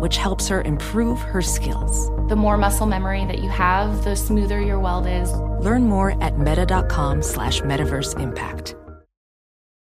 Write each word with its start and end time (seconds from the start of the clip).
which 0.00 0.16
helps 0.16 0.48
her 0.48 0.62
improve 0.62 1.20
her 1.20 1.42
skills. 1.42 2.08
The 2.28 2.36
more 2.36 2.56
muscle 2.56 2.86
memory 2.86 3.24
that 3.26 3.40
you 3.40 3.48
have, 3.50 4.04
the 4.04 4.16
smoother 4.16 4.60
your 4.60 4.80
weld 4.80 5.06
is. 5.06 5.32
Learn 5.60 5.84
more 5.84 6.22
at 6.22 6.38
meta.com 6.38 7.22
slash 7.22 7.60
metaverse 7.60 8.18
impact. 8.20 8.74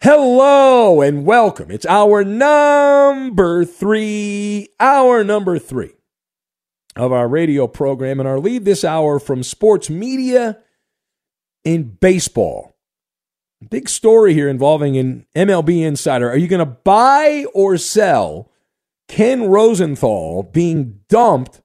Hello 0.00 1.00
and 1.00 1.24
welcome. 1.24 1.70
It's 1.70 1.86
hour 1.86 2.24
number 2.24 3.64
three, 3.64 4.68
hour 4.78 5.24
number 5.24 5.58
three 5.58 5.92
of 6.94 7.10
our 7.10 7.26
radio 7.26 7.66
program, 7.66 8.20
and 8.20 8.28
our 8.28 8.38
lead 8.38 8.66
this 8.66 8.84
hour 8.84 9.18
from 9.18 9.42
sports 9.42 9.88
media 9.88 10.58
in 11.64 11.96
baseball. 12.00 12.76
Big 13.70 13.88
story 13.88 14.34
here 14.34 14.48
involving 14.48 14.98
an 14.98 15.26
MLB 15.34 15.80
insider. 15.82 16.28
Are 16.30 16.36
you 16.36 16.48
going 16.48 16.58
to 16.58 16.66
buy 16.66 17.46
or 17.54 17.78
sell 17.78 18.50
Ken 19.08 19.44
Rosenthal 19.44 20.42
being 20.42 21.00
dumped 21.08 21.62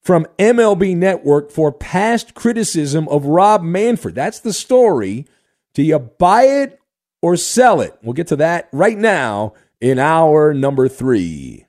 from 0.00 0.26
MLB 0.38 0.96
Network 0.96 1.50
for 1.50 1.72
past 1.72 2.34
criticism 2.34 3.08
of 3.08 3.26
Rob 3.26 3.62
Manfred? 3.62 4.14
That's 4.14 4.38
the 4.38 4.52
story. 4.52 5.26
Do 5.74 5.82
you 5.82 5.98
buy 5.98 6.44
it 6.44 6.79
or 7.22 7.36
sell 7.36 7.80
it? 7.80 7.96
We'll 8.02 8.14
get 8.14 8.28
to 8.28 8.36
that 8.36 8.68
right 8.72 8.98
now 8.98 9.54
in 9.80 9.98
hour 9.98 10.52
number 10.54 10.88
three. 10.88 11.66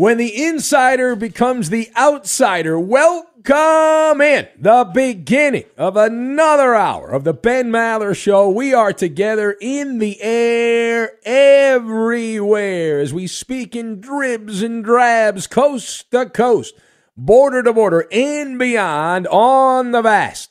When 0.00 0.16
the 0.16 0.44
insider 0.46 1.14
becomes 1.14 1.68
the 1.68 1.90
outsider, 1.94 2.80
welcome 2.80 4.22
in 4.22 4.48
the 4.58 4.90
beginning 4.94 5.64
of 5.76 5.94
another 5.94 6.74
hour 6.74 7.10
of 7.10 7.24
the 7.24 7.34
Ben 7.34 7.70
Maller 7.70 8.16
Show. 8.16 8.48
We 8.48 8.72
are 8.72 8.94
together 8.94 9.58
in 9.60 9.98
the 9.98 10.18
air 10.22 11.18
everywhere 11.24 13.00
as 13.00 13.12
we 13.12 13.26
speak 13.26 13.76
in 13.76 14.00
dribs 14.00 14.62
and 14.62 14.82
drabs, 14.82 15.46
coast 15.46 16.10
to 16.12 16.30
coast, 16.30 16.74
border 17.14 17.62
to 17.62 17.74
border, 17.74 18.06
and 18.10 18.58
beyond 18.58 19.26
on 19.26 19.90
the 19.92 20.00
vast 20.00 20.50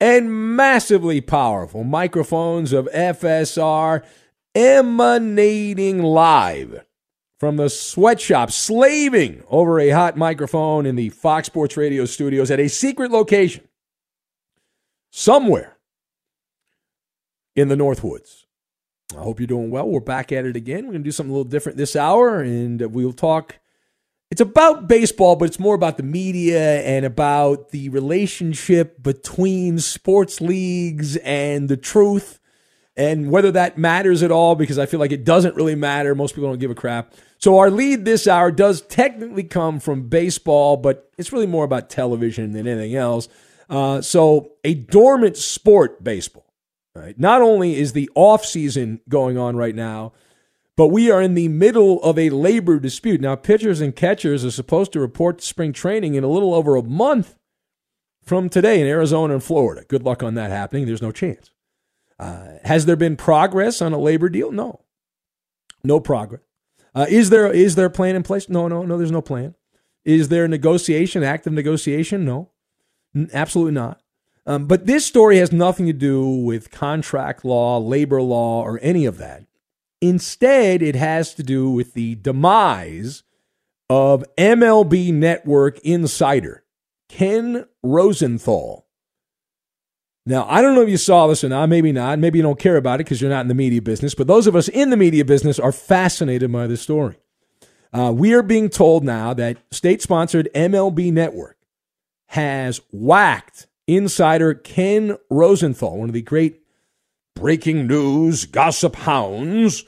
and 0.00 0.56
massively 0.56 1.20
powerful 1.20 1.84
microphones 1.84 2.72
of 2.72 2.88
FSR 2.94 4.04
emanating 4.54 6.02
live 6.02 6.84
from 7.38 7.56
the 7.56 7.68
sweatshop, 7.68 8.50
slaving 8.50 9.42
over 9.48 9.78
a 9.78 9.90
hot 9.90 10.16
microphone 10.16 10.86
in 10.86 10.96
the 10.96 11.10
Fox 11.10 11.46
Sports 11.46 11.76
Radio 11.76 12.04
studios 12.06 12.50
at 12.50 12.60
a 12.60 12.68
secret 12.68 13.10
location 13.10 13.68
somewhere 15.10 15.76
in 17.54 17.68
the 17.68 17.74
Northwoods. 17.74 18.44
I 19.14 19.20
hope 19.20 19.38
you're 19.38 19.46
doing 19.46 19.70
well. 19.70 19.88
We're 19.88 20.00
back 20.00 20.32
at 20.32 20.46
it 20.46 20.56
again. 20.56 20.86
We're 20.86 20.92
going 20.92 21.02
to 21.02 21.08
do 21.08 21.12
something 21.12 21.30
a 21.30 21.36
little 21.36 21.50
different 21.50 21.78
this 21.78 21.94
hour, 21.94 22.40
and 22.40 22.80
we'll 22.92 23.12
talk 23.12 23.58
it's 24.30 24.40
about 24.40 24.88
baseball, 24.88 25.36
but 25.36 25.44
it's 25.44 25.58
more 25.58 25.74
about 25.74 25.96
the 25.96 26.02
media 26.02 26.82
and 26.82 27.04
about 27.04 27.70
the 27.70 27.88
relationship 27.90 29.02
between 29.02 29.78
sports 29.78 30.40
leagues 30.40 31.16
and 31.18 31.68
the 31.68 31.76
truth 31.76 32.40
and 32.96 33.30
whether 33.30 33.52
that 33.52 33.76
matters 33.76 34.22
at 34.22 34.32
all 34.32 34.54
because 34.54 34.78
I 34.78 34.86
feel 34.86 34.98
like 34.98 35.12
it 35.12 35.24
doesn't 35.24 35.54
really 35.54 35.74
matter. 35.74 36.14
Most 36.14 36.34
people 36.34 36.48
don't 36.48 36.58
give 36.58 36.70
a 36.70 36.74
crap. 36.74 37.12
So 37.38 37.58
our 37.58 37.70
lead 37.70 38.04
this 38.04 38.26
hour 38.26 38.50
does 38.50 38.80
technically 38.80 39.44
come 39.44 39.78
from 39.78 40.08
baseball, 40.08 40.76
but 40.76 41.10
it's 41.18 41.32
really 41.32 41.46
more 41.46 41.64
about 41.64 41.90
television 41.90 42.52
than 42.52 42.66
anything 42.66 42.96
else. 42.96 43.28
Uh, 43.68 44.00
so 44.00 44.52
a 44.64 44.74
dormant 44.74 45.36
sport, 45.36 46.02
baseball. 46.02 46.44
Right? 46.94 47.18
Not 47.18 47.42
only 47.42 47.76
is 47.76 47.92
the 47.92 48.10
off 48.14 48.44
season 48.44 49.00
going 49.08 49.36
on 49.36 49.54
right 49.54 49.74
now, 49.74 50.14
but 50.76 50.88
we 50.88 51.10
are 51.10 51.22
in 51.22 51.34
the 51.34 51.48
middle 51.48 52.02
of 52.02 52.18
a 52.18 52.30
labor 52.30 52.78
dispute. 52.78 53.20
Now, 53.20 53.34
pitchers 53.34 53.80
and 53.80 53.96
catchers 53.96 54.44
are 54.44 54.50
supposed 54.50 54.92
to 54.92 55.00
report 55.00 55.38
to 55.38 55.44
spring 55.44 55.72
training 55.72 56.14
in 56.14 56.24
a 56.24 56.28
little 56.28 56.54
over 56.54 56.76
a 56.76 56.82
month 56.82 57.36
from 58.22 58.48
today 58.48 58.80
in 58.80 58.86
Arizona 58.86 59.34
and 59.34 59.42
Florida. 59.42 59.84
Good 59.88 60.02
luck 60.02 60.22
on 60.22 60.34
that 60.34 60.50
happening. 60.50 60.86
There's 60.86 61.02
no 61.02 61.12
chance. 61.12 61.50
Uh, 62.18 62.58
has 62.64 62.86
there 62.86 62.96
been 62.96 63.16
progress 63.16 63.80
on 63.80 63.92
a 63.92 63.98
labor 63.98 64.28
deal? 64.28 64.50
No. 64.52 64.80
No 65.84 66.00
progress. 66.00 66.42
Uh, 66.94 67.06
is 67.08 67.30
there 67.30 67.52
is 67.52 67.74
there 67.74 67.86
a 67.86 67.90
plan 67.90 68.16
in 68.16 68.22
place? 68.22 68.48
No, 68.48 68.68
no, 68.68 68.82
no. 68.82 68.96
There's 68.96 69.10
no 69.12 69.20
plan. 69.22 69.54
Is 70.04 70.28
there 70.28 70.48
negotiation, 70.48 71.22
active 71.22 71.52
negotiation? 71.52 72.24
No, 72.24 72.50
N- 73.14 73.28
absolutely 73.32 73.72
not. 73.74 74.00
Um, 74.46 74.66
but 74.66 74.86
this 74.86 75.04
story 75.04 75.38
has 75.38 75.52
nothing 75.52 75.86
to 75.86 75.92
do 75.92 76.24
with 76.26 76.70
contract 76.70 77.44
law, 77.44 77.78
labor 77.78 78.22
law, 78.22 78.62
or 78.62 78.78
any 78.80 79.04
of 79.04 79.18
that. 79.18 79.44
Instead, 80.00 80.82
it 80.82 80.94
has 80.94 81.34
to 81.34 81.42
do 81.42 81.70
with 81.70 81.94
the 81.94 82.16
demise 82.16 83.22
of 83.88 84.24
MLB 84.36 85.12
Network 85.12 85.78
insider 85.80 86.64
Ken 87.08 87.66
Rosenthal. 87.82 88.86
Now, 90.28 90.44
I 90.48 90.60
don't 90.60 90.74
know 90.74 90.82
if 90.82 90.88
you 90.88 90.96
saw 90.96 91.28
this 91.28 91.44
or 91.44 91.48
not, 91.48 91.68
maybe 91.68 91.92
not. 91.92 92.18
Maybe 92.18 92.38
you 92.38 92.42
don't 92.42 92.58
care 92.58 92.76
about 92.76 92.96
it 93.00 93.04
because 93.04 93.20
you're 93.20 93.30
not 93.30 93.42
in 93.42 93.48
the 93.48 93.54
media 93.54 93.80
business, 93.80 94.14
but 94.14 94.26
those 94.26 94.48
of 94.48 94.56
us 94.56 94.66
in 94.68 94.90
the 94.90 94.96
media 94.96 95.24
business 95.24 95.60
are 95.60 95.70
fascinated 95.70 96.50
by 96.50 96.66
this 96.66 96.82
story. 96.82 97.16
Uh, 97.92 98.12
we 98.12 98.34
are 98.34 98.42
being 98.42 98.68
told 98.68 99.04
now 99.04 99.32
that 99.32 99.56
state 99.70 100.02
sponsored 100.02 100.48
MLB 100.52 101.12
Network 101.12 101.56
has 102.30 102.80
whacked 102.90 103.68
insider 103.86 104.52
Ken 104.52 105.16
Rosenthal, 105.30 105.98
one 105.98 106.08
of 106.08 106.12
the 106.12 106.22
great 106.22 106.60
breaking 107.36 107.86
news 107.86 108.46
gossip 108.46 108.96
hounds 108.96 109.84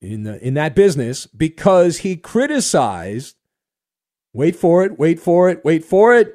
in, 0.00 0.24
the, 0.24 0.44
in 0.44 0.54
that 0.54 0.74
business, 0.74 1.26
because 1.26 1.98
he 1.98 2.16
criticized, 2.16 3.36
wait 4.32 4.56
for 4.56 4.84
it, 4.84 4.98
wait 4.98 5.20
for 5.20 5.48
it, 5.48 5.64
wait 5.64 5.84
for 5.84 6.14
it, 6.16 6.34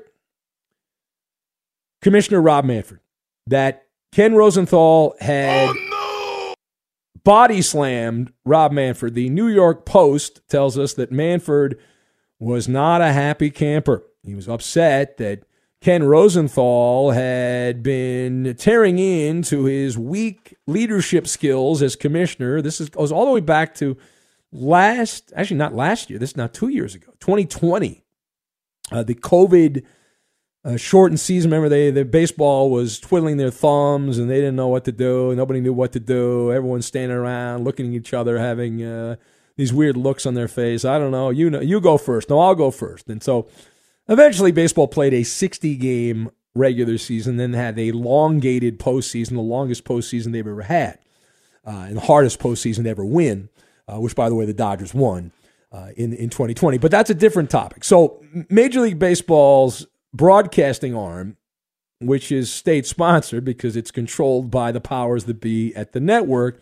Commissioner 2.02 2.42
Rob 2.42 2.66
Manfred, 2.66 3.02
that 3.48 3.88
Ken 4.14 4.36
Rosenthal 4.36 5.16
had 5.20 5.70
oh, 5.70 6.54
no! 6.54 6.54
body 7.24 7.62
slammed 7.62 8.32
Rob 8.46 8.72
Manfred. 8.72 9.16
The 9.16 9.30
New 9.30 9.48
York 9.48 9.86
Post 9.86 10.48
tells 10.48 10.78
us 10.78 10.94
that 10.94 11.12
Manfred 11.12 11.78
was 12.40 12.68
not 12.68 13.02
a 13.02 13.14
happy 13.14 13.50
camper. 13.50 14.04
He 14.24 14.36
was 14.36 14.48
upset 14.48 15.18
that 15.18 15.44
Ken 15.84 16.04
Rosenthal 16.04 17.12
had 17.12 17.84
been 17.84 18.56
tearing 18.58 19.00
into 19.00 19.66
his 19.66 19.98
weak 19.98 20.56
leadership 20.66 21.28
skills 21.28 21.82
as 21.82 21.98
commissioner. 21.98 22.62
This 22.62 22.80
is, 22.80 22.88
goes 22.88 23.12
all 23.12 23.26
the 23.26 23.34
way 23.34 23.42
back 23.42 23.76
to 23.76 23.98
last, 24.54 25.34
actually 25.36 25.58
not 25.58 25.76
last 25.76 26.10
year. 26.10 26.18
This 26.18 26.30
is 26.30 26.38
now 26.38 26.48
two 26.48 26.70
years 26.70 26.96
ago, 26.96 27.12
2020. 27.20 28.02
Uh, 28.94 29.04
the 29.04 29.14
COVID 29.14 29.84
uh, 30.64 30.78
shortened 30.78 31.20
season. 31.20 31.52
Remember, 31.52 31.68
they 31.68 31.92
the 31.92 32.06
baseball 32.06 32.72
was 32.72 32.98
twiddling 32.98 33.36
their 33.36 33.52
thumbs 33.52 34.18
and 34.20 34.30
they 34.30 34.38
didn't 34.38 34.56
know 34.56 34.70
what 34.70 34.86
to 34.86 34.94
do. 34.94 35.36
Nobody 35.36 35.60
knew 35.60 35.74
what 35.74 35.92
to 35.92 36.00
do. 36.00 36.50
Everyone's 36.54 36.86
standing 36.86 37.18
around, 37.18 37.66
looking 37.66 37.88
at 37.88 37.94
each 37.94 38.14
other, 38.14 38.40
having 38.40 38.82
uh, 38.82 39.18
these 39.58 39.74
weird 39.74 39.98
looks 39.98 40.26
on 40.26 40.34
their 40.34 40.48
face. 40.48 40.86
I 40.86 40.98
don't 40.98 41.12
know. 41.12 41.30
You 41.30 41.50
know, 41.50 41.60
you 41.60 41.82
go 41.82 41.98
first. 41.98 42.30
No, 42.30 42.40
I'll 42.40 42.56
go 42.56 42.72
first. 42.72 43.10
And 43.10 43.22
so 43.22 43.50
Eventually, 44.08 44.52
baseball 44.52 44.88
played 44.88 45.14
a 45.14 45.24
60 45.24 45.76
game 45.76 46.30
regular 46.56 46.98
season, 46.98 47.38
then 47.38 47.54
had 47.54 47.78
a 47.80 47.88
elongated 47.90 48.80
postseason, 48.80 49.32
the 49.32 49.42
longest 49.42 49.86
postseason 49.86 50.32
they've 50.32 50.46
ever 50.46 50.64
had, 50.64 51.00
uh, 51.66 51.86
and 51.88 51.98
the 51.98 52.02
hardest 52.02 52.40
postseason 52.40 52.84
to 52.84 52.90
ever 52.90 53.06
win, 53.06 53.50
uh, 53.88 54.00
which, 54.00 54.16
by 54.16 54.30
the 54.30 54.36
way, 54.36 54.46
the 54.46 54.54
Dodgers 54.54 54.94
won 54.94 55.32
uh, 55.72 55.90
in, 55.96 56.14
in 56.14 56.30
2020. 56.30 56.78
But 56.78 56.92
that's 56.92 57.10
a 57.10 57.16
different 57.16 57.50
topic. 57.50 57.84
So, 57.84 58.24
Major 58.50 58.82
League 58.82 59.00
Baseball's 59.00 59.88
broadcasting 60.14 60.96
arm, 60.96 61.38
which 62.00 62.32
is 62.32 62.52
state 62.52 62.86
sponsored 62.86 63.46
because 63.46 63.76
it's 63.76 63.92
controlled 63.92 64.52
by 64.52 64.72
the 64.72 64.82
powers 64.82 65.24
that 65.26 65.40
be 65.40 65.74
at 65.76 65.94
the 65.94 66.00
network, 66.00 66.62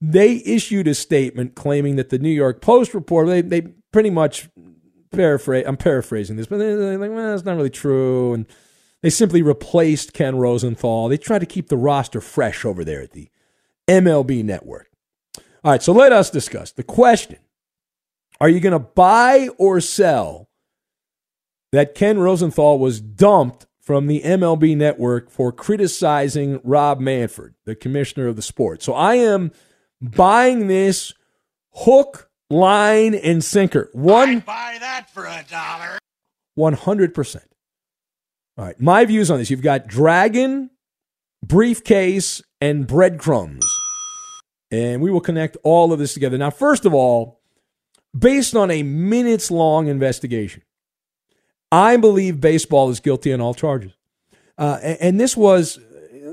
they 0.00 0.42
issued 0.44 0.86
a 0.86 0.94
statement 0.94 1.54
claiming 1.54 1.96
that 1.96 2.10
the 2.10 2.18
New 2.18 2.28
York 2.28 2.60
Post 2.60 2.92
report, 2.92 3.28
they, 3.28 3.40
they 3.40 3.62
pretty 3.92 4.10
much 4.10 4.48
paraphrase. 5.16 5.64
I'm 5.66 5.76
paraphrasing 5.76 6.36
this, 6.36 6.46
but 6.46 6.58
they're 6.58 6.98
like, 6.98 7.10
well, 7.10 7.32
that's 7.32 7.44
not 7.44 7.56
really 7.56 7.70
true. 7.70 8.34
And 8.34 8.46
they 9.02 9.10
simply 9.10 9.42
replaced 9.42 10.14
Ken 10.14 10.36
Rosenthal. 10.36 11.08
They 11.08 11.18
tried 11.18 11.40
to 11.40 11.46
keep 11.46 11.68
the 11.68 11.76
roster 11.76 12.20
fresh 12.20 12.64
over 12.64 12.84
there 12.84 13.02
at 13.02 13.12
the 13.12 13.28
MLB 13.86 14.42
Network. 14.42 14.88
All 15.62 15.70
right, 15.70 15.82
so 15.82 15.92
let 15.92 16.12
us 16.12 16.30
discuss 16.30 16.72
the 16.72 16.82
question: 16.82 17.38
Are 18.40 18.48
you 18.48 18.60
going 18.60 18.72
to 18.72 18.78
buy 18.78 19.48
or 19.58 19.80
sell 19.80 20.48
that 21.72 21.94
Ken 21.94 22.18
Rosenthal 22.18 22.78
was 22.78 23.00
dumped 23.00 23.66
from 23.80 24.06
the 24.06 24.22
MLB 24.22 24.76
Network 24.76 25.30
for 25.30 25.52
criticizing 25.52 26.60
Rob 26.64 27.00
Manfred, 27.00 27.54
the 27.64 27.74
commissioner 27.74 28.28
of 28.28 28.36
the 28.36 28.42
sport? 28.42 28.82
So 28.82 28.94
I 28.94 29.16
am 29.16 29.52
buying 30.00 30.66
this 30.66 31.12
hook 31.72 32.30
line 32.50 33.14
and 33.14 33.42
sinker. 33.42 33.90
One 33.92 34.28
I'd 34.28 34.46
buy 34.46 34.76
that 34.80 35.10
for 35.10 35.24
a 35.24 35.44
dollar. 35.50 35.98
One 36.54 36.74
hundred 36.74 37.14
percent. 37.14 37.44
All 38.56 38.64
right, 38.64 38.80
my 38.80 39.04
views 39.04 39.30
on 39.30 39.38
this: 39.38 39.50
you've 39.50 39.62
got 39.62 39.88
dragon, 39.88 40.70
briefcase, 41.44 42.42
and 42.60 42.86
breadcrumbs, 42.86 43.64
and 44.70 45.02
we 45.02 45.10
will 45.10 45.20
connect 45.20 45.56
all 45.64 45.92
of 45.92 45.98
this 45.98 46.14
together. 46.14 46.38
Now, 46.38 46.50
first 46.50 46.84
of 46.84 46.94
all, 46.94 47.40
based 48.16 48.54
on 48.54 48.70
a 48.70 48.84
minutes-long 48.84 49.88
investigation, 49.88 50.62
I 51.72 51.96
believe 51.96 52.40
baseball 52.40 52.90
is 52.90 53.00
guilty 53.00 53.32
on 53.32 53.40
all 53.40 53.54
charges, 53.54 53.92
uh, 54.56 54.78
and, 54.82 54.98
and 55.00 55.20
this 55.20 55.36
was 55.36 55.80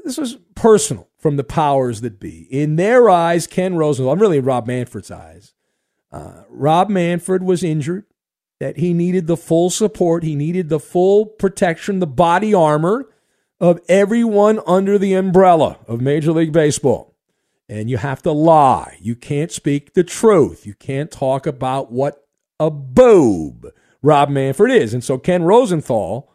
this 0.05 0.17
was 0.17 0.37
personal 0.53 1.07
from 1.17 1.37
the 1.37 1.43
powers 1.43 2.01
that 2.01 2.19
be. 2.19 2.47
In 2.51 2.75
their 2.75 3.09
eyes, 3.09 3.47
Ken 3.47 3.75
Rosenthal, 3.75 4.11
I'm 4.13 4.19
really 4.19 4.37
in 4.37 4.45
Rob 4.45 4.67
Manfred's 4.67 5.09
eyes. 5.09 5.53
Uh, 6.11 6.43
Rob 6.49 6.89
Manfred 6.89 7.43
was 7.43 7.63
injured, 7.63 8.05
that 8.59 8.77
he 8.77 8.93
needed 8.93 9.27
the 9.27 9.37
full 9.37 9.69
support, 9.69 10.23
he 10.23 10.35
needed 10.35 10.69
the 10.69 10.79
full 10.79 11.25
protection, 11.25 11.99
the 11.99 12.07
body 12.07 12.53
armor 12.53 13.09
of 13.59 13.79
everyone 13.87 14.59
under 14.67 14.97
the 14.97 15.13
umbrella 15.13 15.79
of 15.87 16.01
Major 16.01 16.31
League 16.31 16.51
Baseball. 16.51 17.15
And 17.69 17.89
you 17.89 17.97
have 17.97 18.21
to 18.23 18.31
lie. 18.31 18.97
You 19.01 19.15
can't 19.15 19.51
speak 19.51 19.93
the 19.93 20.03
truth. 20.03 20.65
You 20.65 20.73
can't 20.73 21.09
talk 21.09 21.47
about 21.47 21.91
what 21.91 22.27
a 22.59 22.69
boob 22.69 23.67
Rob 24.01 24.29
Manfred 24.29 24.71
is. 24.71 24.93
And 24.93 25.03
so 25.03 25.17
Ken 25.17 25.43
Rosenthal 25.43 26.31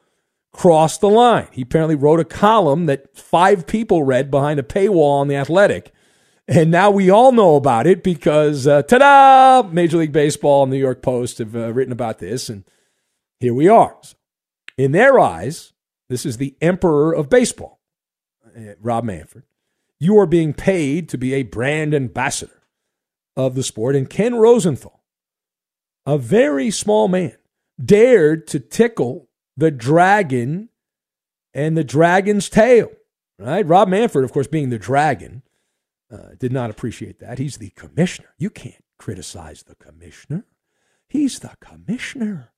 crossed 0.53 1.01
the 1.01 1.11
line. 1.11 1.49
He 1.53 1.63
apparently 1.63 1.95
wrote 1.95 2.21
a 2.21 2.25
column 2.25 2.87
that 2.87 3.17
five 3.17 3.67
people 3.67 4.03
read 4.03 4.31
behind 4.31 4.59
a 4.59 4.63
paywall 4.63 5.21
on 5.21 5.29
The 5.29 5.37
Athletic 5.37 5.93
and 6.49 6.71
now 6.71 6.91
we 6.91 7.11
all 7.11 7.33
know 7.33 7.57
about 7.57 7.87
it 7.87 8.03
because, 8.03 8.67
uh, 8.67 8.83
ta 8.83 8.99
da! 8.99 9.69
Major 9.69 9.99
League 9.99 10.13
Baseball 10.13 10.63
and 10.63 10.73
New 10.73 10.79
York 10.79 11.03
Post 11.03 11.39
have 11.39 11.57
uh, 11.57 11.73
written 11.73 11.93
about 11.93 12.19
this. 12.19 12.49
And 12.49 12.65
here 13.41 13.55
we 13.55 13.69
are. 13.69 13.97
In 14.79 14.93
their 14.93 15.19
eyes, 15.19 15.73
this 16.09 16.25
is 16.25 16.37
the 16.37 16.57
emperor 16.61 17.13
of 17.13 17.29
baseball, 17.29 17.81
uh, 18.57 18.75
Rob 18.81 19.05
Manfred. 19.05 19.45
You 19.99 20.19
are 20.19 20.27
being 20.27 20.53
paid 20.53 21.09
to 21.09 21.19
be 21.19 21.35
a 21.35 21.43
brand 21.43 21.95
ambassador 21.95 22.63
of 23.37 23.55
the 23.55 23.63
sport. 23.63 23.97
And 23.97 24.09
Ken 24.09 24.37
Rosenthal, 24.37 25.03
a 26.05 26.17
very 26.17 26.71
small 26.71 27.09
man, 27.09 27.37
dared 27.83 28.47
to 28.49 28.61
tickle 28.61 29.29
the 29.57 29.71
dragon 29.71 30.69
and 31.53 31.77
the 31.77 31.85
dragon's 31.85 32.49
tail. 32.49 32.91
Right? 33.39 33.67
Rob 33.67 33.89
Manfred, 33.89 34.25
of 34.25 34.33
course, 34.33 34.47
being 34.47 34.71
the 34.71 34.79
dragon 34.79 35.43
uh, 36.11 36.35
did 36.39 36.53
not 36.53 36.71
appreciate 36.71 37.19
that. 37.21 37.39
He's 37.39 37.59
the 37.59 37.71
commissioner. 37.71 38.29
You 38.39 38.51
can't 38.51 38.85
criticize 38.99 39.63
the 39.65 39.75
commissioner. 39.75 40.47
He's 41.09 41.39
the 41.39 41.53
commissioner. 41.61 42.53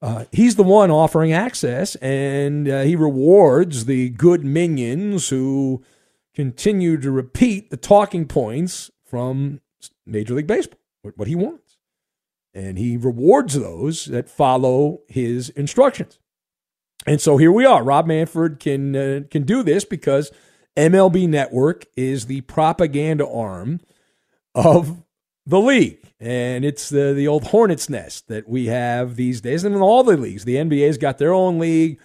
Uh, 0.00 0.26
he's 0.30 0.54
the 0.54 0.62
one 0.62 0.90
offering 0.90 1.32
access, 1.32 1.96
and 1.96 2.68
uh, 2.68 2.82
he 2.82 2.94
rewards 2.94 3.86
the 3.86 4.10
good 4.10 4.44
minions 4.44 5.28
who 5.28 5.82
continue 6.34 6.96
to 6.96 7.10
repeat 7.10 7.70
the 7.70 7.76
talking 7.76 8.24
points 8.24 8.92
from 9.04 9.60
Major 10.06 10.34
League 10.34 10.46
Baseball, 10.46 10.78
what, 11.02 11.26
he 11.26 11.34
wants. 11.34 11.78
And 12.54 12.78
he 12.78 12.96
rewards 12.96 13.54
those 13.54 14.06
that 14.06 14.28
follow 14.28 15.00
his 15.08 15.48
instructions. 15.50 16.20
And 17.06 17.20
so 17.20 17.36
here 17.36 17.52
we 17.52 17.64
are. 17.64 17.82
Rob 17.82 18.06
Manfred 18.06 18.60
can 18.60 18.94
uh, 18.94 19.20
can 19.30 19.44
do 19.44 19.62
this 19.62 19.84
because 19.84 20.30
MLB 20.78 21.28
Network 21.28 21.86
is 21.96 22.26
the 22.26 22.42
propaganda 22.42 23.28
arm 23.28 23.80
of 24.54 25.02
the 25.44 25.58
league. 25.58 25.98
And 26.20 26.64
it's 26.64 26.88
the, 26.88 27.12
the 27.12 27.26
old 27.26 27.48
hornet's 27.48 27.90
nest 27.90 28.28
that 28.28 28.48
we 28.48 28.66
have 28.66 29.16
these 29.16 29.40
days. 29.40 29.64
And 29.64 29.74
in 29.74 29.82
all 29.82 30.04
the 30.04 30.16
leagues, 30.16 30.44
the 30.44 30.56
NBA's 30.56 30.98
got 30.98 31.18
their 31.18 31.32
own 31.32 31.58
league, 31.58 32.00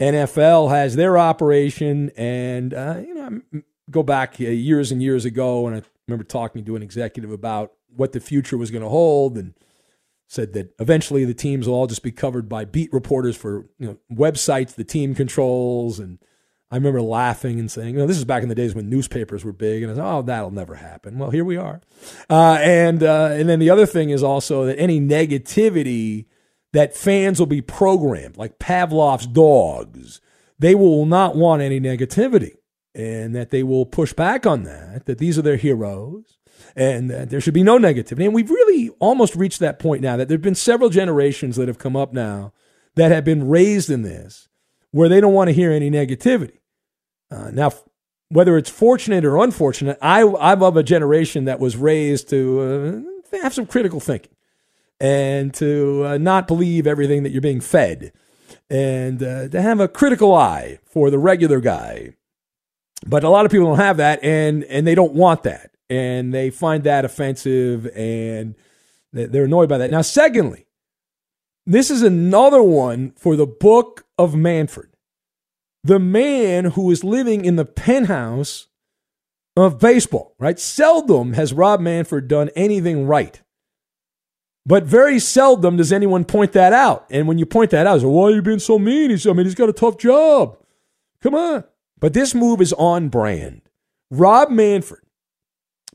NFL 0.00 0.70
has 0.70 0.96
their 0.96 1.18
operation. 1.18 2.10
And, 2.16 2.72
uh, 2.72 3.00
you 3.06 3.14
know, 3.14 3.62
go 3.90 4.02
back 4.02 4.36
uh, 4.40 4.44
years 4.44 4.90
and 4.90 5.02
years 5.02 5.24
ago, 5.24 5.66
and 5.66 5.76
I 5.76 5.82
remember 6.08 6.24
talking 6.24 6.64
to 6.64 6.76
an 6.76 6.82
executive 6.82 7.30
about 7.30 7.72
what 7.94 8.12
the 8.12 8.20
future 8.20 8.56
was 8.56 8.70
going 8.70 8.82
to 8.82 8.88
hold 8.88 9.36
and 9.36 9.54
said 10.28 10.54
that 10.54 10.74
eventually 10.78 11.26
the 11.26 11.34
teams 11.34 11.68
will 11.68 11.74
all 11.74 11.86
just 11.86 12.02
be 12.02 12.10
covered 12.10 12.48
by 12.48 12.64
beat 12.64 12.90
reporters 12.90 13.36
for 13.36 13.66
you 13.78 13.86
know 13.86 13.98
websites 14.10 14.74
the 14.74 14.84
team 14.84 15.14
controls 15.14 15.98
and 15.98 16.18
I 16.72 16.76
remember 16.76 17.02
laughing 17.02 17.60
and 17.60 17.70
saying, 17.70 17.94
you 17.94 18.00
know, 18.00 18.06
this 18.06 18.16
is 18.16 18.24
back 18.24 18.42
in 18.42 18.48
the 18.48 18.54
days 18.54 18.74
when 18.74 18.88
newspapers 18.88 19.44
were 19.44 19.52
big, 19.52 19.82
and 19.82 19.92
I 19.92 19.94
said, 19.94 20.04
oh, 20.04 20.22
that'll 20.22 20.50
never 20.50 20.74
happen. 20.74 21.18
Well, 21.18 21.28
here 21.28 21.44
we 21.44 21.58
are. 21.58 21.82
Uh, 22.30 22.58
and 22.62 23.02
uh, 23.02 23.28
and 23.32 23.46
then 23.46 23.58
the 23.58 23.68
other 23.68 23.84
thing 23.84 24.08
is 24.08 24.22
also 24.22 24.64
that 24.64 24.78
any 24.78 24.98
negativity 24.98 26.24
that 26.72 26.96
fans 26.96 27.38
will 27.38 27.46
be 27.46 27.60
programmed, 27.60 28.38
like 28.38 28.58
Pavlov's 28.58 29.26
dogs, 29.26 30.22
they 30.58 30.74
will 30.74 31.04
not 31.04 31.36
want 31.36 31.60
any 31.60 31.78
negativity 31.78 32.56
and 32.94 33.34
that 33.34 33.50
they 33.50 33.62
will 33.62 33.84
push 33.84 34.14
back 34.14 34.46
on 34.46 34.62
that, 34.62 35.04
that 35.04 35.18
these 35.18 35.38
are 35.38 35.42
their 35.42 35.56
heroes 35.56 36.38
and 36.74 37.10
that 37.10 37.28
there 37.28 37.40
should 37.40 37.52
be 37.52 37.62
no 37.62 37.78
negativity. 37.78 38.24
And 38.24 38.34
we've 38.34 38.50
really 38.50 38.88
almost 38.98 39.36
reached 39.36 39.60
that 39.60 39.78
point 39.78 40.00
now 40.00 40.16
that 40.16 40.28
there 40.28 40.36
have 40.36 40.42
been 40.42 40.54
several 40.54 40.88
generations 40.88 41.56
that 41.56 41.68
have 41.68 41.78
come 41.78 41.96
up 41.96 42.14
now 42.14 42.54
that 42.94 43.10
have 43.10 43.24
been 43.24 43.48
raised 43.48 43.90
in 43.90 44.02
this 44.02 44.48
where 44.90 45.08
they 45.08 45.20
don't 45.20 45.34
want 45.34 45.48
to 45.48 45.54
hear 45.54 45.70
any 45.70 45.90
negativity. 45.90 46.58
Uh, 47.32 47.50
now, 47.50 47.72
whether 48.28 48.56
it's 48.56 48.70
fortunate 48.70 49.24
or 49.24 49.42
unfortunate, 49.42 49.98
I, 50.02 50.22
I'm 50.22 50.62
of 50.62 50.76
a 50.76 50.82
generation 50.82 51.46
that 51.46 51.60
was 51.60 51.76
raised 51.76 52.28
to 52.30 53.04
uh, 53.32 53.38
have 53.42 53.54
some 53.54 53.66
critical 53.66 54.00
thinking 54.00 54.32
and 55.00 55.52
to 55.54 56.04
uh, 56.06 56.18
not 56.18 56.46
believe 56.46 56.86
everything 56.86 57.22
that 57.22 57.30
you're 57.30 57.40
being 57.40 57.60
fed 57.60 58.12
and 58.70 59.22
uh, 59.22 59.48
to 59.48 59.60
have 59.60 59.80
a 59.80 59.88
critical 59.88 60.34
eye 60.34 60.78
for 60.84 61.10
the 61.10 61.18
regular 61.18 61.60
guy. 61.60 62.14
But 63.06 63.24
a 63.24 63.28
lot 63.28 63.44
of 63.44 63.50
people 63.50 63.66
don't 63.66 63.78
have 63.78 63.96
that 63.96 64.22
and, 64.22 64.64
and 64.64 64.86
they 64.86 64.94
don't 64.94 65.14
want 65.14 65.42
that 65.42 65.72
and 65.90 66.32
they 66.32 66.50
find 66.50 66.84
that 66.84 67.04
offensive 67.04 67.86
and 67.94 68.54
they're 69.12 69.44
annoyed 69.44 69.68
by 69.68 69.78
that. 69.78 69.90
Now, 69.90 70.02
secondly, 70.02 70.66
this 71.66 71.90
is 71.90 72.02
another 72.02 72.62
one 72.62 73.12
for 73.12 73.36
the 73.36 73.46
book 73.46 74.06
of 74.16 74.34
Manfred, 74.34 74.88
the 75.84 75.98
man 75.98 76.66
who 76.66 76.90
is 76.90 77.04
living 77.04 77.44
in 77.44 77.56
the 77.56 77.64
penthouse 77.64 78.68
of 79.56 79.78
baseball, 79.78 80.34
right? 80.38 80.58
Seldom 80.58 81.34
has 81.34 81.52
Rob 81.52 81.80
Manfred 81.80 82.28
done 82.28 82.50
anything 82.56 83.06
right. 83.06 83.40
But 84.64 84.84
very 84.84 85.18
seldom 85.18 85.76
does 85.76 85.92
anyone 85.92 86.24
point 86.24 86.52
that 86.52 86.72
out. 86.72 87.06
And 87.10 87.26
when 87.26 87.38
you 87.38 87.46
point 87.46 87.70
that 87.72 87.86
out, 87.86 87.96
it's 87.96 88.04
like, 88.04 88.12
why 88.12 88.24
are 88.24 88.30
you 88.30 88.42
being 88.42 88.60
so 88.60 88.78
mean? 88.78 89.10
He's, 89.10 89.26
I 89.26 89.32
mean, 89.32 89.44
he's 89.44 89.56
got 89.56 89.68
a 89.68 89.72
tough 89.72 89.98
job. 89.98 90.56
Come 91.20 91.34
on. 91.34 91.64
But 91.98 92.12
this 92.12 92.34
move 92.34 92.60
is 92.60 92.72
on 92.74 93.08
brand. 93.08 93.62
Rob 94.10 94.50
Manfred 94.50 95.02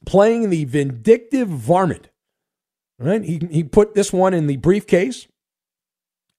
playing 0.06 0.50
the 0.50 0.66
vindictive 0.66 1.48
varmint. 1.48 2.10
Right? 3.00 3.24
He, 3.24 3.42
he 3.50 3.64
put 3.64 3.94
this 3.94 4.12
one 4.12 4.34
in 4.34 4.48
the 4.48 4.58
briefcase 4.58 5.28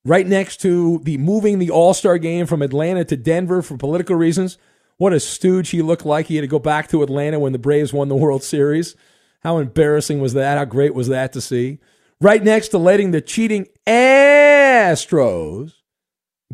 right 0.08 0.26
next 0.26 0.62
to 0.62 1.00
the 1.04 1.18
moving 1.18 1.58
the 1.58 1.70
All 1.70 1.94
Star 1.94 2.18
game 2.18 2.46
from 2.46 2.62
Atlanta 2.62 3.04
to 3.04 3.16
Denver 3.16 3.62
for 3.62 3.76
political 3.76 4.16
reasons. 4.16 4.58
What 4.96 5.12
a 5.12 5.20
stooge 5.20 5.68
he 5.70 5.82
looked 5.82 6.06
like. 6.06 6.26
He 6.26 6.36
had 6.36 6.42
to 6.42 6.48
go 6.48 6.58
back 6.58 6.88
to 6.88 7.02
Atlanta 7.02 7.38
when 7.38 7.52
the 7.52 7.58
Braves 7.58 7.92
won 7.92 8.08
the 8.08 8.16
World 8.16 8.42
Series. 8.42 8.96
How 9.42 9.58
embarrassing 9.58 10.20
was 10.20 10.32
that? 10.32 10.58
How 10.58 10.64
great 10.64 10.94
was 10.94 11.08
that 11.08 11.32
to 11.34 11.40
see? 11.40 11.78
Right 12.20 12.42
next 12.42 12.68
to 12.68 12.78
letting 12.78 13.12
the 13.12 13.20
cheating 13.20 13.68
Astros 13.86 15.74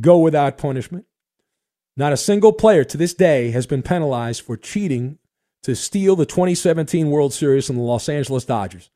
go 0.00 0.18
without 0.18 0.58
punishment. 0.58 1.06
Not 1.96 2.12
a 2.12 2.18
single 2.18 2.52
player 2.52 2.84
to 2.84 2.96
this 2.96 3.14
day 3.14 3.52
has 3.52 3.66
been 3.66 3.82
penalized 3.82 4.42
for 4.42 4.56
cheating 4.56 5.18
to 5.62 5.74
steal 5.74 6.16
the 6.16 6.26
2017 6.26 7.08
World 7.08 7.32
Series 7.32 7.66
from 7.66 7.76
the 7.76 7.82
Los 7.82 8.08
Angeles 8.08 8.44
Dodgers. 8.44 8.90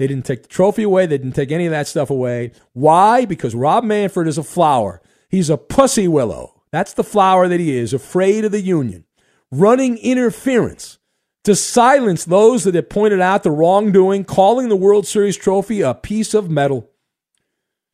They 0.00 0.06
didn't 0.06 0.24
take 0.24 0.44
the 0.44 0.48
trophy 0.48 0.84
away. 0.84 1.04
They 1.04 1.18
didn't 1.18 1.34
take 1.34 1.52
any 1.52 1.66
of 1.66 1.72
that 1.72 1.86
stuff 1.86 2.08
away. 2.08 2.52
Why? 2.72 3.26
Because 3.26 3.54
Rob 3.54 3.84
Manfred 3.84 4.28
is 4.28 4.38
a 4.38 4.42
flower. 4.42 5.02
He's 5.28 5.50
a 5.50 5.58
pussy 5.58 6.08
willow. 6.08 6.62
That's 6.70 6.94
the 6.94 7.04
flower 7.04 7.48
that 7.48 7.60
he 7.60 7.76
is, 7.76 7.92
afraid 7.92 8.46
of 8.46 8.52
the 8.52 8.62
union, 8.62 9.04
running 9.50 9.98
interference 9.98 10.98
to 11.44 11.54
silence 11.54 12.24
those 12.24 12.64
that 12.64 12.74
have 12.76 12.88
pointed 12.88 13.20
out 13.20 13.42
the 13.42 13.50
wrongdoing, 13.50 14.24
calling 14.24 14.70
the 14.70 14.74
World 14.74 15.06
Series 15.06 15.36
trophy 15.36 15.82
a 15.82 15.92
piece 15.92 16.32
of 16.32 16.50
metal. 16.50 16.88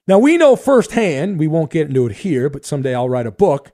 Now, 0.07 0.21
we 0.21 0.37
know 0.37 0.55
firsthand, 0.55 1.41
we 1.41 1.49
won't 1.49 1.73
get 1.73 1.89
into 1.89 2.07
it 2.07 2.19
here, 2.19 2.49
but 2.49 2.65
someday 2.65 2.95
I'll 2.95 3.09
write 3.09 3.27
a 3.27 3.33
book 3.33 3.73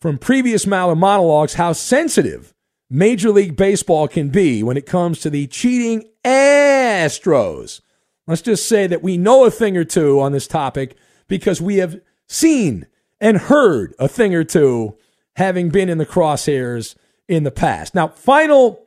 from 0.00 0.16
previous 0.16 0.64
Maller 0.64 0.96
monologues 0.96 1.54
how 1.54 1.74
sensitive 1.74 2.53
Major 2.94 3.30
League 3.30 3.56
Baseball 3.56 4.06
can 4.06 4.28
be 4.28 4.62
when 4.62 4.76
it 4.76 4.86
comes 4.86 5.18
to 5.18 5.28
the 5.28 5.48
cheating 5.48 6.04
Astros. 6.24 7.80
Let's 8.28 8.40
just 8.40 8.68
say 8.68 8.86
that 8.86 9.02
we 9.02 9.18
know 9.18 9.44
a 9.44 9.50
thing 9.50 9.76
or 9.76 9.82
two 9.82 10.20
on 10.20 10.30
this 10.30 10.46
topic 10.46 10.96
because 11.26 11.60
we 11.60 11.78
have 11.78 12.00
seen 12.28 12.86
and 13.20 13.36
heard 13.36 13.96
a 13.98 14.06
thing 14.06 14.32
or 14.32 14.44
two 14.44 14.96
having 15.34 15.70
been 15.70 15.88
in 15.88 15.98
the 15.98 16.06
crosshairs 16.06 16.94
in 17.26 17.42
the 17.42 17.50
past. 17.50 17.96
Now, 17.96 18.06
final 18.06 18.86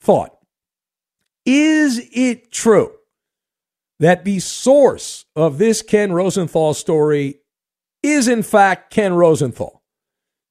thought 0.00 0.36
Is 1.46 2.00
it 2.12 2.50
true 2.50 2.90
that 4.00 4.24
the 4.24 4.40
source 4.40 5.26
of 5.36 5.58
this 5.58 5.80
Ken 5.80 6.12
Rosenthal 6.12 6.74
story 6.74 7.36
is, 8.02 8.26
in 8.26 8.42
fact, 8.42 8.92
Ken 8.92 9.14
Rosenthal? 9.14 9.83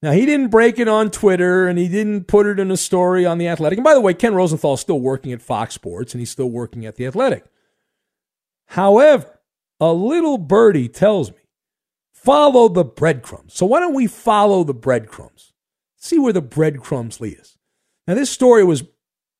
Now, 0.04 0.12
he 0.12 0.26
didn't 0.26 0.50
break 0.50 0.78
it 0.78 0.86
on 0.86 1.10
Twitter 1.10 1.66
and 1.66 1.78
he 1.78 1.88
didn't 1.88 2.24
put 2.26 2.44
it 2.44 2.60
in 2.60 2.70
a 2.70 2.76
story 2.76 3.24
on 3.24 3.38
The 3.38 3.48
Athletic. 3.48 3.78
And 3.78 3.84
by 3.84 3.94
the 3.94 4.02
way, 4.02 4.12
Ken 4.12 4.34
Rosenthal 4.34 4.74
is 4.74 4.80
still 4.80 5.00
working 5.00 5.32
at 5.32 5.40
Fox 5.40 5.74
Sports 5.74 6.12
and 6.12 6.20
he's 6.20 6.28
still 6.28 6.50
working 6.50 6.84
at 6.84 6.96
The 6.96 7.06
Athletic. 7.06 7.46
However, 8.66 9.40
a 9.80 9.94
little 9.94 10.36
birdie 10.36 10.90
tells 10.90 11.30
me 11.30 11.38
follow 12.12 12.68
the 12.68 12.84
breadcrumbs. 12.84 13.54
So 13.54 13.64
why 13.64 13.80
don't 13.80 13.94
we 13.94 14.06
follow 14.06 14.62
the 14.62 14.74
breadcrumbs? 14.74 15.54
See 15.96 16.18
where 16.18 16.34
the 16.34 16.42
breadcrumbs 16.42 17.18
lead 17.18 17.40
us. 17.40 17.56
Now, 18.06 18.12
this 18.12 18.28
story 18.28 18.62
was 18.62 18.84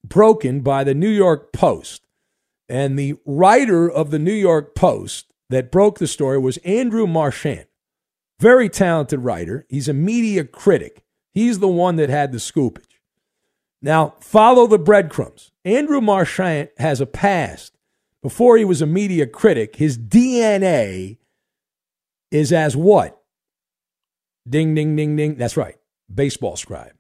broken 0.03 0.63
by 0.63 0.83
the 0.83 0.95
New 0.95 1.11
York 1.11 1.53
Post. 1.53 2.07
And 2.71 2.99
the 2.99 3.17
writer 3.27 3.87
of 3.87 4.11
the 4.11 4.19
New 4.19 4.33
York 4.33 4.75
Post 4.75 5.27
that 5.51 5.71
broke 5.71 5.99
the 5.99 6.07
story 6.07 6.39
was 6.39 6.57
Andrew 6.65 7.07
Marchand. 7.07 7.67
Very 8.41 8.69
talented 8.69 9.21
writer. 9.21 9.67
He's 9.69 9.89
a 9.89 9.95
media 9.95 10.45
critic. 10.45 11.05
He's 11.33 11.59
the 11.59 11.69
one 11.69 11.97
that 11.97 12.11
had 12.11 12.33
the 12.33 12.39
scoopage. 12.39 13.01
Now, 13.83 14.15
follow 14.21 14.67
the 14.67 14.79
breadcrumbs. 14.79 15.53
Andrew 15.65 16.01
Marchand 16.01 16.71
has 16.79 17.01
a 17.01 17.07
past. 17.07 17.77
Before 18.23 18.57
he 18.57 18.65
was 18.65 18.81
a 18.81 18.87
media 18.87 19.27
critic, 19.27 19.77
his 19.77 19.99
DNA 19.99 21.19
is 22.31 22.53
as 22.53 22.77
what? 22.77 23.21
Ding, 24.49 24.75
ding, 24.75 24.97
ding, 24.97 25.17
ding. 25.17 25.37
That's 25.37 25.57
right. 25.57 25.77
Baseball 26.13 26.57
scribe. 26.57 26.95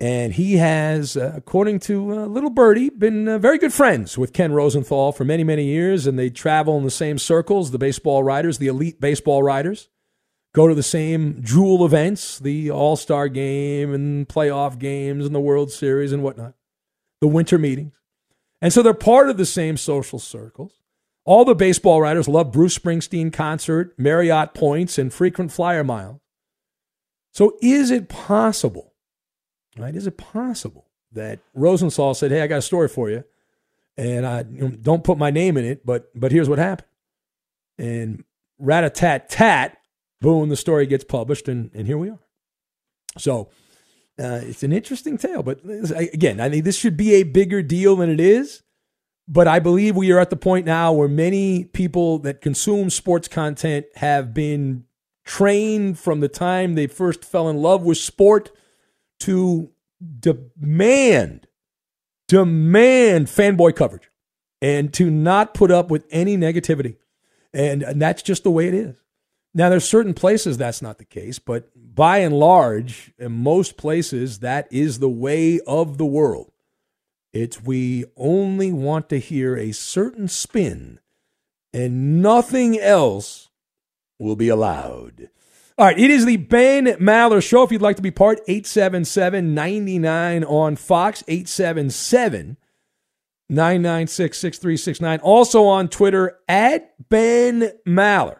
And 0.00 0.34
he 0.34 0.56
has, 0.56 1.16
uh, 1.16 1.32
according 1.36 1.78
to 1.80 2.12
uh, 2.12 2.26
Little 2.26 2.50
Birdie, 2.50 2.90
been 2.90 3.28
uh, 3.28 3.38
very 3.38 3.58
good 3.58 3.72
friends 3.72 4.18
with 4.18 4.32
Ken 4.32 4.52
Rosenthal 4.52 5.12
for 5.12 5.24
many, 5.24 5.44
many 5.44 5.64
years. 5.64 6.06
And 6.06 6.18
they 6.18 6.30
travel 6.30 6.76
in 6.76 6.84
the 6.84 6.90
same 6.90 7.16
circles, 7.16 7.70
the 7.70 7.78
baseball 7.78 8.22
writers, 8.22 8.58
the 8.58 8.66
elite 8.66 9.00
baseball 9.00 9.42
writers, 9.42 9.88
go 10.52 10.66
to 10.66 10.74
the 10.74 10.82
same 10.82 11.42
jewel 11.42 11.84
events, 11.84 12.38
the 12.38 12.70
All 12.70 12.96
Star 12.96 13.28
game 13.28 13.94
and 13.94 14.28
playoff 14.28 14.78
games 14.78 15.26
and 15.26 15.34
the 15.34 15.40
World 15.40 15.70
Series 15.70 16.12
and 16.12 16.22
whatnot, 16.22 16.54
the 17.20 17.28
winter 17.28 17.58
meetings. 17.58 17.94
And 18.60 18.72
so 18.72 18.82
they're 18.82 18.94
part 18.94 19.28
of 19.28 19.36
the 19.36 19.46
same 19.46 19.76
social 19.76 20.18
circles. 20.18 20.80
All 21.24 21.44
the 21.44 21.54
baseball 21.54 22.02
writers 22.02 22.28
love 22.28 22.52
Bruce 22.52 22.78
Springsteen 22.78 23.32
concert, 23.32 23.94
Marriott 23.98 24.54
points, 24.54 24.98
and 24.98 25.12
frequent 25.12 25.52
flyer 25.52 25.84
miles. 25.84 26.20
So 27.32 27.56
is 27.62 27.90
it 27.90 28.08
possible? 28.08 28.93
Right? 29.76 29.94
Is 29.94 30.06
it 30.06 30.16
possible 30.16 30.86
that 31.12 31.40
Rosenthal 31.54 32.14
said, 32.14 32.30
"Hey, 32.30 32.42
I 32.42 32.46
got 32.46 32.58
a 32.58 32.62
story 32.62 32.88
for 32.88 33.10
you, 33.10 33.24
and 33.96 34.26
I 34.26 34.44
you 34.50 34.68
know, 34.68 34.68
don't 34.68 35.04
put 35.04 35.18
my 35.18 35.30
name 35.30 35.56
in 35.56 35.64
it, 35.64 35.84
but 35.84 36.10
but 36.14 36.32
here's 36.32 36.48
what 36.48 36.58
happened." 36.58 36.88
And 37.78 38.24
rat 38.58 38.84
a 38.84 38.90
tat 38.90 39.28
tat, 39.28 39.78
boom, 40.20 40.48
the 40.48 40.56
story 40.56 40.86
gets 40.86 41.04
published, 41.04 41.48
and 41.48 41.70
and 41.74 41.86
here 41.86 41.98
we 41.98 42.10
are. 42.10 42.20
So 43.18 43.50
uh, 44.18 44.40
it's 44.42 44.62
an 44.62 44.72
interesting 44.72 45.18
tale, 45.18 45.42
but 45.42 45.60
again, 45.64 46.40
I 46.40 46.48
think 46.48 46.64
this 46.64 46.78
should 46.78 46.96
be 46.96 47.14
a 47.14 47.24
bigger 47.24 47.62
deal 47.62 47.96
than 47.96 48.10
it 48.10 48.20
is. 48.20 48.62
But 49.26 49.48
I 49.48 49.58
believe 49.58 49.96
we 49.96 50.12
are 50.12 50.18
at 50.18 50.30
the 50.30 50.36
point 50.36 50.66
now 50.66 50.92
where 50.92 51.08
many 51.08 51.64
people 51.64 52.18
that 52.20 52.42
consume 52.42 52.90
sports 52.90 53.26
content 53.26 53.86
have 53.96 54.34
been 54.34 54.84
trained 55.24 55.98
from 55.98 56.20
the 56.20 56.28
time 56.28 56.74
they 56.74 56.86
first 56.86 57.24
fell 57.24 57.48
in 57.48 57.56
love 57.56 57.82
with 57.82 57.96
sport 57.96 58.50
to 59.20 59.70
demand, 60.20 61.46
demand 62.28 63.26
fanboy 63.26 63.74
coverage 63.74 64.10
and 64.60 64.92
to 64.94 65.10
not 65.10 65.54
put 65.54 65.70
up 65.70 65.90
with 65.90 66.06
any 66.10 66.36
negativity. 66.36 66.96
And, 67.52 67.82
and 67.82 68.00
that's 68.00 68.22
just 68.22 68.44
the 68.44 68.50
way 68.50 68.66
it 68.66 68.74
is. 68.74 68.96
Now, 69.52 69.68
there's 69.68 69.88
certain 69.88 70.14
places 70.14 70.58
that's 70.58 70.82
not 70.82 70.98
the 70.98 71.04
case, 71.04 71.38
but 71.38 71.70
by 71.76 72.18
and 72.18 72.36
large, 72.36 73.12
in 73.18 73.30
most 73.30 73.76
places, 73.76 74.40
that 74.40 74.66
is 74.72 74.98
the 74.98 75.08
way 75.08 75.60
of 75.60 75.96
the 75.96 76.06
world. 76.06 76.50
It's 77.32 77.62
we 77.62 78.04
only 78.16 78.72
want 78.72 79.08
to 79.10 79.18
hear 79.18 79.56
a 79.56 79.72
certain 79.72 80.26
spin, 80.28 80.98
and 81.72 82.20
nothing 82.20 82.78
else 82.78 83.50
will 84.18 84.36
be 84.36 84.48
allowed. 84.48 85.28
All 85.76 85.86
right, 85.86 85.98
it 85.98 86.08
is 86.08 86.24
the 86.24 86.36
Ben 86.36 86.86
Maller 87.00 87.42
Show. 87.42 87.64
If 87.64 87.72
you'd 87.72 87.82
like 87.82 87.96
to 87.96 88.02
be 88.02 88.12
part, 88.12 88.38
877 88.46 89.54
99 89.54 90.44
on 90.44 90.76
Fox, 90.76 91.24
877 91.26 92.56
996 93.48 94.38
6369. 94.38 95.18
Also 95.18 95.64
on 95.64 95.88
Twitter, 95.88 96.38
at 96.48 96.94
Ben 97.08 97.72
Maller. 97.84 98.38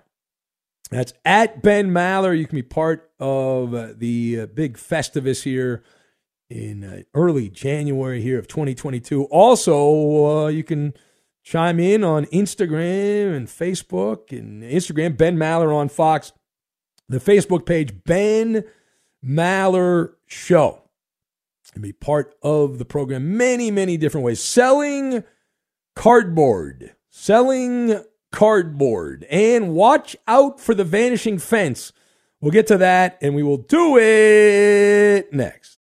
That's 0.92 1.12
at 1.24 1.60
Ben 1.60 1.90
Maller. 1.90 2.38
You 2.38 2.46
can 2.46 2.54
be 2.54 2.62
part 2.62 3.10
of 3.18 3.98
the 3.98 4.42
uh, 4.42 4.46
big 4.46 4.78
Festivus 4.78 5.42
here 5.42 5.82
in 6.48 6.84
uh, 6.84 7.02
early 7.14 7.48
January 7.48 8.22
here 8.22 8.38
of 8.38 8.46
2022. 8.46 9.24
Also, 9.24 10.44
uh, 10.44 10.46
you 10.46 10.62
can 10.62 10.94
chime 11.42 11.80
in 11.80 12.04
on 12.04 12.26
Instagram 12.26 13.36
and 13.36 13.48
Facebook 13.48 14.30
and 14.30 14.62
Instagram, 14.62 15.16
Ben 15.16 15.36
Maller 15.36 15.74
on 15.74 15.88
Fox. 15.88 16.30
The 17.08 17.18
Facebook 17.18 17.66
page, 17.66 17.92
Ben 18.04 18.64
Maller 19.25 20.14
Show. 20.26 20.82
And 21.75 21.82
be 21.82 21.92
part 21.92 22.37
of 22.40 22.78
the 22.78 22.84
program 22.84 23.37
many, 23.37 23.70
many 23.70 23.96
different 23.96 24.25
ways. 24.25 24.40
Selling 24.40 25.25
cardboard. 25.96 26.94
Selling 27.11 28.00
cardboard. 28.30 29.26
And 29.28 29.75
watch 29.75 30.16
out 30.28 30.61
for 30.61 30.73
the 30.75 30.84
vanishing 30.84 31.38
fence. 31.38 31.92
We'll 32.40 32.52
get 32.52 32.68
to 32.68 32.78
that 32.78 33.18
and 33.20 33.34
we 33.34 33.42
will 33.42 33.56
do 33.56 33.99
it 33.99 35.32
next. 35.32 35.78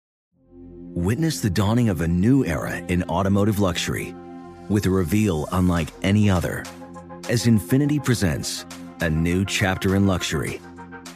Witness 0.94 1.40
the 1.40 1.50
dawning 1.50 1.88
of 1.88 2.00
a 2.00 2.08
new 2.08 2.44
era 2.44 2.76
in 2.76 3.02
automotive 3.04 3.58
luxury 3.58 4.14
with 4.68 4.86
a 4.86 4.90
reveal 4.90 5.46
unlike 5.52 5.88
any 6.02 6.30
other 6.30 6.64
as 7.28 7.46
Infiniti 7.46 8.02
presents 8.02 8.64
a 9.00 9.10
new 9.10 9.44
chapter 9.44 9.96
in 9.96 10.06
luxury, 10.06 10.60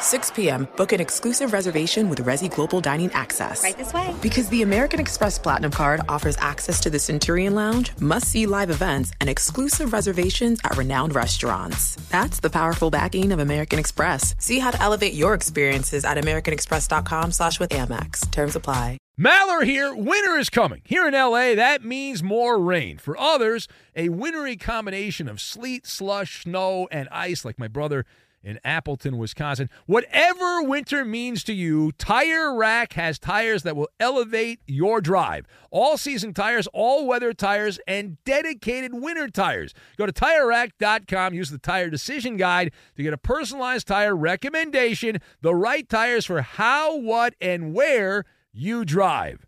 6 0.00 0.30
p.m., 0.32 0.68
book 0.76 0.92
an 0.92 1.00
exclusive 1.00 1.52
reservation 1.52 2.08
with 2.08 2.24
Resy 2.24 2.54
Global 2.54 2.80
Dining 2.80 3.12
Access. 3.12 3.62
Right 3.62 3.76
this 3.76 3.92
way. 3.92 4.14
Because 4.22 4.48
the 4.48 4.62
American 4.62 5.00
Express 5.00 5.38
Platinum 5.38 5.70
Card 5.70 6.00
offers 6.08 6.36
access 6.38 6.80
to 6.80 6.90
the 6.90 6.98
Centurion 6.98 7.54
Lounge, 7.54 7.92
must 8.00 8.26
see 8.28 8.46
live 8.46 8.70
events, 8.70 9.12
and 9.20 9.28
exclusive 9.28 9.92
reservations 9.92 10.60
at 10.64 10.76
renowned 10.76 11.14
restaurants. 11.14 11.96
That's 12.10 12.40
the 12.40 12.50
powerful 12.50 12.90
backing 12.90 13.32
of 13.32 13.38
American 13.38 13.78
Express. 13.78 14.34
See 14.38 14.58
how 14.58 14.70
to 14.70 14.80
elevate 14.80 15.14
your 15.14 15.34
experiences 15.34 16.04
at 16.04 16.16
AmericanExpress.com 16.16 17.32
slash 17.32 17.58
with 17.58 17.70
Amex. 17.70 18.30
Terms 18.30 18.56
apply. 18.56 18.98
Maller 19.18 19.64
here. 19.64 19.92
Winter 19.92 20.38
is 20.38 20.48
coming. 20.48 20.80
Here 20.84 21.08
in 21.08 21.12
LA, 21.12 21.56
that 21.56 21.84
means 21.84 22.22
more 22.22 22.56
rain. 22.56 22.98
For 22.98 23.18
others, 23.18 23.66
a 23.96 24.10
wintry 24.10 24.56
combination 24.56 25.28
of 25.28 25.40
sleet, 25.40 25.88
slush, 25.88 26.44
snow, 26.44 26.86
and 26.92 27.08
ice, 27.10 27.44
like 27.44 27.58
my 27.58 27.66
brother 27.66 28.04
in 28.42 28.58
Appleton, 28.64 29.18
Wisconsin. 29.18 29.68
Whatever 29.86 30.62
winter 30.62 31.04
means 31.04 31.42
to 31.44 31.52
you, 31.52 31.92
Tire 31.92 32.54
Rack 32.54 32.94
has 32.94 33.18
tires 33.18 33.62
that 33.64 33.76
will 33.76 33.88
elevate 33.98 34.60
your 34.66 35.00
drive. 35.00 35.46
All 35.70 35.96
season 35.96 36.34
tires, 36.34 36.66
all 36.72 37.06
weather 37.06 37.32
tires, 37.32 37.78
and 37.86 38.22
dedicated 38.24 38.94
winter 38.94 39.28
tires. 39.28 39.74
Go 39.96 40.06
to 40.06 40.12
tirerack.com, 40.12 41.34
use 41.34 41.50
the 41.50 41.58
tire 41.58 41.90
decision 41.90 42.36
guide 42.36 42.72
to 42.96 43.02
get 43.02 43.12
a 43.12 43.18
personalized 43.18 43.86
tire 43.86 44.16
recommendation, 44.16 45.18
the 45.40 45.54
right 45.54 45.88
tires 45.88 46.24
for 46.26 46.42
how, 46.42 46.96
what, 46.96 47.34
and 47.40 47.74
where 47.74 48.24
you 48.52 48.84
drive. 48.84 49.47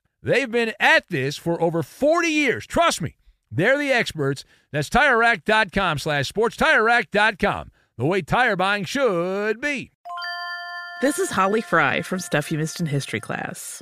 They've 0.23 0.51
been 0.51 0.73
at 0.79 1.07
this 1.09 1.37
for 1.37 1.61
over 1.61 1.81
40 1.81 2.27
years. 2.27 2.67
Trust 2.67 3.01
me, 3.01 3.15
they're 3.51 3.77
the 3.77 3.91
experts. 3.91 4.43
That's 4.71 4.89
TireRack.com 4.89 5.97
slash 5.99 6.27
sports. 6.27 6.55
TireRack.com, 6.57 7.71
the 7.97 8.05
way 8.05 8.21
tire 8.21 8.55
buying 8.55 8.85
should 8.85 9.59
be. 9.59 9.91
This 11.01 11.17
is 11.17 11.31
Holly 11.31 11.61
Fry 11.61 12.03
from 12.03 12.19
Stuff 12.19 12.51
You 12.51 12.59
Missed 12.59 12.79
in 12.79 12.85
History 12.85 13.19
class. 13.19 13.81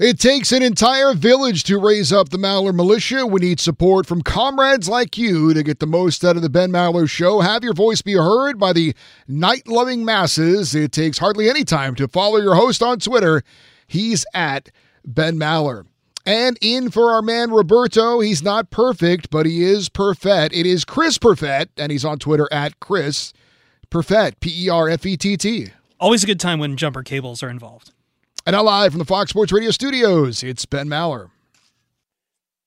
It 0.00 0.18
takes 0.18 0.50
an 0.50 0.62
entire 0.62 1.12
village 1.12 1.62
to 1.64 1.78
raise 1.78 2.10
up 2.10 2.30
the 2.30 2.38
Maller 2.38 2.74
militia. 2.74 3.26
We 3.26 3.42
need 3.42 3.60
support 3.60 4.06
from 4.06 4.22
comrades 4.22 4.88
like 4.88 5.18
you 5.18 5.52
to 5.52 5.62
get 5.62 5.78
the 5.78 5.86
most 5.86 6.24
out 6.24 6.36
of 6.36 6.42
the 6.42 6.48
Ben 6.48 6.70
Maller 6.70 7.06
show. 7.06 7.40
Have 7.40 7.62
your 7.62 7.74
voice 7.74 8.00
be 8.00 8.14
heard 8.14 8.58
by 8.58 8.72
the 8.72 8.94
night 9.28 9.68
loving 9.68 10.02
masses. 10.02 10.74
It 10.74 10.92
takes 10.92 11.18
hardly 11.18 11.50
any 11.50 11.64
time 11.64 11.94
to 11.96 12.08
follow 12.08 12.38
your 12.38 12.54
host 12.54 12.82
on 12.82 12.98
Twitter. 12.98 13.42
He's 13.86 14.24
at 14.32 14.70
Ben 15.04 15.38
Maller. 15.38 15.84
And 16.24 16.56
in 16.62 16.90
for 16.90 17.10
our 17.10 17.20
man 17.20 17.50
Roberto. 17.50 18.20
He's 18.20 18.42
not 18.42 18.70
perfect, 18.70 19.28
but 19.28 19.44
he 19.44 19.62
is 19.62 19.90
perfect. 19.90 20.54
It 20.54 20.64
is 20.64 20.86
Chris 20.86 21.18
Perfett, 21.18 21.68
and 21.76 21.92
he's 21.92 22.06
on 22.06 22.18
Twitter 22.18 22.48
at 22.50 22.80
Chris 22.80 23.34
Perfett, 23.90 24.40
P 24.40 24.64
E 24.64 24.70
R 24.70 24.88
F 24.88 25.04
E 25.04 25.18
T 25.18 25.36
T. 25.36 25.68
Always 26.00 26.24
a 26.24 26.26
good 26.26 26.40
time 26.40 26.58
when 26.58 26.78
jumper 26.78 27.02
cables 27.02 27.42
are 27.42 27.50
involved. 27.50 27.92
And 28.46 28.54
now 28.54 28.62
live 28.62 28.92
from 28.92 28.98
the 28.98 29.04
Fox 29.04 29.30
Sports 29.30 29.52
Radio 29.52 29.70
studios, 29.70 30.42
it's 30.42 30.64
Ben 30.66 30.88
Maller. 30.88 31.30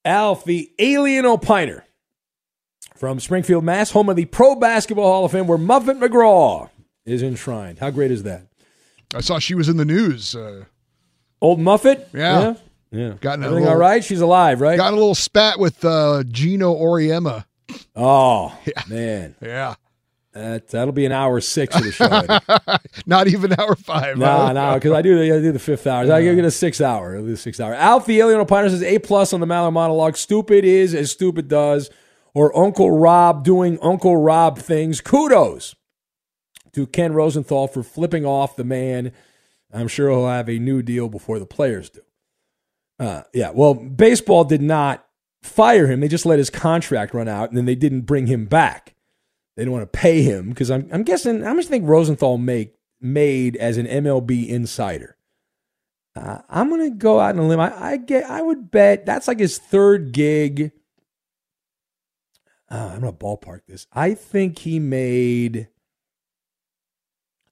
Alf, 0.05 0.45
the 0.45 0.71
alien 0.79 1.25
opiner 1.25 1.81
from 2.95 3.19
Springfield, 3.19 3.63
Mass, 3.63 3.91
home 3.91 4.09
of 4.09 4.15
the 4.15 4.25
Pro 4.25 4.55
Basketball 4.55 5.05
Hall 5.11 5.25
of 5.25 5.31
Fame, 5.31 5.47
where 5.47 5.57
Muffet 5.57 5.97
McGraw 5.99 6.69
is 7.05 7.23
enshrined. 7.23 7.79
How 7.79 7.89
great 7.89 8.11
is 8.11 8.23
that? 8.23 8.47
I 9.15 9.21
saw 9.21 9.39
she 9.39 9.55
was 9.55 9.69
in 9.69 9.77
the 9.77 9.85
news. 9.85 10.35
Uh, 10.35 10.65
Old 11.41 11.59
Muffet? 11.59 12.09
Yeah. 12.13 12.41
Yeah. 12.41 12.55
yeah. 12.91 13.13
Gotten 13.19 13.43
Everything 13.43 13.63
little- 13.65 13.69
all 13.69 13.79
right? 13.79 14.03
She's 14.03 14.21
alive, 14.21 14.61
right? 14.61 14.77
got 14.77 14.93
a 14.93 14.95
little 14.95 15.15
spat 15.15 15.59
with 15.59 15.83
uh, 15.83 16.23
Geno 16.27 16.75
Auriemma. 16.75 17.45
oh, 17.95 18.57
man. 18.87 19.35
Yeah. 19.41 19.75
That, 20.33 20.69
that'll 20.69 20.93
be 20.93 21.05
an 21.05 21.11
hour 21.11 21.39
six 21.41 21.75
of 21.75 21.83
the 21.83 21.91
show. 21.91 22.77
Not 23.05 23.27
even 23.27 23.53
hour 23.59 23.75
five. 23.75 24.17
No, 24.17 24.51
no, 24.51 24.73
because 24.73 24.91
I 24.91 25.03
do 25.03 25.17
the 25.17 25.35
I 25.35 25.39
do 25.39 25.51
the 25.51 25.59
fifth 25.59 25.85
hours. 25.85 26.09
I 26.09 26.23
get 26.23 26.43
a 26.43 26.49
six 26.49 26.81
hour. 26.81 27.15
I 27.15 27.19
do 27.19 27.27
the 27.27 27.37
six 27.37 27.59
hour. 27.59 27.73
Alfie 27.75 28.19
Alien 28.19 28.43
Opiner 28.43 28.69
says 28.69 28.81
A 28.81 28.97
plus 28.99 29.31
on 29.31 29.39
the 29.41 29.45
Maller 29.45 29.71
monologue. 29.71 30.17
Stupid 30.17 30.65
is 30.65 30.95
as 30.95 31.11
stupid 31.11 31.47
does, 31.47 31.91
or 32.33 32.55
Uncle 32.57 32.89
Rob 32.89 33.43
doing 33.43 33.77
Uncle 33.81 34.17
Rob 34.17 34.57
things. 34.57 35.01
Kudos 35.01 35.75
to 36.71 36.87
Ken 36.87 37.13
Rosenthal 37.13 37.67
for 37.67 37.83
flipping 37.83 38.25
off 38.25 38.55
the 38.55 38.63
man. 38.63 39.11
I'm 39.71 39.87
sure 39.87 40.09
he'll 40.09 40.27
have 40.27 40.49
a 40.49 40.59
new 40.59 40.81
deal 40.81 41.09
before 41.09 41.37
the 41.37 41.45
players 41.45 41.91
do. 41.91 42.01
Uh, 42.99 43.23
yeah, 43.33 43.51
well, 43.51 43.73
baseball 43.73 44.43
did 44.43 44.61
not 44.61 45.05
fire 45.43 45.87
him. 45.87 45.99
They 45.99 46.07
just 46.07 46.25
let 46.25 46.39
his 46.39 46.49
contract 46.49 47.13
run 47.13 47.27
out, 47.27 47.49
and 47.49 47.57
then 47.57 47.65
they 47.65 47.75
didn't 47.75 48.01
bring 48.01 48.27
him 48.27 48.45
back. 48.45 48.95
They 49.55 49.63
don't 49.63 49.73
want 49.73 49.91
to 49.91 49.97
pay 49.99 50.23
him 50.23 50.49
because 50.49 50.71
I'm, 50.71 50.89
I'm 50.91 51.03
guessing 51.03 51.43
how 51.43 51.53
much 51.53 51.65
you 51.65 51.69
think 51.69 51.87
Rosenthal 51.87 52.37
make 52.37 52.75
made 52.99 53.55
as 53.57 53.77
an 53.77 53.85
MLB 53.85 54.47
insider? 54.47 55.17
Uh, 56.15 56.39
I'm 56.49 56.69
gonna 56.69 56.91
go 56.91 57.19
out 57.19 57.35
on 57.35 57.39
a 57.39 57.47
limb. 57.47 57.59
I, 57.59 57.73
I 57.83 57.97
get. 57.97 58.29
I 58.29 58.41
would 58.41 58.69
bet 58.69 59.05
that's 59.05 59.27
like 59.27 59.39
his 59.39 59.57
third 59.57 60.11
gig. 60.11 60.71
Uh, 62.69 62.91
I'm 62.93 63.01
gonna 63.01 63.13
ballpark 63.13 63.61
this. 63.67 63.87
I 63.91 64.13
think 64.13 64.59
he 64.59 64.79
made 64.79 65.69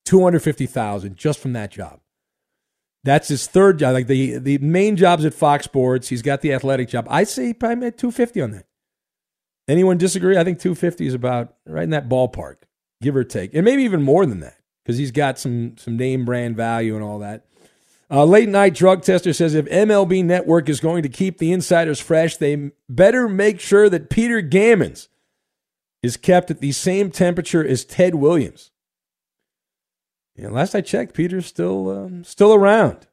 two 0.06 0.24
hundred 0.24 0.42
fifty 0.42 0.68
thousand 0.68 1.18
just 1.18 1.40
from 1.40 1.54
that 1.54 1.72
job. 1.72 2.02
That's 3.04 3.30
his 3.30 3.48
third 3.48 3.80
job. 3.80 3.94
Like 3.94 4.08
the 4.08 4.38
the 4.38 4.60
main 4.60 4.96
jobs 4.96 5.26
at 5.26 5.34
Fox 5.34 5.66
Sports. 5.66 6.10
He's 6.10 6.22
got 6.22 6.42
the 6.42 6.54
athletic 6.54 6.88
job. 6.88 7.08
I 7.10 7.24
say 7.24 7.48
he 7.48 7.54
probably 7.56 7.78
made 7.78 7.98
two 7.98 8.12
fifty 8.12 8.42
on 8.42 8.52
that. 8.52 8.66
Anyone 9.72 9.98
disagree? 9.98 10.38
I 10.38 10.44
think 10.44 10.60
250 10.60 11.08
is 11.08 11.14
about 11.14 11.56
right 11.66 11.86
in 11.86 11.92
that 11.92 12.10
ballpark, 12.10 12.58
give 13.02 13.16
or 13.16 13.24
take, 13.24 13.54
and 13.54 13.64
maybe 13.64 13.84
even 13.84 14.02
more 14.02 14.26
than 14.26 14.42
that 14.42 14.58
because 14.84 14.98
he's 14.98 15.12
got 15.12 15.40
some 15.40 15.78
some 15.78 15.96
name 15.96 16.26
brand 16.26 16.58
value 16.58 16.94
and 16.94 17.04
all 17.04 17.20
that. 17.20 17.46
Uh, 18.10 18.26
late 18.26 18.50
night 18.50 18.74
drug 18.74 19.02
tester 19.02 19.32
says 19.32 19.54
if 19.56 19.66
MLB 19.68 20.26
Network 20.26 20.68
is 20.68 20.82
going 20.82 21.04
to 21.04 21.10
keep 21.10 21.38
the 21.38 21.54
insiders 21.54 22.02
fresh, 22.02 22.36
they 22.36 22.72
better 22.90 23.30
make 23.30 23.62
sure 23.62 23.90
that 23.90 24.10
Peter 24.10 24.42
Gammons 24.42 25.08
is 26.04 26.18
kept 26.18 26.52
at 26.52 26.60
the 26.60 26.74
same 26.74 27.10
temperature 27.10 27.66
as 27.66 27.86
Ted 27.86 28.16
Williams. 28.16 28.72
Yeah, 30.36 30.50
last 30.50 30.76
I 30.76 30.82
checked, 30.82 31.14
Peter's 31.14 31.46
still 31.46 31.90
um, 31.90 32.26
still 32.26 32.54
around, 32.54 33.08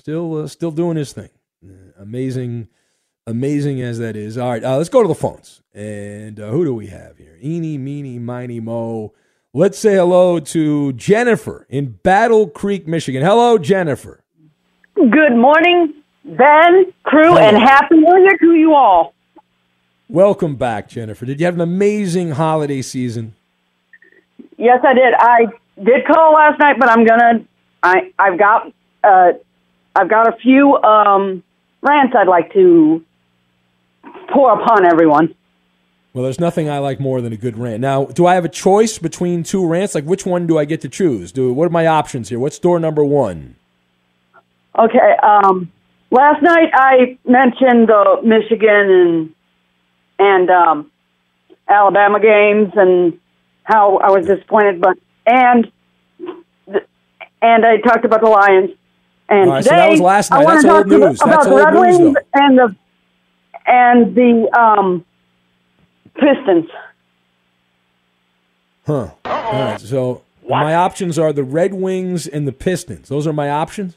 still 0.00 0.42
uh, 0.42 0.48
still 0.48 0.72
doing 0.72 0.96
his 0.96 1.12
thing. 1.12 1.30
Uh, 1.64 1.92
amazing 1.96 2.66
amazing 3.26 3.80
as 3.80 3.98
that 3.98 4.16
is. 4.16 4.38
All 4.38 4.50
right, 4.50 4.62
uh, 4.62 4.76
let's 4.76 4.88
go 4.88 5.02
to 5.02 5.08
the 5.08 5.14
phones. 5.14 5.62
And 5.74 6.40
uh, 6.40 6.50
who 6.50 6.64
do 6.64 6.74
we 6.74 6.88
have 6.88 7.16
here? 7.16 7.38
Eeny, 7.42 7.78
meeny, 7.78 8.18
miny, 8.18 8.60
mo. 8.60 9.12
Let's 9.52 9.78
say 9.78 9.94
hello 9.94 10.40
to 10.40 10.92
Jennifer 10.92 11.66
in 11.68 11.98
Battle 12.02 12.48
Creek, 12.48 12.86
Michigan. 12.86 13.22
Hello, 13.22 13.58
Jennifer. 13.58 14.22
Good 14.94 15.34
morning, 15.34 15.94
Ben, 16.24 16.92
crew, 17.04 17.36
and 17.36 17.56
happy 17.56 17.96
New 17.96 18.18
Year 18.22 18.36
to 18.38 18.54
you 18.54 18.74
all. 18.74 19.14
Welcome 20.08 20.56
back, 20.56 20.88
Jennifer. 20.88 21.24
Did 21.24 21.40
you 21.40 21.46
have 21.46 21.54
an 21.54 21.60
amazing 21.60 22.32
holiday 22.32 22.82
season? 22.82 23.34
Yes, 24.56 24.80
I 24.84 24.94
did. 24.94 25.14
I 25.16 25.46
did 25.82 26.06
call 26.06 26.32
last 26.32 26.58
night, 26.58 26.76
but 26.78 26.88
I'm 26.88 27.04
gonna. 27.04 27.44
I 27.82 28.12
I've 28.18 28.38
got 28.38 28.72
uh, 29.02 29.32
I've 29.94 30.10
got 30.10 30.28
a 30.28 30.36
few 30.36 30.76
um, 30.82 31.42
rants 31.80 32.14
I'd 32.16 32.28
like 32.28 32.52
to 32.52 33.04
pour 34.32 34.52
upon 34.60 34.84
everyone. 34.84 35.34
Well, 36.12 36.24
there's 36.24 36.40
nothing 36.40 36.68
I 36.68 36.78
like 36.78 36.98
more 36.98 37.20
than 37.20 37.32
a 37.32 37.36
good 37.36 37.56
rant. 37.56 37.80
Now, 37.80 38.06
do 38.06 38.26
I 38.26 38.34
have 38.34 38.44
a 38.44 38.48
choice 38.48 38.98
between 38.98 39.44
two 39.44 39.64
rants? 39.64 39.94
Like, 39.94 40.04
which 40.04 40.26
one 40.26 40.46
do 40.48 40.58
I 40.58 40.64
get 40.64 40.80
to 40.80 40.88
choose? 40.88 41.30
Do 41.30 41.52
what 41.52 41.66
are 41.66 41.70
my 41.70 41.86
options 41.86 42.28
here? 42.30 42.38
What's 42.40 42.58
door 42.58 42.80
number 42.80 43.04
one? 43.04 43.54
Okay. 44.76 45.16
Um, 45.22 45.70
last 46.10 46.42
night 46.42 46.70
I 46.74 47.16
mentioned 47.24 47.88
the 47.88 48.20
Michigan 48.24 48.90
and 48.90 49.34
and 50.18 50.50
um, 50.50 50.90
Alabama 51.68 52.18
games 52.20 52.72
and 52.74 53.18
how 53.64 53.98
I 53.98 54.10
was 54.10 54.26
disappointed, 54.26 54.80
but 54.80 54.98
and 55.26 55.70
and 57.42 57.64
I 57.64 57.78
talked 57.78 58.04
about 58.04 58.20
the 58.20 58.28
Lions. 58.28 58.70
And 59.28 59.48
All 59.48 59.56
right, 59.56 59.64
so 59.64 59.70
that 59.70 59.90
was 59.90 60.00
last 60.00 60.32
I 60.32 60.38
night. 60.38 60.44
want 60.44 60.62
That's 60.62 60.74
old 60.74 60.86
news. 60.88 61.22
about 61.22 61.30
That's 61.30 61.46
the 61.46 61.52
old 61.52 61.62
Red 61.64 61.74
news, 61.74 61.98
Wings 62.00 62.14
though. 62.14 62.20
and 62.34 62.58
the 62.58 62.76
and 63.70 64.14
the 64.14 64.50
um, 64.58 65.04
Pistons. 66.14 66.68
Huh. 68.86 69.10
All 69.24 69.52
right. 69.52 69.80
So 69.80 70.22
my 70.48 70.74
options 70.74 71.18
are 71.18 71.32
the 71.32 71.44
Red 71.44 71.72
Wings 71.72 72.26
and 72.26 72.46
the 72.46 72.52
Pistons. 72.52 73.08
Those 73.08 73.26
are 73.26 73.32
my 73.32 73.48
options. 73.48 73.94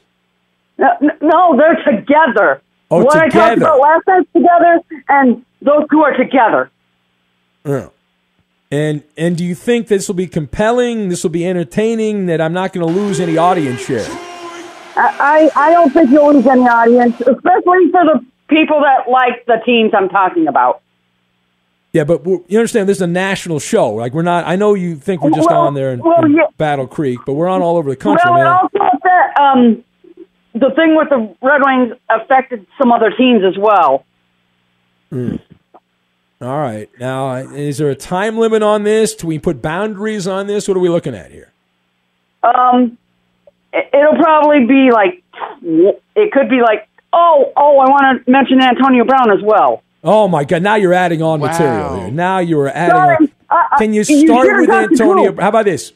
No, 0.78 0.88
no, 1.20 1.56
they're 1.56 1.82
together. 1.84 2.62
Oh, 2.90 3.04
what 3.04 3.16
I 3.16 3.28
talked 3.28 3.58
about 3.58 3.80
last 3.80 4.06
night 4.06 4.28
together, 4.32 4.80
and 5.08 5.44
those 5.60 5.84
two 5.90 6.00
are 6.02 6.16
together. 6.16 6.70
Yeah. 7.64 7.88
And 8.70 9.02
and 9.16 9.36
do 9.36 9.44
you 9.44 9.54
think 9.54 9.88
this 9.88 10.08
will 10.08 10.14
be 10.14 10.26
compelling? 10.26 11.08
This 11.08 11.22
will 11.22 11.30
be 11.30 11.46
entertaining? 11.46 12.26
That 12.26 12.40
I'm 12.40 12.52
not 12.52 12.72
going 12.72 12.86
to 12.86 12.92
lose 12.92 13.20
any 13.20 13.36
audience 13.36 13.84
share? 13.84 14.06
I 14.96 15.50
I 15.56 15.72
don't 15.72 15.92
think 15.92 16.10
you'll 16.10 16.34
lose 16.34 16.46
any 16.46 16.62
audience, 16.62 17.20
especially 17.20 17.90
for 17.90 18.04
the 18.04 18.24
people 18.48 18.80
that 18.80 19.10
like 19.10 19.46
the 19.46 19.60
teams 19.64 19.92
I'm 19.96 20.08
talking 20.08 20.46
about. 20.48 20.80
Yeah, 21.92 22.02
but 22.02 22.26
you 22.26 22.58
understand 22.58 22.88
this 22.88 22.98
is 22.98 23.02
a 23.02 23.06
national 23.06 23.60
show. 23.60 23.90
Like 23.90 24.12
we're 24.14 24.22
not. 24.22 24.46
I 24.46 24.56
know 24.56 24.74
you 24.74 24.96
think 24.96 25.22
we're 25.22 25.30
just 25.30 25.48
Well- 25.48 25.60
on 25.60 25.74
there 25.74 25.92
in, 25.92 26.00
well, 26.00 26.24
in 26.24 26.32
yeah. 26.34 26.46
Battle 26.58 26.86
Creek, 26.88 27.20
but 27.24 27.34
we're 27.34 27.48
on 27.48 27.62
all 27.62 27.76
over 27.76 27.88
the 27.90 27.96
country, 27.96 28.28
well, 28.30 28.34
and 28.34 28.44
man. 28.44 28.52
also 28.52 28.98
that 29.04 29.40
um, 29.40 29.84
the 30.54 30.70
thing 30.74 30.96
with 30.96 31.08
the 31.08 31.34
Red 31.40 31.60
Wings 31.64 31.92
affected 32.10 32.66
some 32.78 32.90
other 32.90 33.10
teams 33.10 33.42
as 33.44 33.56
well. 33.56 34.04
Hmm. 35.10 35.36
All 36.40 36.58
right. 36.58 36.90
Now, 36.98 37.36
is 37.36 37.78
there 37.78 37.90
a 37.90 37.94
time 37.94 38.38
limit 38.38 38.62
on 38.62 38.82
this? 38.82 39.14
Do 39.14 39.28
we 39.28 39.38
put 39.38 39.62
boundaries 39.62 40.26
on 40.26 40.46
this? 40.48 40.66
What 40.66 40.76
are 40.76 40.80
we 40.80 40.88
looking 40.88 41.14
at 41.14 41.30
here? 41.30 41.52
Um, 42.42 42.98
it'll 43.72 44.16
probably 44.20 44.66
be 44.66 44.90
like 44.92 45.22
it 45.62 46.32
could 46.32 46.50
be 46.50 46.60
like 46.60 46.88
oh 47.14 47.52
oh 47.56 47.78
I 47.78 47.88
want 47.88 48.24
to 48.24 48.30
mention 48.30 48.60
Antonio 48.60 49.04
Brown 49.04 49.30
as 49.30 49.42
well. 49.42 49.82
Oh 50.02 50.28
my 50.28 50.44
God! 50.44 50.62
Now 50.62 50.74
you're 50.74 50.92
adding 50.92 51.22
on 51.22 51.40
material 51.40 52.00
here. 52.00 52.10
Now 52.10 52.38
you 52.38 52.58
are 52.60 52.68
adding. 52.68 52.94
Sorry, 52.96 53.16
on. 53.16 53.22
I- 53.50 53.54
I- 53.54 53.56
uh, 53.56 53.74
uh, 53.74 53.78
Can 53.78 53.92
you 53.92 54.00
you 54.08 54.26
start 54.26 54.46
should've 54.46 54.60
with 54.60 54.70
Antonio? 54.70 55.40
How 55.40 55.48
about 55.48 55.64
this? 55.66 55.92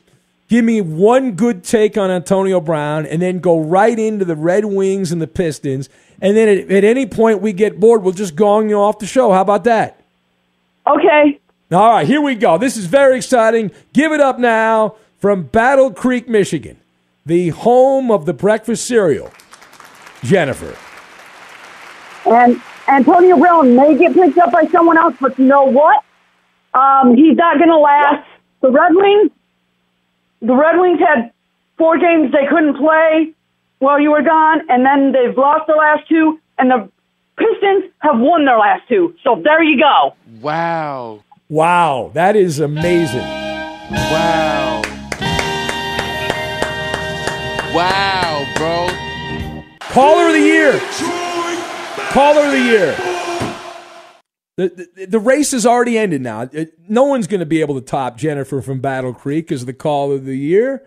Give 0.49 0.65
me 0.65 0.81
one 0.81 1.33
good 1.33 1.63
take 1.65 1.99
on 1.99 2.11
Antonio 2.11 2.61
Brown, 2.61 3.05
and 3.05 3.21
then 3.21 3.41
go 3.41 3.59
right 3.61 3.99
into 3.99 4.25
the 4.25 4.37
Red 4.37 4.65
Wings 4.65 5.13
and 5.13 5.21
the 5.21 5.27
Pistons. 5.27 5.89
And 6.23 6.37
then 6.37 6.49
at, 6.49 6.71
at 6.71 6.85
any 6.85 7.05
point 7.07 7.43
we 7.43 7.53
get 7.53 7.79
bored, 7.79 8.03
we'll 8.03 8.15
just 8.15 8.35
gong 8.37 8.69
you 8.71 8.77
off 8.81 8.99
the 8.99 9.07
show. 9.07 9.33
How 9.33 9.43
about 9.43 9.65
that? 9.65 10.01
Okay. 10.87 11.39
All 11.71 11.91
right, 11.91 12.07
here 12.07 12.21
we 12.23 12.35
go. 12.35 12.57
This 12.59 12.77
is 12.79 12.87
very 12.87 13.17
exciting. 13.19 13.71
Give 13.93 14.13
it 14.13 14.21
up 14.21 14.39
now 14.39 14.95
from 15.19 15.43
Battle 15.45 15.93
Creek, 15.93 16.29
Michigan, 16.29 16.79
the 17.27 17.51
home 17.51 18.11
of 18.11 18.25
the 18.25 18.33
breakfast 18.33 18.87
cereal. 18.87 19.31
Jennifer. 20.23 20.77
And 22.27 22.61
Antonio 22.89 23.37
Brown 23.37 23.77
may 23.77 23.97
get 23.97 24.15
picked 24.15 24.39
up 24.39 24.53
by 24.53 24.67
someone 24.67 24.99
else, 24.99 25.15
but 25.21 25.39
you 25.39 25.47
know 25.47 25.65
what? 25.65 26.05
Um, 26.75 27.17
he's 27.17 27.37
not 27.37 27.59
going 27.59 27.71
to 27.71 27.79
last. 27.79 28.27
The 28.61 28.71
Red 28.71 28.93
Wings, 28.95 29.31
the 30.41 30.55
Red 30.55 30.79
Wings 30.79 30.99
had 31.01 31.33
four 31.77 31.99
games 31.99 32.33
they 32.33 32.47
couldn't 32.49 32.77
play, 32.77 33.35
while 33.79 34.01
you 34.01 34.11
were 34.11 34.23
gone, 34.23 34.69
and 34.69 34.85
then 34.85 35.13
they've 35.13 35.37
lost 35.37 35.67
the 35.67 35.75
last 35.75 36.09
two, 36.09 36.41
and 36.59 36.71
the 36.71 36.89
Pistons 37.37 37.85
have 38.01 38.19
won 38.19 38.45
their 38.45 38.59
last 38.59 38.89
two. 38.89 39.15
So 39.23 39.41
there 39.43 39.63
you 39.63 39.79
go. 39.79 40.15
Wow. 40.41 41.23
Wow, 41.49 42.11
that 42.15 42.37
is 42.37 42.59
amazing. 42.61 43.21
Wow. 43.21 44.83
Wow, 47.73 48.47
bro. 48.57 48.89
Caller 49.81 50.27
of 50.27 50.33
the 50.33 50.41
year. 50.41 51.18
Caller 52.11 52.47
of 52.47 52.53
the 52.53 52.59
year. 52.61 52.97
The, 54.57 54.89
the, 54.97 55.07
the 55.07 55.19
race 55.21 55.53
has 55.53 55.65
already 55.67 55.97
ended 55.99 56.21
now. 56.23 56.49
It- 56.53 56.75
no 56.89 57.05
one's 57.05 57.27
going 57.27 57.41
to 57.41 57.47
be 57.47 57.61
able 57.61 57.75
to 57.77 57.81
top 57.81 58.17
Jennifer 58.17 58.61
from 58.61 58.81
Battle 58.81 59.15
Creek 59.15 59.53
as 59.53 59.67
the 59.67 59.73
call 59.75 60.11
of 60.13 60.25
the 60.25 60.37
year. 60.37 60.87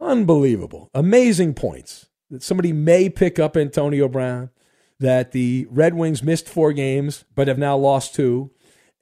Unbelievable. 0.00 0.88
Amazing 0.94 1.54
points. 1.54 2.06
That 2.30 2.42
somebody 2.42 2.72
may 2.72 3.10
pick 3.10 3.38
up 3.38 3.56
Antonio 3.56 4.08
Brown, 4.08 4.50
that 5.00 5.32
the 5.32 5.66
Red 5.70 5.94
Wings 5.94 6.22
missed 6.22 6.48
four 6.48 6.72
games 6.72 7.24
but 7.34 7.48
have 7.48 7.58
now 7.58 7.76
lost 7.76 8.14
two, 8.14 8.50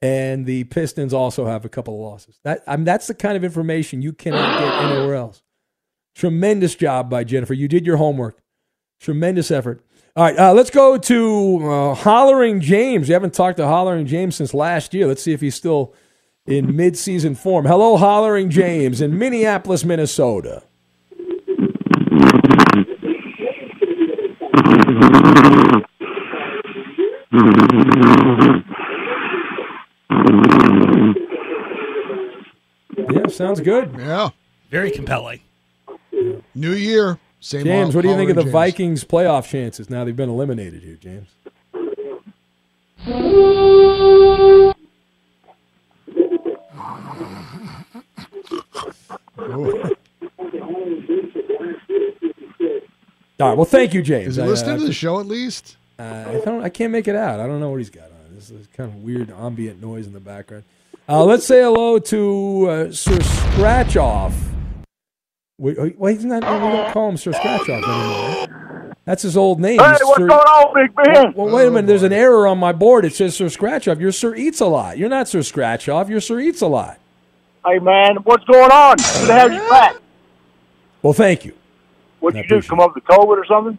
and 0.01 0.45
the 0.45 0.65
Pistons 0.65 1.13
also 1.13 1.45
have 1.45 1.63
a 1.63 1.69
couple 1.69 1.93
of 1.93 2.01
losses. 2.11 2.39
That 2.43 2.61
I 2.67 2.75
mean, 2.75 2.83
that's 2.83 3.07
the 3.07 3.13
kind 3.13 3.37
of 3.37 3.43
information 3.45 4.01
you 4.01 4.11
cannot 4.11 4.59
get 4.59 4.83
anywhere 4.91 5.15
else. 5.15 5.43
Tremendous 6.15 6.75
job 6.75 7.09
by 7.09 7.23
Jennifer. 7.23 7.53
You 7.53 7.69
did 7.69 7.85
your 7.85 7.95
homework. 7.97 8.41
Tremendous 8.99 9.49
effort. 9.49 9.81
All 10.13 10.25
right, 10.25 10.37
uh, 10.37 10.51
let's 10.53 10.69
go 10.69 10.97
to 10.97 11.71
uh, 11.71 11.93
Hollering 11.93 12.59
James. 12.59 13.07
We 13.07 13.13
haven't 13.13 13.33
talked 13.33 13.55
to 13.57 13.65
Hollering 13.65 14.05
James 14.07 14.35
since 14.35 14.53
last 14.53 14.93
year. 14.93 15.07
Let's 15.07 15.23
see 15.23 15.31
if 15.31 15.39
he's 15.39 15.55
still 15.55 15.93
in 16.45 16.75
mid-season 16.75 17.35
form. 17.35 17.65
Hello, 17.65 17.95
Hollering 17.95 18.49
James 18.49 18.99
in 18.99 19.17
Minneapolis, 19.17 19.85
Minnesota. 19.85 20.63
Yeah, 32.97 33.27
sounds 33.29 33.61
good. 33.61 33.95
Yeah. 33.97 34.31
Very 34.69 34.91
compelling. 34.91 35.39
New 36.53 36.73
year. 36.73 37.17
Same 37.43 37.63
James, 37.65 37.95
what 37.95 38.03
do 38.03 38.09
you 38.09 38.15
think 38.15 38.29
of 38.29 38.35
the 38.35 38.43
James. 38.43 38.53
Vikings 38.53 39.03
playoff 39.03 39.49
chances 39.49 39.89
now 39.89 40.05
they've 40.05 40.15
been 40.15 40.29
eliminated 40.29 40.83
here, 40.83 40.95
James? 40.95 41.27
All 53.39 53.47
right. 53.49 53.57
Well, 53.57 53.65
thank 53.65 53.93
you, 53.93 54.01
James. 54.01 54.29
Is 54.29 54.35
he 54.37 54.43
listening 54.43 54.75
I- 54.75 54.79
to 54.79 54.85
the 54.85 54.93
show 54.93 55.19
at 55.19 55.25
least? 55.25 55.77
Uh, 55.97 56.25
I 56.27 56.41
don't. 56.45 56.63
I 56.63 56.69
can't 56.69 56.91
make 56.91 57.07
it 57.07 57.15
out. 57.15 57.39
I 57.39 57.45
don't 57.47 57.59
know 57.59 57.69
what 57.69 57.77
he's 57.77 57.89
got 57.91 58.05
on. 58.05 58.35
This 58.35 58.49
is 58.49 58.65
kind 58.75 58.89
of 58.89 59.03
weird 59.03 59.29
ambient 59.29 59.81
noise 59.81 60.07
in 60.07 60.13
the 60.13 60.19
background. 60.19 60.63
Uh, 61.07 61.23
let's 61.25 61.45
say 61.45 61.61
hello 61.61 61.99
to 61.99 62.69
uh, 62.69 62.91
Sir 62.91 63.19
Scratch 63.21 63.97
Off. 63.97 64.33
Wait, 65.61 66.15
he's 66.15 66.25
not. 66.25 66.41
We 66.43 66.49
don't 66.49 66.91
call 66.91 67.09
him 67.09 67.17
Sir 67.17 67.33
Scratch 67.33 67.61
Off 67.61 67.69
anymore. 67.69 68.95
That's 69.05 69.21
his 69.21 69.37
old 69.37 69.59
name. 69.59 69.79
Hey, 69.79 69.91
what's 70.01 70.17
Sir- 70.17 70.27
going 70.27 70.31
on, 70.31 70.73
Big 70.73 70.95
Ben? 70.95 71.33
Well, 71.35 71.53
wait 71.55 71.67
a 71.67 71.71
minute. 71.71 71.85
There's 71.87 72.03
an 72.03 72.13
error 72.13 72.47
on 72.47 72.57
my 72.57 72.71
board. 72.71 73.05
It 73.05 73.13
says 73.13 73.35
Sir 73.35 73.49
Scratch 73.49 73.87
Off. 73.87 73.99
You're 73.99 74.11
Sir 74.11 74.33
Eats 74.35 74.59
a 74.59 74.65
Lot. 74.65 74.97
You're 74.97 75.09
not 75.09 75.27
Sir 75.27 75.43
Scratch 75.43 75.87
Off. 75.87 76.09
You're 76.09 76.19
Sir 76.21 76.39
Eats 76.39 76.61
a 76.61 76.67
Lot. 76.67 76.97
Hey, 77.65 77.77
man, 77.79 78.17
what's 78.23 78.43
going 78.45 78.71
on? 78.71 78.97
Who 78.97 79.27
the 79.27 79.33
hell's 79.33 79.51
you 79.51 79.69
back? 79.69 79.95
Well, 81.03 81.13
thank 81.13 81.45
you. 81.45 81.53
What'd 82.19 82.41
you 82.43 82.47
do? 82.47 82.67
Come 82.67 82.79
up 82.79 82.95
with 82.95 83.03
COVID 83.03 83.27
or 83.37 83.45
something? 83.45 83.77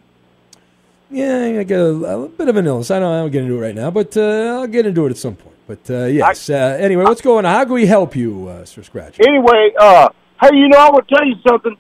Yeah, 1.10 1.58
I 1.60 1.64
got 1.64 1.76
a, 1.76 1.86
a 1.86 1.90
little 1.90 2.28
bit 2.28 2.48
of 2.48 2.56
an 2.56 2.66
illness. 2.66 2.90
I 2.90 2.98
don't. 3.00 3.12
I 3.12 3.18
don't 3.18 3.30
get 3.30 3.42
into 3.42 3.56
it 3.56 3.60
right 3.60 3.74
now, 3.74 3.90
but 3.90 4.16
uh, 4.16 4.60
I'll 4.60 4.66
get 4.66 4.86
into 4.86 5.04
it 5.06 5.10
at 5.10 5.16
some 5.18 5.36
point. 5.36 5.56
But 5.66 5.90
uh, 5.90 6.04
yes. 6.06 6.48
Uh, 6.48 6.76
anyway, 6.80 7.04
what's 7.04 7.20
going 7.20 7.44
on? 7.44 7.52
How 7.52 7.64
can 7.64 7.74
we 7.74 7.86
help 7.86 8.16
you, 8.16 8.48
uh, 8.48 8.64
Sir 8.64 8.82
Scratch? 8.82 9.20
Anyway, 9.20 9.72
uh, 9.78 10.08
hey, 10.42 10.50
you 10.56 10.68
know, 10.68 10.78
I 10.78 10.90
want 10.90 11.08
to 11.08 11.14
tell 11.14 11.26
you 11.26 11.36
something. 11.48 11.76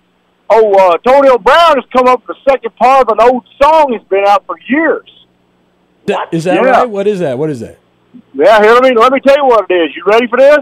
Oh, 0.50 0.72
uh, 0.74 0.98
Tonio 0.98 1.38
Brown 1.38 1.76
has 1.76 1.84
come 1.96 2.06
up 2.08 2.26
with 2.26 2.36
the 2.36 2.50
second 2.50 2.74
part 2.76 3.08
of 3.08 3.18
an 3.18 3.26
old 3.26 3.46
song 3.60 3.92
that's 3.92 4.08
been 4.08 4.24
out 4.26 4.44
for 4.46 4.56
years. 4.68 5.08
Is 6.32 6.44
that 6.44 6.54
Yeah. 6.56 6.60
right? 6.70 6.88
What 6.88 7.06
is 7.06 7.20
that? 7.20 7.38
What 7.38 7.48
is 7.50 7.60
that? 7.60 7.78
Yeah, 8.34 8.60
here, 8.62 8.72
let 8.74 8.82
me, 8.82 8.90
let 8.94 9.12
me 9.12 9.20
tell 9.20 9.36
you 9.36 9.44
what 9.46 9.70
it 9.70 9.74
is. 9.74 9.96
You 9.96 10.02
ready 10.06 10.26
for 10.26 10.38
this? 10.38 10.58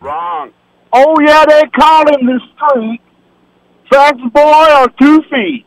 Wrong. 0.00 0.50
Oh, 0.92 1.18
yeah, 1.20 1.44
they 1.46 1.62
call 1.74 2.06
him 2.06 2.26
the 2.26 2.40
street. 2.54 3.00
Tracks 3.90 4.18
boy 4.32 4.40
on 4.40 4.92
two 5.00 5.22
feet. 5.22 5.66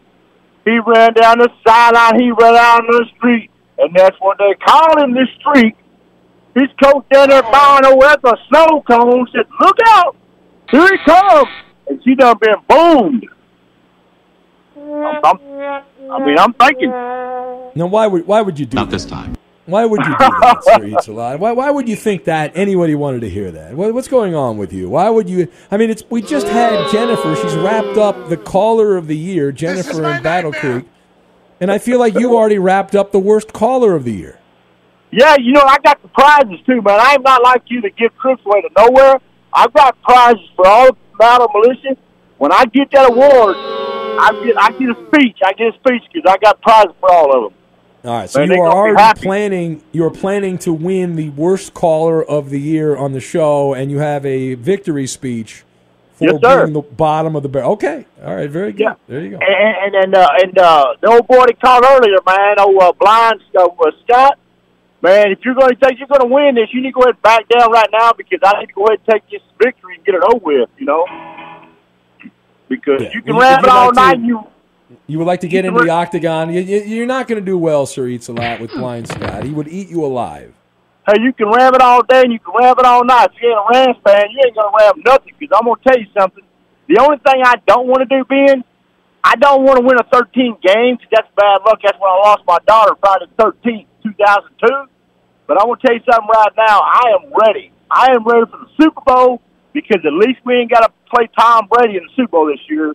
He 0.64 0.80
ran 0.86 1.14
down 1.14 1.40
the 1.40 1.50
sideline, 1.66 2.20
he 2.20 2.32
ran 2.32 2.54
down 2.54 2.82
the 2.88 3.06
street, 3.18 3.50
and 3.78 3.94
that's 3.96 4.16
what 4.20 4.38
they 4.38 4.54
call 4.66 5.02
him 5.02 5.14
the 5.14 5.26
street. 5.40 5.76
His 6.56 6.68
coach 6.82 7.06
down 7.12 7.30
there 7.30 7.44
bowing 7.44 7.86
over 7.86 8.06
at 8.06 8.22
the 8.22 8.38
snow 8.50 8.82
cone 8.82 9.28
said, 9.34 9.46
Look 9.62 9.78
out! 9.88 10.16
Here 10.72 10.88
he 10.88 10.98
comes! 11.06 11.48
And 11.88 12.04
she 12.04 12.16
done 12.16 12.38
been 12.40 12.56
boomed. 12.68 13.26
I'm, 14.78 15.22
I'm, 15.24 15.40
I 16.12 16.26
mean, 16.26 16.38
I'm 16.38 16.54
thinking. 16.54 16.90
Now, 16.90 17.88
why 17.88 18.08
would 18.08 18.28
why 18.28 18.42
would 18.42 18.60
you 18.60 18.66
do 18.66 18.76
Not 18.76 18.90
that? 18.90 18.92
this 18.92 19.06
time. 19.06 19.36
Why 19.66 19.86
would 19.86 20.00
you 20.00 20.12
do 20.12 20.18
that, 20.18 20.64
Sir 20.64 20.86
Eats 20.86 21.08
a 21.08 21.12
Lot? 21.12 21.40
Why, 21.42 21.52
why 21.52 21.70
would 21.70 21.90
you 21.90 21.98
think 21.98 22.24
that 22.24 22.54
anybody 22.56 22.96
wanted 22.96 23.20
to 23.22 23.30
hear 23.30 23.52
that? 23.52 23.74
What, 23.74 23.94
what's 23.94 24.08
going 24.08 24.34
on 24.34 24.58
with 24.58 24.72
you? 24.72 24.90
Why 24.90 25.10
would 25.10 25.30
you? 25.30 25.50
I 25.70 25.76
mean, 25.76 25.90
it's 25.90 26.04
we 26.10 26.22
just 26.22 26.48
had 26.48 26.90
Jennifer. 26.90 27.36
She's 27.36 27.56
wrapped 27.56 27.98
up 27.98 28.30
the 28.30 28.38
caller 28.38 28.96
of 28.96 29.08
the 29.08 29.18
year, 29.18 29.52
Jennifer 29.52 30.10
in 30.10 30.24
Battle 30.24 30.54
Creek, 30.54 30.86
and 31.60 31.70
I 31.70 31.80
feel 31.80 32.00
like 32.00 32.14
you 32.14 32.36
already 32.36 32.60
wrapped 32.60 32.96
up 32.96 33.12
the 33.12 33.20
worst 33.20 33.52
caller 33.52 33.94
of 33.94 34.06
the 34.06 34.14
year. 34.14 34.40
Yeah, 35.12 35.36
you 35.38 35.52
know, 35.54 35.62
I 35.62 35.78
got 35.80 36.02
the 36.02 36.08
prizes 36.10 36.60
too, 36.66 36.82
man. 36.82 37.00
I'm 37.02 37.22
not 37.22 37.44
like 37.44 37.64
you 37.68 37.82
to 37.82 37.90
give 37.90 38.18
trips 38.20 38.42
away 38.46 38.62
to 38.62 38.70
nowhere. 38.78 39.20
I've 39.54 39.74
got 39.74 40.02
prizes 40.02 40.48
for 40.56 40.68
all 40.68 40.88
the 40.88 40.98
battle 41.18 41.50
militia. 41.54 41.98
When 42.38 42.52
I 42.52 42.66
get 42.66 42.92
that 42.92 43.10
award, 43.12 43.56
I 43.58 44.32
get 44.44 44.56
I 44.58 44.72
get 44.72 44.90
a 44.90 45.08
speech. 45.08 45.38
I 45.44 45.54
get 45.54 45.74
a 45.74 45.78
speech 45.80 46.04
because 46.12 46.30
I 46.32 46.38
got 46.38 46.62
prizes 46.62 46.94
for 47.00 47.12
all 47.12 47.36
of 47.36 47.52
them. 47.52 47.60
All 48.04 48.12
right, 48.14 48.30
so 48.30 48.40
Man, 48.40 48.52
you 48.52 48.62
are 48.62 48.72
already 48.72 49.20
planning. 49.20 49.84
You 49.92 50.06
are 50.06 50.12
planning 50.12 50.58
to 50.60 50.74
win 50.74 51.16
the 51.16 51.30
worst 51.32 51.74
caller 51.74 52.24
of 52.24 52.50
the 52.50 52.60
year 52.60 52.96
on 52.96 53.12
the 53.12 53.20
show, 53.20 53.74
and 53.74 53.92
you 53.92 54.00
have 54.00 54.26
a 54.26 54.54
victory 54.54 55.08
speech 55.08 55.64
for 56.14 56.26
Yes, 56.26 56.40
being 56.42 56.74
the 56.74 56.82
bottom 56.82 57.36
of 57.36 57.44
the 57.44 57.50
barrel. 57.50 57.74
Okay, 57.74 58.06
all 58.24 58.36
right, 58.36 58.50
very 58.50 58.72
good. 58.72 58.96
There 59.08 59.22
you 59.22 59.32
go. 59.32 59.40
And 59.42 59.96
and 59.96 60.04
and, 60.04 60.16
uh, 60.16 60.30
and 60.42 60.58
uh, 60.58 60.86
the 61.02 61.10
old 61.10 61.28
boy 61.28 61.46
that 61.48 61.60
called 61.60 61.84
earlier, 61.86 62.18
man, 62.26 62.56
oh 62.60 62.78
uh, 62.78 62.92
blind 62.94 63.42
uh, 63.58 63.68
Scott. 64.04 64.40
Man, 65.02 65.32
if 65.32 65.40
you're 65.46 65.54
going 65.54 65.70
to 65.70 65.76
take, 65.76 66.00
you're 66.00 66.08
going 66.08 66.22
to 66.22 66.28
win 66.28 66.56
this. 66.56 66.70
You 66.74 66.82
need 66.82 66.90
to 66.90 66.94
go 66.94 67.02
ahead 67.02 67.14
and 67.14 67.22
back 67.22 67.48
down 67.50 67.72
right 67.72 67.88
now 67.92 68.12
because 68.18 68.40
I 68.44 68.60
need 68.60 68.68
to 68.68 68.74
go 68.74 68.86
ahead 68.86 69.00
and 69.06 69.14
take 69.14 69.30
this 69.30 69.42
victory 69.62 69.96
and 69.96 70.06
get 70.06 70.16
it 70.16 70.24
over 70.24 70.44
with. 70.44 70.70
You 70.80 70.86
know, 70.86 71.06
because 72.68 73.02
you 73.14 73.22
can 73.22 73.38
rap 73.38 73.64
it 73.64 73.70
all 73.70 73.88
like 73.88 73.96
night. 73.96 74.18
And 74.18 74.26
you 74.26 74.44
You 75.08 75.20
would 75.20 75.28
like 75.28 75.42
to 75.42 75.48
get 75.48 75.66
into 75.66 75.84
the 75.84 75.90
octagon. 75.90 76.52
You, 76.52 76.62
you're 76.62 77.06
not 77.06 77.28
going 77.28 77.40
to 77.40 77.46
do 77.46 77.58
well, 77.58 77.86
Sir 77.86 78.08
Eats 78.08 78.28
a 78.28 78.34
Lot, 78.34 78.60
with 78.60 78.72
Blind 78.76 79.08
Scott. 79.08 79.44
He 79.44 79.52
would 79.52 79.68
eat 79.68 79.90
you 79.90 80.04
alive. 80.04 80.54
Hey, 81.08 81.22
you 81.22 81.32
can 81.32 81.48
ram 81.48 81.74
it 81.74 81.80
all 81.82 82.04
day 82.04 82.24
and 82.24 82.34
you 82.34 82.40
can 82.40 82.54
ram 82.60 82.76
it 82.78 82.86
all 82.86 83.06
night. 83.06 83.30
If 83.34 83.42
you 83.42 83.48
ain't 83.50 83.58
a 83.60 83.66
Rams 83.72 83.98
fan, 84.06 84.26
you 84.32 84.42
ain't 84.46 84.56
gonna 84.56 84.76
ram 84.78 84.94
nothing. 85.06 85.34
Because 85.40 85.58
I'm 85.58 85.66
gonna 85.66 85.80
tell 85.88 85.98
you 85.98 86.08
something. 86.18 86.44
The 86.90 87.00
only 87.02 87.18
thing 87.20 87.42
I 87.46 87.56
don't 87.66 87.88
want 87.88 88.02
to 88.10 88.18
do, 88.18 88.26
Ben, 88.26 88.62
I 89.24 89.36
don't 89.38 89.64
want 89.64 89.78
to 89.80 89.86
win 89.86 89.98
a 90.00 90.04
13 90.04 90.58
game 90.62 90.98
'cause 90.98 91.08
that's 91.12 91.28
bad 91.36 91.60
luck. 91.66 91.80
That's 91.82 91.98
when 92.00 92.12
I 92.12 92.16
lost 92.28 92.44
my 92.46 92.58
daughter, 92.68 92.96
Friday 93.00 93.26
the 93.38 93.42
13th, 93.44 93.87
2002. 94.14 94.90
But 95.48 95.62
I'm 95.62 95.68
gonna 95.68 95.80
tell 95.86 95.96
you 95.96 96.04
something 96.10 96.30
right 96.30 96.54
now. 96.58 96.80
I 96.80 97.04
am 97.16 97.32
ready. 97.34 97.72
I 97.90 98.12
am 98.12 98.24
ready 98.24 98.46
for 98.52 98.58
the 98.58 98.70
Super 98.80 99.02
Bowl 99.06 99.42
because 99.74 100.02
at 100.06 100.14
least 100.14 100.40
we 100.46 100.56
ain't 100.56 100.72
got 100.72 100.82
to 100.82 100.92
play 101.10 101.30
Tom 101.38 101.68
Brady 101.68 101.98
in 101.98 102.04
the 102.04 102.10
Super 102.16 102.32
Bowl 102.32 102.48
this 102.48 102.60
year. 102.70 102.94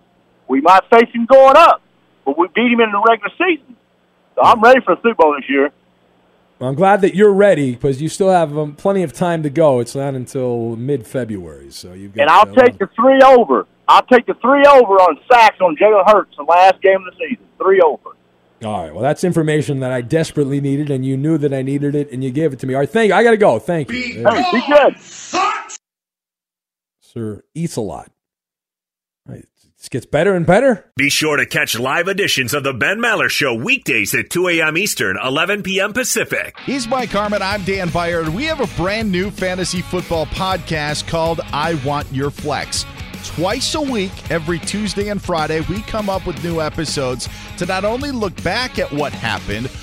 We 0.48 0.61
might 0.61 0.83
face 0.90 1.09
him 1.14 1.27
going 1.27 1.57
up, 1.57 1.81
but 2.25 2.37
we 2.37 2.48
beat 2.55 2.72
him 2.72 2.81
in 2.81 2.92
the 2.92 3.03
regular 3.09 3.31
season. 3.38 3.77
So 4.35 4.42
I'm 4.42 4.61
ready 4.61 4.81
for 4.85 4.96
the 4.96 5.03
Super 5.03 5.22
Bowl 5.22 5.35
this 5.38 5.48
year. 5.48 5.70
Well, 6.59 6.68
I'm 6.68 6.77
glad 6.77 7.01
that 7.01 7.14
you're 7.14 7.33
ready 7.33 7.72
because 7.72 8.03
you 8.03 8.09
still 8.09 8.31
have 8.31 8.57
um, 8.57 8.75
plenty 8.75 9.03
of 9.03 9.12
time 9.12 9.42
to 9.42 9.51
go. 9.51 9.81
It's 9.81 9.94
not 9.94 10.14
until 10.14 10.77
mid 10.77 11.07
February, 11.07 11.70
so 11.70 11.92
you've 11.92 12.14
got. 12.14 12.22
And 12.22 12.31
I'll 12.31 12.46
take 12.46 12.79
the 12.79 12.88
three 12.94 13.20
over. 13.22 13.66
I'll 13.88 14.07
take 14.07 14.27
the 14.27 14.35
three 14.35 14.64
over 14.66 14.94
on 14.94 15.18
sacks 15.31 15.61
on 15.61 15.77
Jalen 15.77 16.05
Hurts 16.07 16.35
in 16.38 16.46
the 16.46 16.51
last 16.51 16.81
game 16.83 16.96
of 16.96 17.12
the 17.12 17.29
season. 17.29 17.44
Three 17.59 17.81
over. 17.81 18.11
All 18.64 18.83
right. 18.85 18.92
Well, 18.94 19.03
that's 19.03 19.25
information 19.25 19.81
that 19.81 19.90
I 19.90 20.03
desperately 20.03 20.61
needed, 20.61 20.90
and 20.90 21.05
you 21.05 21.16
knew 21.16 21.37
that 21.38 21.53
I 21.53 21.62
needed 21.62 21.94
it, 21.94 22.12
and 22.12 22.22
you 22.22 22.31
gave 22.31 22.53
it 22.53 22.61
to 22.61 22.66
me. 22.66 22.75
All 22.75 22.81
right. 22.81 22.88
Thank 22.88 23.09
you. 23.09 23.14
I 23.14 23.25
got 23.25 23.33
to 23.33 23.37
go. 23.37 23.59
Thank 23.59 23.90
you. 23.90 24.25
Hey, 24.29 24.44
be 24.53 24.62
good. 24.66 24.96
Sir 27.01 27.42
eats 27.55 27.77
a 27.77 27.81
lot. 27.81 28.11
All 29.29 29.35
right, 29.35 29.44
This 29.79 29.88
gets 29.88 30.07
better 30.07 30.35
and 30.35 30.46
better. 30.46 30.90
Be 30.96 31.09
sure 31.11 31.37
to 31.37 31.46
catch 31.46 31.79
live 31.79 32.09
editions 32.09 32.55
of 32.55 32.64
the 32.64 32.72
Ben 32.72 32.98
Maller 32.98 33.29
Show 33.29 33.55
weekdays 33.55 34.14
at 34.14 34.31
2 34.31 34.48
a.m. 34.48 34.77
Eastern, 34.79 35.16
11 35.22 35.62
p.m. 35.62 35.92
Pacific. 35.92 36.57
He's 36.64 36.88
Mike 36.88 37.11
Harmon. 37.11 37.42
I'm 37.42 37.62
Dan 37.64 37.88
Beyer. 37.90 38.20
and 38.20 38.35
We 38.35 38.44
have 38.44 38.61
a 38.61 38.77
brand 38.81 39.12
new 39.12 39.31
fantasy 39.31 39.83
football 39.83 40.27
podcast 40.27 41.07
called 41.07 41.40
I 41.53 41.75
Want 41.85 42.11
Your 42.12 42.31
Flex. 42.31 42.85
Twice 43.25 43.75
a 43.75 43.81
week, 43.81 44.31
every 44.31 44.59
Tuesday 44.59 45.09
and 45.09 45.23
Friday, 45.23 45.61
we 45.63 45.81
come 45.83 46.11
up 46.11 46.27
with 46.27 46.43
new 46.45 46.61
episodes 46.61 47.29
to 47.59 47.67
not 47.67 47.85
only 47.85 48.11
look 48.11 48.41
back 48.43 48.79
at 48.79 48.93
what 48.93 49.13
happened, 49.13 49.71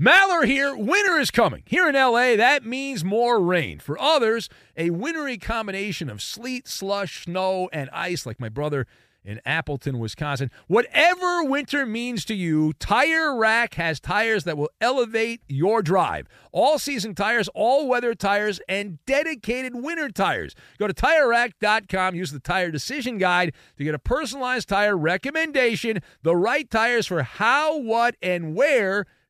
Maller 0.00 0.44
here. 0.46 0.74
Winter 0.74 1.18
is 1.18 1.30
coming. 1.30 1.62
Here 1.66 1.88
in 1.88 1.94
LA, 1.94 2.34
that 2.36 2.64
means 2.64 3.04
more 3.04 3.40
rain. 3.40 3.78
For 3.78 3.98
others, 4.00 4.48
a 4.76 4.90
wintry 4.90 5.36
combination 5.36 6.08
of 6.08 6.22
sleet, 6.22 6.66
slush, 6.66 7.24
snow, 7.24 7.68
and 7.72 7.90
ice, 7.90 8.24
like 8.24 8.40
my 8.40 8.48
brother 8.48 8.86
in 9.24 9.40
Appleton, 9.44 9.98
Wisconsin. 9.98 10.50
Whatever 10.66 11.44
winter 11.44 11.86
means 11.86 12.24
to 12.24 12.34
you, 12.34 12.72
Tire 12.74 13.36
Rack 13.36 13.74
has 13.74 14.00
tires 14.00 14.44
that 14.44 14.58
will 14.58 14.70
elevate 14.80 15.42
your 15.46 15.82
drive. 15.82 16.26
All 16.52 16.78
season 16.78 17.14
tires, 17.14 17.48
all 17.54 17.86
weather 17.86 18.14
tires, 18.14 18.60
and 18.68 18.98
dedicated 19.06 19.74
winter 19.74 20.08
tires. 20.08 20.54
Go 20.78 20.86
to 20.86 20.94
TireRack.com, 20.94 22.14
use 22.14 22.32
the 22.32 22.40
Tire 22.40 22.70
Decision 22.70 23.18
Guide 23.18 23.52
to 23.76 23.84
get 23.84 23.94
a 23.94 23.98
personalized 23.98 24.68
tire 24.68 24.96
recommendation, 24.96 26.00
the 26.22 26.34
right 26.34 26.68
tires 26.68 27.06
for 27.06 27.22
how, 27.22 27.78
what, 27.78 28.16
and 28.22 28.56
where 28.56 29.06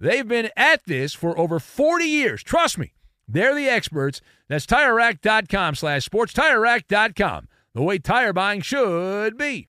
They've 0.00 0.26
been 0.26 0.50
at 0.56 0.84
this 0.86 1.14
for 1.14 1.36
over 1.38 1.58
40 1.58 2.04
years. 2.04 2.42
Trust 2.42 2.78
me, 2.78 2.92
they're 3.26 3.54
the 3.54 3.68
experts. 3.68 4.20
That's 4.48 4.66
TireRack.com 4.66 5.74
slash 5.74 6.04
sports. 6.04 6.32
TireRack.com, 6.32 7.48
the 7.74 7.82
way 7.82 7.98
tire 7.98 8.32
buying 8.32 8.60
should 8.60 9.36
be. 9.36 9.68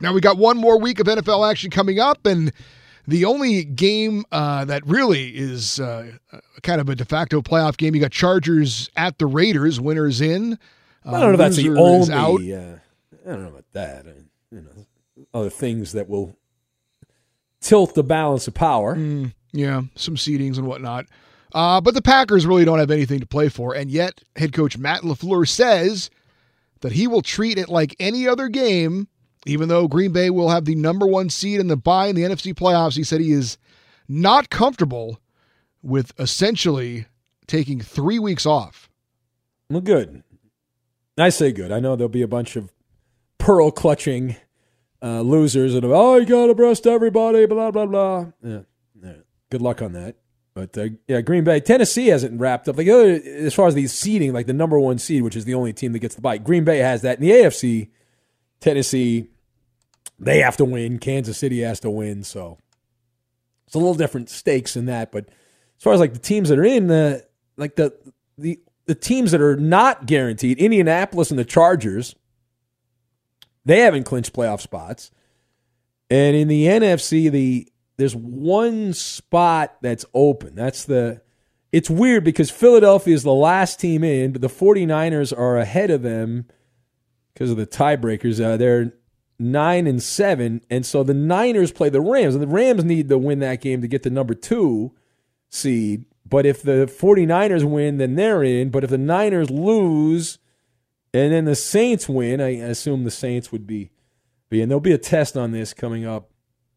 Now 0.00 0.12
we 0.12 0.20
got 0.20 0.38
one 0.38 0.56
more 0.56 0.78
week 0.78 1.00
of 1.00 1.06
NFL 1.06 1.50
action 1.50 1.70
coming 1.70 1.98
up, 1.98 2.24
and 2.26 2.52
the 3.06 3.24
only 3.24 3.64
game 3.64 4.24
uh, 4.30 4.64
that 4.66 4.86
really 4.86 5.30
is 5.36 5.80
uh, 5.80 6.12
kind 6.62 6.80
of 6.80 6.88
a 6.88 6.94
de 6.94 7.04
facto 7.04 7.40
playoff 7.40 7.76
game. 7.76 7.94
You 7.94 8.00
got 8.00 8.12
Chargers 8.12 8.90
at 8.96 9.18
the 9.18 9.26
Raiders. 9.26 9.80
Winners 9.80 10.20
in. 10.20 10.58
Uh, 11.04 11.10
I 11.12 11.20
don't 11.20 11.20
know 11.20 11.30
if 11.32 11.38
that's 11.38 11.56
the 11.56 11.70
only. 11.70 12.12
Out. 12.12 12.40
Uh, 12.40 12.78
I 13.26 13.30
don't 13.32 13.42
know 13.42 13.48
about 13.48 13.64
that. 13.72 14.06
I 14.06 14.12
you 14.54 14.62
know, 14.62 14.86
other 15.34 15.50
things 15.50 15.92
that 15.92 16.08
will 16.08 16.36
tilt 17.60 17.94
the 17.94 18.02
balance 18.04 18.46
of 18.48 18.54
power. 18.54 18.94
Mm, 18.94 19.32
Yeah, 19.52 19.82
some 19.94 20.16
seedings 20.16 20.56
and 20.58 20.66
whatnot. 20.66 21.06
Uh, 21.54 21.80
but 21.80 21.94
the 21.94 22.02
Packers 22.02 22.46
really 22.46 22.64
don't 22.64 22.78
have 22.78 22.90
anything 22.90 23.20
to 23.20 23.26
play 23.26 23.48
for. 23.48 23.74
And 23.74 23.90
yet, 23.90 24.22
head 24.36 24.52
coach 24.52 24.76
Matt 24.76 25.00
LaFleur 25.00 25.48
says 25.48 26.10
that 26.80 26.92
he 26.92 27.06
will 27.06 27.22
treat 27.22 27.58
it 27.58 27.68
like 27.68 27.96
any 27.98 28.28
other 28.28 28.48
game, 28.48 29.08
even 29.46 29.68
though 29.68 29.88
Green 29.88 30.12
Bay 30.12 30.30
will 30.30 30.50
have 30.50 30.64
the 30.64 30.74
number 30.74 31.06
one 31.06 31.30
seed 31.30 31.60
in 31.60 31.68
the 31.68 31.76
bye 31.76 32.06
in 32.06 32.16
the 32.16 32.22
NFC 32.22 32.54
playoffs. 32.54 32.96
He 32.96 33.04
said 33.04 33.20
he 33.20 33.32
is 33.32 33.58
not 34.08 34.50
comfortable 34.50 35.20
with 35.82 36.12
essentially 36.18 37.06
taking 37.46 37.80
three 37.80 38.18
weeks 38.18 38.46
off. 38.46 38.90
Well, 39.70 39.80
good. 39.80 40.22
I 41.18 41.30
say 41.30 41.52
good. 41.52 41.72
I 41.72 41.80
know 41.80 41.96
there'll 41.96 42.08
be 42.08 42.22
a 42.22 42.28
bunch 42.28 42.56
of 42.56 42.72
pearl 43.38 43.70
clutching 43.70 44.36
uh, 45.02 45.20
losers 45.20 45.74
and 45.74 45.84
oh, 45.84 46.16
you 46.16 46.26
got 46.26 46.46
to 46.46 46.54
breast 46.54 46.86
everybody, 46.86 47.46
blah 47.46 47.70
blah 47.70 47.86
blah. 47.86 48.26
Yeah, 48.42 48.60
yeah. 49.02 49.12
Good 49.50 49.62
luck 49.62 49.82
on 49.82 49.92
that. 49.92 50.16
But 50.54 50.76
uh, 50.76 50.88
yeah, 51.06 51.20
Green 51.20 51.44
Bay, 51.44 51.60
Tennessee 51.60 52.08
hasn't 52.08 52.40
wrapped 52.40 52.68
up. 52.68 52.76
Like 52.76 52.88
other, 52.88 53.20
as 53.24 53.54
far 53.54 53.68
as 53.68 53.74
the 53.74 53.86
seeding, 53.86 54.32
like 54.32 54.46
the 54.46 54.52
number 54.52 54.78
one 54.78 54.98
seed, 54.98 55.22
which 55.22 55.36
is 55.36 55.44
the 55.44 55.54
only 55.54 55.72
team 55.72 55.92
that 55.92 56.00
gets 56.00 56.16
the 56.16 56.20
bite. 56.20 56.42
Green 56.42 56.64
Bay 56.64 56.78
has 56.78 57.02
that 57.02 57.18
in 57.18 57.24
the 57.24 57.30
AFC. 57.30 57.90
Tennessee, 58.60 59.28
they 60.18 60.40
have 60.40 60.56
to 60.56 60.64
win. 60.64 60.98
Kansas 60.98 61.38
City 61.38 61.60
has 61.60 61.80
to 61.80 61.90
win. 61.90 62.24
So 62.24 62.58
it's 63.66 63.74
a 63.74 63.78
little 63.78 63.94
different 63.94 64.30
stakes 64.30 64.76
in 64.76 64.86
that. 64.86 65.12
But 65.12 65.26
as 65.28 65.82
far 65.82 65.92
as 65.92 66.00
like 66.00 66.12
the 66.12 66.18
teams 66.18 66.48
that 66.48 66.58
are 66.58 66.64
in 66.64 66.88
the 66.88 67.26
like 67.56 67.76
the 67.76 67.94
the 68.36 68.60
the 68.86 68.94
teams 68.94 69.32
that 69.32 69.40
are 69.40 69.56
not 69.56 70.06
guaranteed, 70.06 70.58
Indianapolis 70.58 71.30
and 71.30 71.38
the 71.38 71.44
Chargers, 71.44 72.14
they 73.64 73.80
haven't 73.80 74.04
clinched 74.04 74.32
playoff 74.32 74.60
spots. 74.60 75.10
And 76.10 76.34
in 76.34 76.48
the 76.48 76.64
NFC, 76.64 77.30
the 77.30 77.70
there's 77.98 78.16
one 78.16 78.94
spot 78.94 79.76
that's 79.82 80.06
open. 80.14 80.54
That's 80.54 80.84
the 80.84 81.20
it's 81.70 81.90
weird 81.90 82.24
because 82.24 82.50
Philadelphia 82.50 83.14
is 83.14 83.24
the 83.24 83.32
last 83.34 83.78
team 83.78 84.02
in, 84.02 84.32
but 84.32 84.40
the 84.40 84.48
49ers 84.48 85.36
are 85.36 85.58
ahead 85.58 85.90
of 85.90 86.02
them 86.02 86.46
because 87.38 87.52
of 87.52 87.56
the 87.56 87.66
tiebreakers. 87.66 88.44
Uh, 88.44 88.56
they're 88.56 88.92
nine 89.38 89.86
and 89.86 90.02
seven, 90.02 90.60
and 90.68 90.84
so 90.84 91.04
the 91.04 91.14
Niners 91.14 91.70
play 91.70 91.88
the 91.88 92.00
Rams, 92.00 92.34
and 92.34 92.42
the 92.42 92.48
Rams 92.48 92.84
need 92.84 93.08
to 93.08 93.16
win 93.16 93.38
that 93.38 93.60
game 93.60 93.80
to 93.80 93.86
get 93.86 94.02
the 94.02 94.10
number 94.10 94.34
two 94.34 94.92
seed. 95.48 96.04
But 96.26 96.44
if 96.44 96.62
the 96.62 96.86
49ers 96.86 97.64
win, 97.64 97.98
then 97.98 98.16
they're 98.16 98.42
in. 98.42 98.70
But 98.70 98.84
if 98.84 98.90
the 98.90 98.98
Niners 98.98 99.50
lose 99.50 100.38
and 101.14 101.32
then 101.32 101.44
the 101.44 101.54
Saints 101.54 102.08
win, 102.08 102.40
I 102.40 102.50
assume 102.56 103.04
the 103.04 103.10
Saints 103.10 103.50
would 103.52 103.66
be, 103.66 103.92
be 104.50 104.60
and 104.60 104.70
there'll 104.70 104.80
be 104.80 104.92
a 104.92 104.98
test 104.98 105.36
on 105.36 105.52
this 105.52 105.72
coming 105.72 106.04
up 106.04 106.30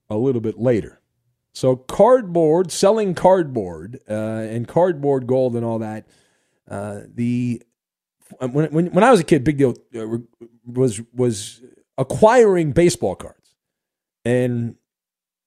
a 0.09 0.15
little 0.15 0.41
bit 0.41 0.57
later. 0.57 1.01
So 1.53 1.75
cardboard, 1.75 2.71
selling 2.71 3.13
cardboard 3.13 3.99
uh, 4.09 4.13
and 4.13 4.67
cardboard 4.67 5.27
gold 5.27 5.55
and 5.55 5.65
all 5.65 5.79
that. 5.79 6.07
Uh, 6.69 7.01
the 7.13 7.61
when, 8.39 8.71
when 8.71 8.85
when 8.91 9.03
I 9.03 9.11
was 9.11 9.19
a 9.19 9.23
kid, 9.23 9.43
big 9.43 9.57
deal 9.57 9.75
uh, 9.95 10.17
was 10.65 11.01
was 11.13 11.61
acquiring 11.97 12.71
baseball 12.71 13.15
cards 13.15 13.55
and 14.25 14.75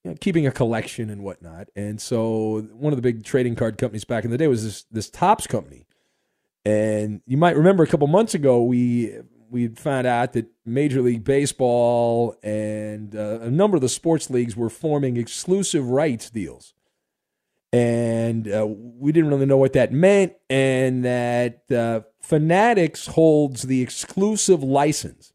you 0.03 0.11
know, 0.11 0.17
keeping 0.21 0.45
a 0.45 0.51
collection 0.51 1.09
and 1.09 1.23
whatnot. 1.23 1.69
And 1.75 1.99
so 1.99 2.61
one 2.73 2.93
of 2.93 2.97
the 2.97 3.01
big 3.01 3.23
trading 3.23 3.55
card 3.55 3.79
companies 3.79 4.05
back 4.05 4.23
in 4.23 4.29
the 4.29 4.37
day 4.37 4.47
was 4.47 4.63
this 4.63 4.85
this 4.91 5.09
Topps 5.09 5.47
company. 5.47 5.87
And 6.63 7.21
you 7.25 7.37
might 7.37 7.57
remember 7.57 7.83
a 7.83 7.87
couple 7.87 8.05
months 8.05 8.35
ago 8.35 8.63
we 8.63 9.17
we 9.49 9.67
found 9.69 10.05
out 10.05 10.33
that 10.33 10.45
Major 10.63 11.01
League 11.01 11.23
Baseball 11.23 12.35
and 12.43 13.15
uh, 13.15 13.39
a 13.41 13.49
number 13.49 13.77
of 13.77 13.81
the 13.81 13.89
sports 13.89 14.29
leagues 14.29 14.55
were 14.55 14.69
forming 14.69 15.17
exclusive 15.17 15.89
rights 15.89 16.29
deals. 16.29 16.74
And 17.75 18.47
uh, 18.49 18.65
we 18.65 19.11
didn't 19.11 19.31
really 19.31 19.45
know 19.45 19.57
what 19.57 19.73
that 19.73 19.91
meant, 19.91 20.31
and 20.49 21.03
that 21.03 21.69
uh, 21.69 22.01
Fanatics 22.21 23.07
holds 23.07 23.63
the 23.63 23.81
exclusive 23.81 24.63
license 24.63 25.33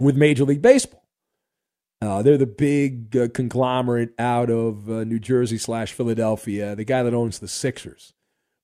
with 0.00 0.16
Major 0.16 0.42
League 0.42 0.62
Baseball. 0.62 1.04
Uh, 2.02 2.22
they're 2.22 2.36
the 2.36 2.44
big 2.44 3.16
uh, 3.16 3.28
conglomerate 3.28 4.14
out 4.18 4.50
of 4.50 4.90
uh, 4.90 5.04
New 5.04 5.20
Jersey 5.20 5.56
slash 5.56 5.92
Philadelphia, 5.92 6.74
the 6.74 6.84
guy 6.84 7.04
that 7.04 7.14
owns 7.14 7.38
the 7.38 7.46
Sixers 7.46 8.14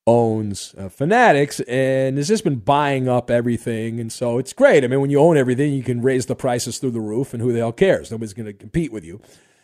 owns 0.05 0.74
uh, 0.76 0.88
Fanatics 0.88 1.61
and 1.68 2.16
has 2.16 2.26
just 2.26 2.43
been 2.43 2.57
buying 2.57 3.09
up 3.09 3.30
everything. 3.30 4.01
And 4.01 4.11
so 4.11 4.38
it's 4.38 4.53
great. 4.53 4.82
I 4.82 4.88
mean, 4.88 5.01
when 5.01 5.11
you 5.11 5.20
own 5.20 5.36
everything, 5.36 5.74
you 5.74 5.84
can 5.84 6.03
raise 6.03 6.26
the 6.26 6.34
prices 6.34 6.78
through 6.78 6.91
the 6.91 7.01
roof, 7.01 7.32
and 7.32 7.41
who 7.41 7.53
the 7.53 7.61
hell 7.61 7.70
cares? 7.70 8.11
Nobody's 8.11 8.34
going 8.34 8.47
to 8.47 8.53
compete 8.53 8.91
with 8.91 9.05
you. 9.05 9.20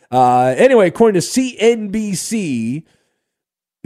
Anyway, 0.09 0.87
according 0.87 1.19
to 1.19 1.27
CNBC, 1.27 2.85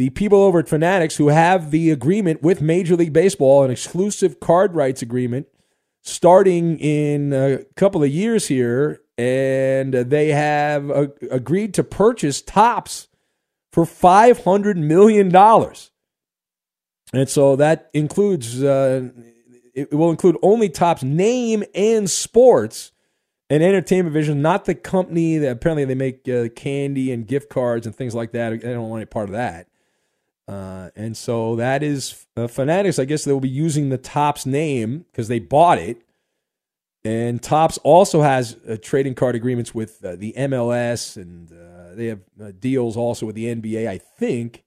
the 0.02 0.10
people 0.10 0.42
over 0.42 0.58
at 0.58 0.68
Fanatics 0.68 1.18
who 1.18 1.28
have 1.28 1.70
the 1.70 1.92
agreement 1.92 2.42
with 2.42 2.60
Major 2.60 2.96
League 2.96 3.14
Baseball, 3.14 3.64
an 3.64 3.70
exclusive 3.70 4.40
card 4.40 4.74
rights 4.74 5.04
agreement 5.04 5.46
starting 6.02 6.80
in 6.80 7.32
a 7.32 7.60
couple 7.76 8.02
of 8.02 8.10
years 8.10 8.48
here, 8.48 9.00
and 9.20 9.94
they 9.94 10.30
have 10.30 10.90
agreed 10.90 11.76
to 11.76 11.84
purchase 11.84 12.42
Topps 12.42 13.10
for 13.72 13.86
$500 13.86 14.76
million. 14.78 15.32
And 17.14 17.30
so 17.30 17.56
that 17.58 17.92
includes, 17.94 18.64
uh, 18.64 19.08
it 19.76 19.94
will 19.94 20.10
include 20.10 20.36
only 20.42 20.70
Topps 20.70 21.04
name 21.04 21.64
and 21.76 22.10
sports 22.10 22.92
and 23.52 23.62
entertainment 23.62 24.14
vision, 24.14 24.42
not 24.42 24.66
the 24.66 24.74
company 24.74 25.38
that 25.38 25.52
apparently 25.52 25.86
they 25.86 25.94
make 25.94 26.28
uh, 26.28 26.50
candy 26.56 27.12
and 27.12 27.28
gift 27.28 27.52
cards 27.52 27.86
and 27.86 27.96
things 27.96 28.16
like 28.16 28.32
that. 28.32 28.52
I 28.52 28.56
don't 28.56 28.90
want 28.90 29.02
any 29.02 29.06
part 29.06 29.30
of 29.30 29.34
that. 29.34 29.68
Uh, 30.52 30.90
and 30.98 31.16
so 31.16 31.56
that 31.56 31.82
is 31.82 32.26
uh, 32.36 32.48
Fanatics. 32.48 33.00
I 33.00 33.06
guess 33.06 33.24
they 33.24 33.32
will 33.32 33.40
be 33.40 33.48
using 33.48 33.88
the 33.88 33.98
Topps 33.98 34.46
name 34.46 35.06
because 35.12 35.30
they 35.30 35.40
bought 35.40 35.78
it. 35.78 36.02
And 37.06 37.42
Topps 37.42 37.78
also 37.80 38.22
has 38.22 38.58
uh, 38.68 38.76
trading 38.82 39.16
card 39.16 39.36
agreements 39.36 39.74
with 39.74 40.04
uh, 40.04 40.18
the 40.18 40.34
MLS, 40.38 41.16
and 41.16 41.52
uh, 41.52 41.96
they 41.96 42.08
have 42.08 42.60
deals 42.60 42.98
also 42.98 43.26
with 43.26 43.36
the 43.36 43.46
NBA, 43.46 43.88
I 43.88 43.98
think 43.98 44.64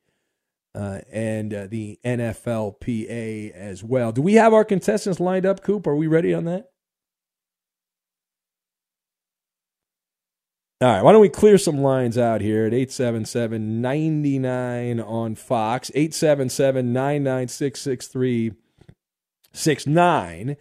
and 0.76 1.52
the 1.70 2.00
NFLPA 2.04 3.52
as 3.52 3.84
well. 3.84 4.10
Do 4.10 4.22
we 4.22 4.34
have 4.34 4.52
our 4.52 4.64
contestants 4.64 5.20
lined 5.20 5.46
up, 5.46 5.62
Coop? 5.62 5.86
Are 5.86 5.94
we 5.94 6.08
ready 6.08 6.34
on 6.34 6.46
that? 6.46 6.70
All 10.80 10.88
right, 10.88 11.02
why 11.02 11.12
don't 11.12 11.20
we 11.20 11.28
clear 11.28 11.56
some 11.56 11.78
lines 11.78 12.18
out 12.18 12.40
here 12.40 12.66
at 12.66 12.74
877 12.74 13.80
99 13.80 15.00
on 15.00 15.36
Fox, 15.36 15.92
877 15.94 16.92
996 16.92 17.80
6369. 17.80 20.56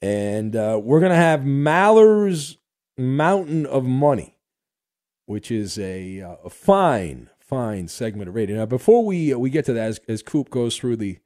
And 0.00 0.54
uh, 0.54 0.80
we're 0.82 1.00
going 1.00 1.10
to 1.10 1.16
have 1.16 1.44
Maller's 1.44 2.58
Mountain 2.96 3.66
of 3.66 3.84
Money, 3.84 4.36
which 5.26 5.50
is 5.50 5.78
a, 5.78 6.20
uh, 6.20 6.36
a 6.44 6.50
fine 6.50 7.28
fine 7.40 7.88
segment 7.88 8.28
of 8.28 8.34
radio. 8.34 8.56
Now, 8.56 8.66
before 8.66 9.04
we 9.04 9.32
uh, 9.32 9.38
we 9.38 9.50
get 9.50 9.64
to 9.66 9.72
that, 9.72 9.88
as, 9.88 10.00
as 10.08 10.22
Coop 10.22 10.50
goes 10.50 10.76
through 10.76 10.96
the 10.96 11.18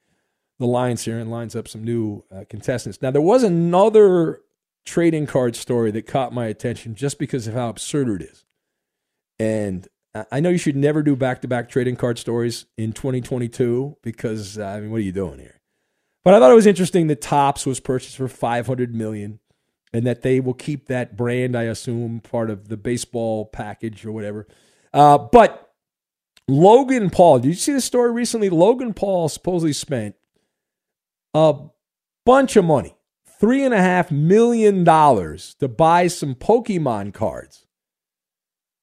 the 0.58 0.66
lines 0.66 1.04
here 1.04 1.18
and 1.18 1.30
lines 1.30 1.56
up 1.56 1.66
some 1.66 1.82
new 1.82 2.24
uh, 2.30 2.44
contestants. 2.48 3.00
Now, 3.00 3.10
there 3.10 3.22
was 3.22 3.42
another 3.42 4.42
trading 4.84 5.26
card 5.26 5.56
story 5.56 5.90
that 5.92 6.06
caught 6.06 6.32
my 6.32 6.46
attention 6.46 6.94
just 6.94 7.18
because 7.18 7.46
of 7.46 7.54
how 7.54 7.68
absurd 7.68 8.08
it 8.20 8.22
is. 8.22 8.44
And 9.38 9.88
I 10.30 10.40
know 10.40 10.50
you 10.50 10.58
should 10.58 10.76
never 10.76 11.02
do 11.02 11.14
back 11.14 11.40
to 11.42 11.48
back 11.48 11.68
trading 11.68 11.96
card 11.96 12.18
stories 12.18 12.66
in 12.76 12.92
2022 12.92 13.98
because 14.02 14.58
uh, 14.58 14.64
I 14.64 14.80
mean, 14.80 14.90
what 14.90 14.98
are 14.98 15.04
you 15.04 15.12
doing 15.12 15.38
here? 15.38 15.60
But 16.24 16.34
I 16.34 16.38
thought 16.38 16.50
it 16.50 16.56
was 16.56 16.66
interesting 16.66 17.06
that 17.06 17.20
Topps 17.20 17.64
was 17.64 17.80
purchased 17.80 18.16
for 18.16 18.28
500 18.28 18.94
million 18.94 19.38
and 19.92 20.06
that 20.06 20.22
they 20.22 20.40
will 20.40 20.54
keep 20.54 20.86
that 20.86 21.16
brand, 21.16 21.56
I 21.56 21.64
assume, 21.64 22.20
part 22.20 22.50
of 22.50 22.68
the 22.68 22.76
baseball 22.76 23.46
package 23.46 24.04
or 24.04 24.12
whatever. 24.12 24.46
Uh, 24.92 25.18
but 25.18 25.72
Logan 26.46 27.10
Paul, 27.10 27.38
did 27.38 27.48
you 27.48 27.54
see 27.54 27.72
the 27.72 27.80
story 27.80 28.12
recently? 28.12 28.50
Logan 28.50 28.92
Paul 28.92 29.28
supposedly 29.28 29.72
spent 29.72 30.16
a 31.32 31.54
bunch 32.26 32.56
of 32.56 32.64
money, 32.64 32.96
three 33.40 33.64
and 33.64 33.74
a 33.74 33.80
half 33.80 34.10
million 34.10 34.84
dollars, 34.84 35.56
to 35.60 35.66
buy 35.66 36.06
some 36.06 36.34
Pokemon 36.34 37.14
cards. 37.14 37.66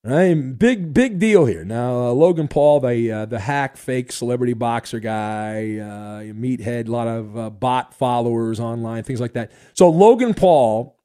Right, 0.03 0.34
big 0.36 0.93
big 0.93 1.20
deal 1.20 1.45
here. 1.45 1.66
Now 1.66 2.08
uh, 2.08 2.12
Logan 2.12 2.47
Paul, 2.47 2.80
the 2.80 3.12
uh, 3.12 3.26
the 3.26 3.39
hack 3.39 3.78
fake 3.78 4.12
celebrity 4.12 4.53
boxer 4.53 4.99
guy, 4.99 5.78
uh, 5.80 6.34
meathead, 6.34 6.88
a 6.88 6.91
lot 6.91 7.08
of 7.08 7.38
uh, 7.38 7.49
bot 7.49 7.93
followers 7.93 8.60
online, 8.60 9.03
things 9.03 9.20
like 9.20 9.34
that. 9.34 9.51
So 9.74 9.89
Logan 9.89 10.34
Paul, 10.34 10.97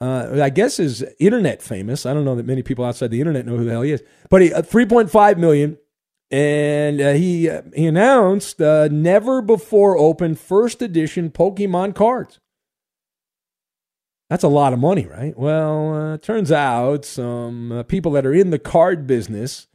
uh, 0.00 0.38
I 0.40 0.50
guess 0.50 0.78
is 0.78 1.04
internet 1.18 1.60
famous. 1.60 2.06
I 2.06 2.14
don't 2.14 2.24
know 2.24 2.36
that 2.36 2.46
many 2.46 2.62
people 2.62 2.84
outside 2.84 3.10
the 3.10 3.20
internet 3.20 3.46
know 3.46 3.56
who 3.56 3.64
the 3.64 3.72
hell 3.72 3.82
he 3.82 3.92
is, 3.92 4.02
but 4.28 4.42
he 4.42 4.52
uh, 4.52 4.62
3.5 4.62 5.38
million 5.38 5.76
and 6.30 7.00
uh, 7.00 7.12
he 7.12 7.48
uh, 7.48 7.62
he 7.74 7.86
announced 7.86 8.62
uh, 8.62 8.88
never 8.88 9.42
before 9.42 9.98
opened 9.98 10.38
first 10.38 10.80
edition 10.82 11.30
Pokemon 11.30 11.94
cards. 11.94 12.38
That's 14.30 14.44
a 14.44 14.48
lot 14.48 14.72
of 14.72 14.78
money, 14.78 15.06
right? 15.06 15.36
Well, 15.36 15.94
uh, 16.14 16.18
turns 16.18 16.52
out 16.52 17.04
some 17.04 17.72
uh, 17.72 17.82
people 17.82 18.12
that 18.12 18.24
are 18.24 18.32
in 18.32 18.50
the 18.50 18.60
card 18.60 19.06
business 19.06 19.66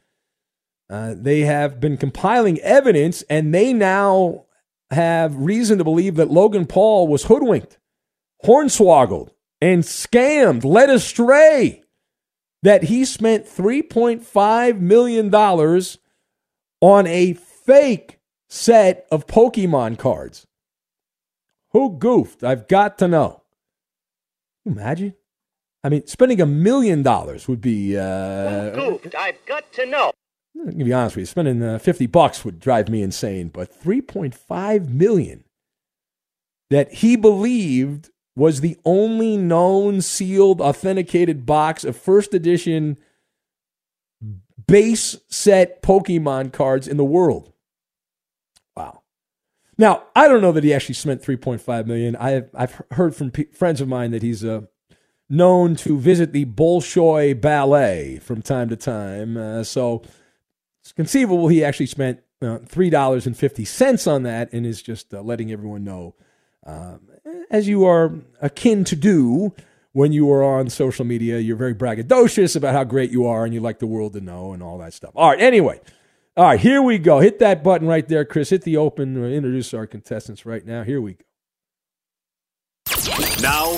Uh, 0.88 1.14
they 1.16 1.40
have 1.40 1.80
been 1.80 1.96
compiling 1.96 2.60
evidence, 2.60 3.22
and 3.28 3.52
they 3.52 3.72
now 3.72 4.44
have 4.92 5.36
reason 5.36 5.78
to 5.78 5.84
believe 5.84 6.14
that 6.16 6.30
Logan 6.30 6.66
Paul 6.66 7.08
was 7.08 7.24
hoodwinked, 7.24 7.78
hornswoggled, 8.44 9.30
and 9.60 9.82
scammed, 9.82 10.64
led 10.64 10.90
astray. 10.90 11.82
That 12.62 12.84
he 12.84 13.04
spent 13.04 13.46
$3.5 13.46 14.80
million 14.80 15.34
on 16.80 17.06
a 17.06 17.32
fake 17.34 18.20
set 18.48 19.06
of 19.10 19.26
Pokemon 19.26 19.98
cards. 19.98 20.46
Who 21.72 21.98
goofed? 21.98 22.44
I've 22.44 22.68
got 22.68 22.98
to 22.98 23.08
know. 23.08 23.42
Imagine. 24.66 25.14
I 25.84 25.88
mean, 25.88 26.06
spending 26.06 26.40
a 26.40 26.46
million 26.46 27.02
dollars 27.02 27.46
would 27.46 27.60
be. 27.60 27.96
Uh, 27.96 28.70
goofed? 28.70 29.14
I've 29.14 29.44
got 29.46 29.72
to 29.74 29.86
know. 29.86 30.12
I'm 30.58 30.72
gonna 30.72 30.84
be 30.84 30.92
honest 30.92 31.16
with 31.16 31.22
you. 31.22 31.26
Spending 31.26 31.62
uh, 31.62 31.78
fifty 31.78 32.06
bucks 32.06 32.44
would 32.44 32.58
drive 32.58 32.88
me 32.88 33.02
insane, 33.02 33.48
but 33.48 33.72
three 33.72 34.00
point 34.00 34.34
five 34.34 34.90
million 34.90 35.44
that 36.70 36.92
he 36.94 37.14
believed 37.14 38.10
was 38.34 38.60
the 38.60 38.76
only 38.84 39.36
known 39.36 40.02
sealed 40.02 40.60
authenticated 40.60 41.46
box 41.46 41.84
of 41.84 41.96
first 41.96 42.34
edition 42.34 42.98
base 44.66 45.16
set 45.28 45.82
Pokemon 45.82 46.52
cards 46.52 46.88
in 46.88 46.96
the 46.96 47.04
world. 47.04 47.52
Now 49.78 50.04
I 50.14 50.28
don't 50.28 50.40
know 50.40 50.52
that 50.52 50.64
he 50.64 50.72
actually 50.72 50.94
spent 50.94 51.22
three 51.22 51.36
point 51.36 51.60
five 51.60 51.86
million. 51.86 52.16
I've 52.16 52.50
I've 52.54 52.82
heard 52.92 53.14
from 53.14 53.30
p- 53.30 53.44
friends 53.52 53.80
of 53.80 53.88
mine 53.88 54.10
that 54.12 54.22
he's 54.22 54.44
uh, 54.44 54.62
known 55.28 55.76
to 55.76 55.98
visit 55.98 56.32
the 56.32 56.44
Bolshoi 56.44 57.38
Ballet 57.40 58.18
from 58.18 58.42
time 58.42 58.68
to 58.68 58.76
time. 58.76 59.36
Uh, 59.36 59.64
so 59.64 60.02
it's 60.80 60.92
conceivable 60.92 61.48
he 61.48 61.64
actually 61.64 61.86
spent 61.86 62.20
uh, 62.42 62.58
$3.50 62.58 64.12
on 64.12 64.22
that 64.24 64.52
and 64.52 64.66
is 64.66 64.82
just 64.82 65.12
uh, 65.14 65.22
letting 65.22 65.50
everyone 65.50 65.84
know, 65.84 66.14
um, 66.66 67.08
as 67.50 67.66
you 67.66 67.84
are 67.84 68.12
akin 68.40 68.84
to 68.84 68.94
do 68.94 69.54
when 69.92 70.12
you 70.12 70.30
are 70.30 70.44
on 70.44 70.68
social 70.68 71.04
media. 71.04 71.38
You're 71.38 71.56
very 71.56 71.74
braggadocious 71.74 72.54
about 72.54 72.74
how 72.74 72.84
great 72.84 73.10
you 73.10 73.26
are 73.26 73.44
and 73.44 73.54
you 73.54 73.60
like 73.60 73.78
the 73.78 73.86
world 73.86 74.12
to 74.12 74.20
know 74.20 74.52
and 74.52 74.62
all 74.62 74.78
that 74.78 74.92
stuff. 74.92 75.12
All 75.16 75.30
right, 75.30 75.40
anyway. 75.40 75.80
All 76.38 76.44
right, 76.44 76.60
here 76.60 76.82
we 76.82 76.98
go. 76.98 77.20
Hit 77.20 77.38
that 77.38 77.64
button 77.64 77.88
right 77.88 78.06
there, 78.06 78.22
Chris. 78.26 78.50
Hit 78.50 78.60
the 78.60 78.76
open. 78.76 79.16
Uh, 79.16 79.26
introduce 79.28 79.72
our 79.72 79.86
contestants 79.86 80.44
right 80.44 80.66
now. 80.66 80.82
Here 80.82 81.00
we 81.00 81.14
go. 81.14 81.24
Now, 83.40 83.72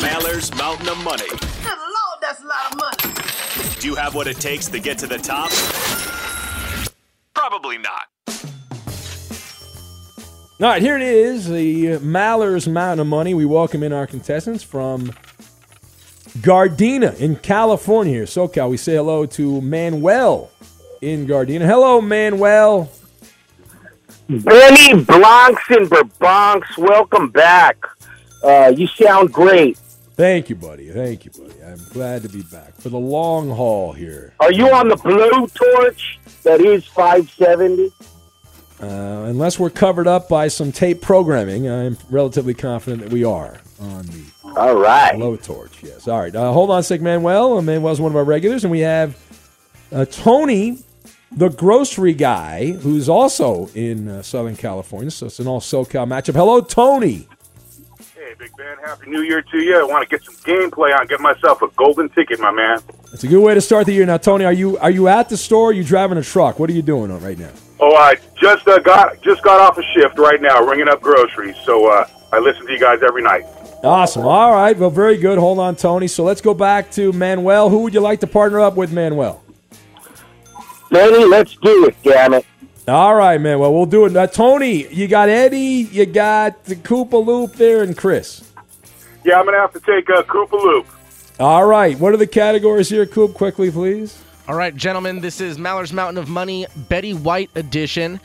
Mallers 0.00 0.52
Mountain 0.58 0.88
of 0.88 0.98
Money. 1.04 1.28
Good 1.28 1.78
Lord, 1.78 2.18
that's 2.20 2.42
a 2.42 2.46
lot 2.46 2.72
of 2.72 2.78
money. 2.78 3.76
Do 3.78 3.86
you 3.86 3.94
have 3.94 4.16
what 4.16 4.26
it 4.26 4.38
takes 4.38 4.66
to 4.66 4.80
get 4.80 4.98
to 4.98 5.06
the 5.06 5.16
top? 5.16 5.52
Probably 7.34 7.78
not. 7.78 8.08
All 10.60 10.70
right, 10.70 10.82
here 10.82 10.96
it 10.96 11.02
is, 11.02 11.48
the 11.48 11.98
Mallers 11.98 12.66
Mountain 12.66 12.98
of 12.98 13.06
Money. 13.06 13.32
We 13.32 13.44
welcome 13.44 13.84
in 13.84 13.92
our 13.92 14.08
contestants 14.08 14.64
from 14.64 15.12
Gardena 16.38 17.16
in 17.20 17.36
California, 17.36 18.12
here, 18.12 18.24
SoCal. 18.24 18.70
We 18.70 18.76
say 18.76 18.96
hello 18.96 19.24
to 19.26 19.60
Manuel 19.60 20.50
in 21.04 21.26
Gardena. 21.26 21.66
Hello, 21.66 22.00
Manuel. 22.00 22.90
Benny 24.28 24.94
Blancs 25.04 25.62
and 25.68 25.90
Bronx, 26.18 26.78
welcome 26.78 27.28
back. 27.30 27.76
Uh, 28.42 28.72
you 28.74 28.86
sound 28.86 29.32
great. 29.32 29.76
Thank 30.16 30.48
you, 30.48 30.56
buddy. 30.56 30.88
Thank 30.90 31.26
you, 31.26 31.30
buddy. 31.32 31.62
I'm 31.62 31.78
glad 31.92 32.22
to 32.22 32.28
be 32.28 32.42
back 32.42 32.74
for 32.76 32.88
the 32.88 32.98
long 32.98 33.50
haul 33.50 33.92
here. 33.92 34.32
Are 34.40 34.52
you 34.52 34.70
on 34.72 34.88
the 34.88 34.96
blue 34.96 35.46
torch 35.48 36.18
that 36.44 36.60
is 36.60 36.86
570? 36.86 37.92
Uh, 38.80 38.86
unless 39.28 39.58
we're 39.58 39.70
covered 39.70 40.06
up 40.06 40.28
by 40.28 40.48
some 40.48 40.72
tape 40.72 41.02
programming, 41.02 41.68
I'm 41.68 41.98
relatively 42.10 42.54
confident 42.54 43.02
that 43.02 43.12
we 43.12 43.24
are 43.24 43.58
on 43.80 44.06
the 44.06 44.24
All 44.56 44.74
right. 44.76 45.18
low 45.18 45.36
torch. 45.36 45.82
Yes. 45.82 46.08
All 46.08 46.20
right. 46.20 46.34
Uh, 46.34 46.52
hold 46.52 46.70
on 46.70 46.78
a 46.78 46.82
sec, 46.82 47.00
Manuel. 47.00 47.58
Uh, 47.58 47.62
Manuel's 47.62 48.00
one 48.00 48.12
of 48.12 48.16
our 48.16 48.24
regulars, 48.24 48.64
and 48.64 48.70
we 48.70 48.80
have 48.80 49.18
uh, 49.92 50.04
Tony, 50.06 50.78
the 51.32 51.48
grocery 51.48 52.14
guy, 52.14 52.72
who's 52.72 53.08
also 53.08 53.68
in 53.74 54.08
uh, 54.08 54.22
Southern 54.22 54.56
California. 54.56 55.10
So 55.10 55.26
it's 55.26 55.38
an 55.38 55.46
all 55.46 55.60
SoCal 55.60 56.06
matchup. 56.06 56.34
Hello, 56.34 56.60
Tony. 56.60 57.28
Hey, 58.14 58.34
Big 58.38 58.50
Ben, 58.56 58.76
Happy 58.84 59.10
New 59.10 59.22
Year 59.22 59.42
to 59.42 59.58
you. 59.58 59.80
I 59.80 59.84
want 59.84 60.08
to 60.08 60.16
get 60.16 60.24
some 60.24 60.34
gameplay 60.36 60.98
on, 60.98 61.06
get 61.06 61.20
myself 61.20 61.62
a 61.62 61.68
golden 61.76 62.08
ticket, 62.10 62.40
my 62.40 62.50
man. 62.50 62.80
That's 63.10 63.24
a 63.24 63.28
good 63.28 63.42
way 63.42 63.54
to 63.54 63.60
start 63.60 63.86
the 63.86 63.92
year. 63.92 64.06
Now, 64.06 64.16
Tony, 64.16 64.44
are 64.44 64.52
you 64.52 64.78
are 64.78 64.90
you 64.90 65.08
at 65.08 65.28
the 65.28 65.36
store? 65.36 65.66
Or 65.66 65.70
are 65.70 65.72
you 65.72 65.84
driving 65.84 66.18
a 66.18 66.22
truck? 66.22 66.58
What 66.58 66.70
are 66.70 66.72
you 66.72 66.82
doing 66.82 67.16
right 67.20 67.38
now? 67.38 67.52
Oh, 67.80 67.94
I 67.94 68.16
just 68.40 68.66
uh, 68.66 68.78
got 68.78 69.20
just 69.22 69.42
got 69.42 69.60
off 69.60 69.78
a 69.78 69.82
shift 69.94 70.18
right 70.18 70.40
now, 70.40 70.62
ringing 70.64 70.88
up 70.88 71.00
groceries. 71.00 71.56
So 71.64 71.86
uh, 71.90 72.08
I 72.32 72.38
listen 72.38 72.66
to 72.66 72.72
you 72.72 72.80
guys 72.80 73.02
every 73.02 73.22
night. 73.22 73.44
Awesome. 73.84 74.24
All 74.24 74.52
right. 74.52 74.76
Well, 74.76 74.90
very 74.90 75.18
good. 75.18 75.38
Hold 75.38 75.58
on, 75.58 75.76
Tony. 75.76 76.08
So 76.08 76.24
let's 76.24 76.40
go 76.40 76.54
back 76.54 76.90
to 76.92 77.12
Manuel. 77.12 77.68
Who 77.68 77.80
would 77.80 77.92
you 77.92 78.00
like 78.00 78.20
to 78.20 78.26
partner 78.26 78.60
up 78.60 78.76
with, 78.76 78.90
Manuel? 78.92 79.43
Benny, 80.90 81.24
let's 81.24 81.56
do 81.56 81.86
it, 81.86 81.96
damn 82.02 82.34
it. 82.34 82.46
All 82.86 83.14
right, 83.14 83.40
man. 83.40 83.58
Well, 83.58 83.72
we'll 83.72 83.86
do 83.86 84.04
it. 84.04 84.16
Uh, 84.16 84.26
Tony, 84.26 84.86
you 84.92 85.08
got 85.08 85.28
Eddie, 85.28 85.88
you 85.90 86.04
got 86.06 86.64
the 86.64 86.76
Koopa 86.76 87.24
Loop 87.24 87.54
there, 87.54 87.82
and 87.82 87.96
Chris. 87.96 88.52
Yeah, 89.24 89.38
I'm 89.38 89.46
gonna 89.46 89.58
have 89.58 89.72
to 89.72 89.80
take 89.80 90.08
a 90.10 90.22
Koopa 90.22 90.52
Loop. 90.52 90.86
All 91.40 91.64
right. 91.64 91.98
What 91.98 92.12
are 92.12 92.18
the 92.18 92.26
categories 92.26 92.90
here, 92.90 93.06
Coop? 93.06 93.34
Quickly, 93.34 93.70
please. 93.70 94.22
All 94.46 94.54
right, 94.54 94.76
gentlemen, 94.76 95.20
this 95.20 95.40
is 95.40 95.58
Maller's 95.58 95.92
Mountain 95.92 96.18
of 96.18 96.28
Money 96.28 96.66
Betty 96.90 97.14
White 97.14 97.50
edition. 97.54 98.20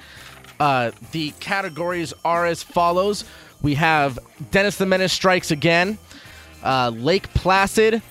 Uh, 0.59 0.91
the 1.11 1.31
categories 1.39 2.13
are 2.25 2.45
as 2.45 2.61
follows 2.61 3.23
We 3.61 3.75
have 3.75 4.19
Dennis 4.51 4.75
the 4.75 4.85
Menace 4.85 5.13
Strikes 5.13 5.51
Again, 5.51 5.97
uh, 6.61 6.91
Lake 6.93 7.33
Placid, 7.33 8.01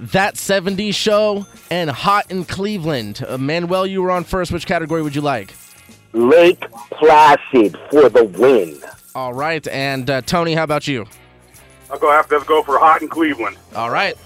That 0.00 0.34
70s 0.34 0.94
Show, 0.94 1.46
and 1.70 1.88
Hot 1.90 2.30
in 2.30 2.44
Cleveland. 2.44 3.24
Uh, 3.26 3.38
Manuel, 3.38 3.86
you 3.86 4.02
were 4.02 4.10
on 4.10 4.24
first. 4.24 4.52
Which 4.52 4.66
category 4.66 5.02
would 5.02 5.14
you 5.14 5.22
like? 5.22 5.54
Lake 6.12 6.60
Placid 6.92 7.76
for 7.90 8.08
the 8.08 8.24
win. 8.24 8.78
All 9.14 9.32
right, 9.32 9.66
and 9.68 10.08
uh, 10.10 10.20
Tony, 10.22 10.54
how 10.54 10.64
about 10.64 10.86
you? 10.86 11.06
I'll 11.90 11.98
go 11.98 12.10
have 12.10 12.28
to 12.28 12.42
go 12.46 12.62
for 12.62 12.78
hot 12.78 13.00
in 13.02 13.08
Cleveland. 13.08 13.56
All 13.74 13.90
right. 13.90 14.16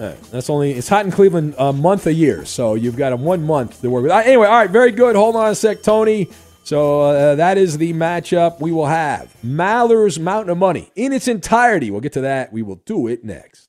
All 0.00 0.06
right, 0.06 0.22
that's 0.30 0.48
only 0.48 0.72
it's 0.72 0.88
hot 0.88 1.04
in 1.04 1.12
Cleveland 1.12 1.54
a 1.58 1.72
month 1.72 2.06
a 2.06 2.12
year, 2.12 2.46
so 2.46 2.74
you've 2.74 2.96
got 2.96 3.12
a 3.12 3.16
one 3.16 3.42
month 3.42 3.82
to 3.82 3.90
work 3.90 4.02
with. 4.04 4.12
Uh, 4.12 4.22
Anyway, 4.24 4.46
all 4.46 4.56
right, 4.56 4.70
very 4.70 4.90
good. 4.92 5.16
Hold 5.16 5.36
on 5.36 5.50
a 5.50 5.54
sec, 5.54 5.82
Tony. 5.82 6.30
So 6.64 7.02
uh, 7.02 7.34
that 7.34 7.58
is 7.58 7.76
the 7.76 7.92
matchup 7.92 8.60
we 8.60 8.70
will 8.72 8.86
have. 8.86 9.34
Maller's 9.44 10.18
Mountain 10.18 10.50
of 10.50 10.58
Money 10.58 10.90
in 10.94 11.12
its 11.12 11.28
entirety. 11.28 11.90
We'll 11.90 12.00
get 12.00 12.12
to 12.12 12.20
that. 12.22 12.52
We 12.52 12.62
will 12.62 12.76
do 12.86 13.08
it 13.08 13.24
next. 13.24 13.68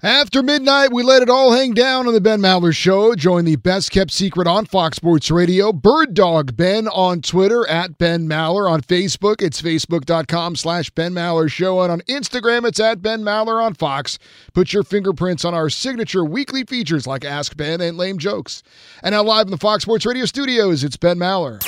After 0.00 0.44
midnight, 0.44 0.92
we 0.92 1.02
let 1.02 1.22
it 1.22 1.28
all 1.28 1.50
hang 1.50 1.74
down 1.74 2.06
on 2.06 2.14
the 2.14 2.20
Ben 2.20 2.40
Maller 2.40 2.72
Show. 2.72 3.16
Join 3.16 3.44
the 3.44 3.56
best 3.56 3.90
kept 3.90 4.12
secret 4.12 4.46
on 4.46 4.64
Fox 4.64 4.94
Sports 4.94 5.28
Radio. 5.28 5.72
Bird 5.72 6.14
Dog 6.14 6.56
Ben 6.56 6.86
on 6.86 7.20
Twitter 7.20 7.68
at 7.68 7.98
Ben 7.98 8.28
Maller. 8.28 8.70
On 8.70 8.80
Facebook, 8.80 9.42
it's 9.42 9.60
facebook.com 9.60 10.54
slash 10.54 10.90
Ben 10.90 11.12
Maller 11.14 11.50
Show. 11.50 11.82
And 11.82 11.90
on 11.90 12.00
Instagram, 12.02 12.64
it's 12.64 12.78
at 12.78 13.02
Ben 13.02 13.22
Maller 13.22 13.60
on 13.60 13.74
Fox. 13.74 14.20
Put 14.54 14.72
your 14.72 14.84
fingerprints 14.84 15.44
on 15.44 15.52
our 15.52 15.68
signature 15.68 16.24
weekly 16.24 16.62
features 16.62 17.04
like 17.04 17.24
Ask 17.24 17.56
Ben 17.56 17.80
and 17.80 17.98
Lame 17.98 18.18
Jokes. 18.18 18.62
And 19.02 19.14
now 19.14 19.24
live 19.24 19.48
in 19.48 19.50
the 19.50 19.58
Fox 19.58 19.82
Sports 19.82 20.06
Radio 20.06 20.26
studios, 20.26 20.84
it's 20.84 20.96
Ben 20.96 21.18
Maller. 21.18 21.58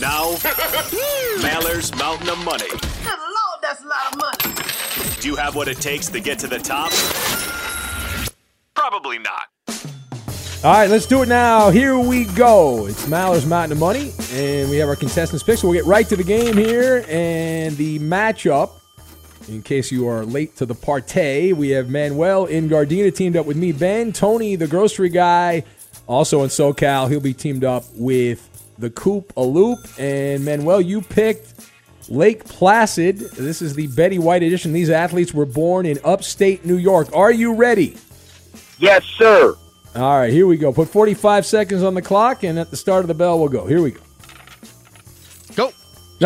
Now, 0.00 0.34
Maller's 1.42 1.92
Mountain 1.96 2.28
of 2.28 2.38
Money. 2.44 2.68
Good 2.68 3.18
Lord, 3.18 3.60
that's 3.60 3.82
a 3.82 3.88
lot 3.88 4.12
of 4.12 4.18
money. 4.18 5.18
Do 5.20 5.26
you 5.26 5.34
have 5.34 5.56
what 5.56 5.66
it 5.66 5.78
takes 5.78 6.06
to 6.10 6.20
get 6.20 6.38
to 6.38 6.46
the 6.46 6.60
top? 6.60 6.92
Probably 8.74 9.18
not. 9.18 9.48
All 10.64 10.72
right, 10.72 10.88
let's 10.88 11.06
do 11.06 11.22
it 11.22 11.28
now. 11.28 11.70
Here 11.70 11.98
we 11.98 12.24
go. 12.24 12.86
It's 12.86 13.08
Maller's 13.08 13.44
Mountain 13.44 13.72
of 13.72 13.80
Money, 13.80 14.12
and 14.32 14.70
we 14.70 14.76
have 14.76 14.88
our 14.88 14.94
contestants 14.94 15.42
picks. 15.42 15.60
So 15.60 15.68
we'll 15.68 15.76
get 15.76 15.86
right 15.86 16.08
to 16.08 16.14
the 16.14 16.22
game 16.22 16.56
here. 16.56 17.04
And 17.08 17.76
the 17.76 17.98
matchup, 17.98 18.70
in 19.48 19.62
case 19.62 19.90
you 19.90 20.06
are 20.06 20.24
late 20.24 20.56
to 20.58 20.66
the 20.66 20.74
partay, 20.74 21.52
we 21.52 21.70
have 21.70 21.90
Manuel 21.90 22.46
in 22.46 22.68
Gardena 22.68 23.12
teamed 23.12 23.36
up 23.36 23.44
with 23.44 23.56
me, 23.56 23.72
Ben. 23.72 24.12
Tony, 24.12 24.54
the 24.54 24.68
grocery 24.68 25.08
guy, 25.08 25.64
also 26.06 26.44
in 26.44 26.48
SoCal. 26.48 27.10
He'll 27.10 27.18
be 27.18 27.34
teamed 27.34 27.64
up 27.64 27.84
with 27.94 28.48
the 28.78 28.90
Coop 28.90 29.32
a 29.36 29.42
Loop. 29.42 29.80
And 29.98 30.44
Manuel, 30.44 30.80
you 30.80 31.02
picked 31.02 31.68
Lake 32.08 32.44
Placid. 32.44 33.18
This 33.18 33.62
is 33.62 33.74
the 33.74 33.88
Betty 33.88 34.20
White 34.20 34.44
edition. 34.44 34.72
These 34.72 34.90
athletes 34.90 35.34
were 35.34 35.46
born 35.46 35.86
in 35.86 35.98
upstate 36.04 36.64
New 36.64 36.76
York. 36.76 37.08
Are 37.12 37.32
you 37.32 37.54
ready? 37.54 37.96
Yes, 38.82 39.04
sir. 39.04 39.54
All 39.94 40.18
right, 40.18 40.32
here 40.32 40.48
we 40.48 40.56
go. 40.56 40.72
Put 40.72 40.88
45 40.88 41.46
seconds 41.46 41.84
on 41.84 41.94
the 41.94 42.02
clock, 42.02 42.42
and 42.42 42.58
at 42.58 42.70
the 42.70 42.76
start 42.76 43.04
of 43.04 43.08
the 43.08 43.14
bell, 43.14 43.38
we'll 43.38 43.48
go. 43.48 43.64
Here 43.64 43.80
we 43.80 43.92
go. 43.92 44.00
Go. 45.54 45.72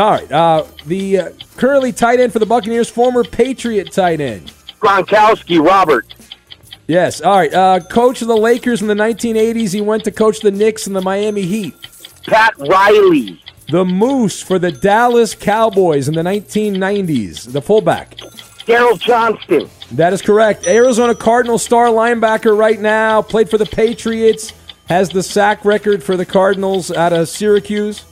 All 0.01 0.11
right. 0.11 0.33
Uh, 0.33 0.65
the 0.87 1.19
uh, 1.19 1.31
currently 1.59 1.93
tight 1.93 2.19
end 2.19 2.33
for 2.33 2.39
the 2.39 2.47
Buccaneers, 2.47 2.89
former 2.89 3.25
Patriot 3.25 3.93
tight 3.93 4.23
end. 4.23 4.53
Gronkowski, 4.81 5.63
Robert. 5.63 6.15
Yes. 6.87 7.21
All 7.21 7.37
right. 7.37 7.53
Uh, 7.53 7.81
coach 7.81 8.23
of 8.23 8.29
the 8.29 8.37
Lakers 8.37 8.81
in 8.81 8.89
the 8.89 8.95
1980s. 8.95 9.75
He 9.75 9.83
went 9.83 10.05
to 10.05 10.11
coach 10.11 10.41
the 10.41 10.51
Knicks 10.51 10.87
and 10.87 10.97
the 10.97 11.03
Miami 11.03 11.43
Heat. 11.43 11.75
Pat 12.27 12.55
Riley. 12.57 13.39
The 13.69 13.85
Moose 13.85 14.41
for 14.41 14.59
the 14.59 14.73
Dallas 14.73 15.35
Cowboys 15.35 16.09
in 16.09 16.15
the 16.15 16.23
1990s. 16.23 17.53
The 17.53 17.61
fullback. 17.61 18.17
Daryl 18.65 18.99
Johnston. 18.99 19.69
That 19.93 20.13
is 20.13 20.23
correct. 20.23 20.67
Arizona 20.67 21.15
Cardinal 21.15 21.59
star 21.59 21.87
linebacker 21.87 22.57
right 22.57 22.81
now. 22.81 23.23
Played 23.23 23.51
for 23.51 23.59
the 23.59 23.67
Patriots. 23.67 24.53
Has 24.89 25.11
the 25.11 25.23
sack 25.23 25.65
record 25.65 26.03
for 26.03 26.17
the 26.17 26.27
Cardinals 26.27 26.91
out 26.91 27.13
of 27.13 27.29
Syracuse. 27.29 28.05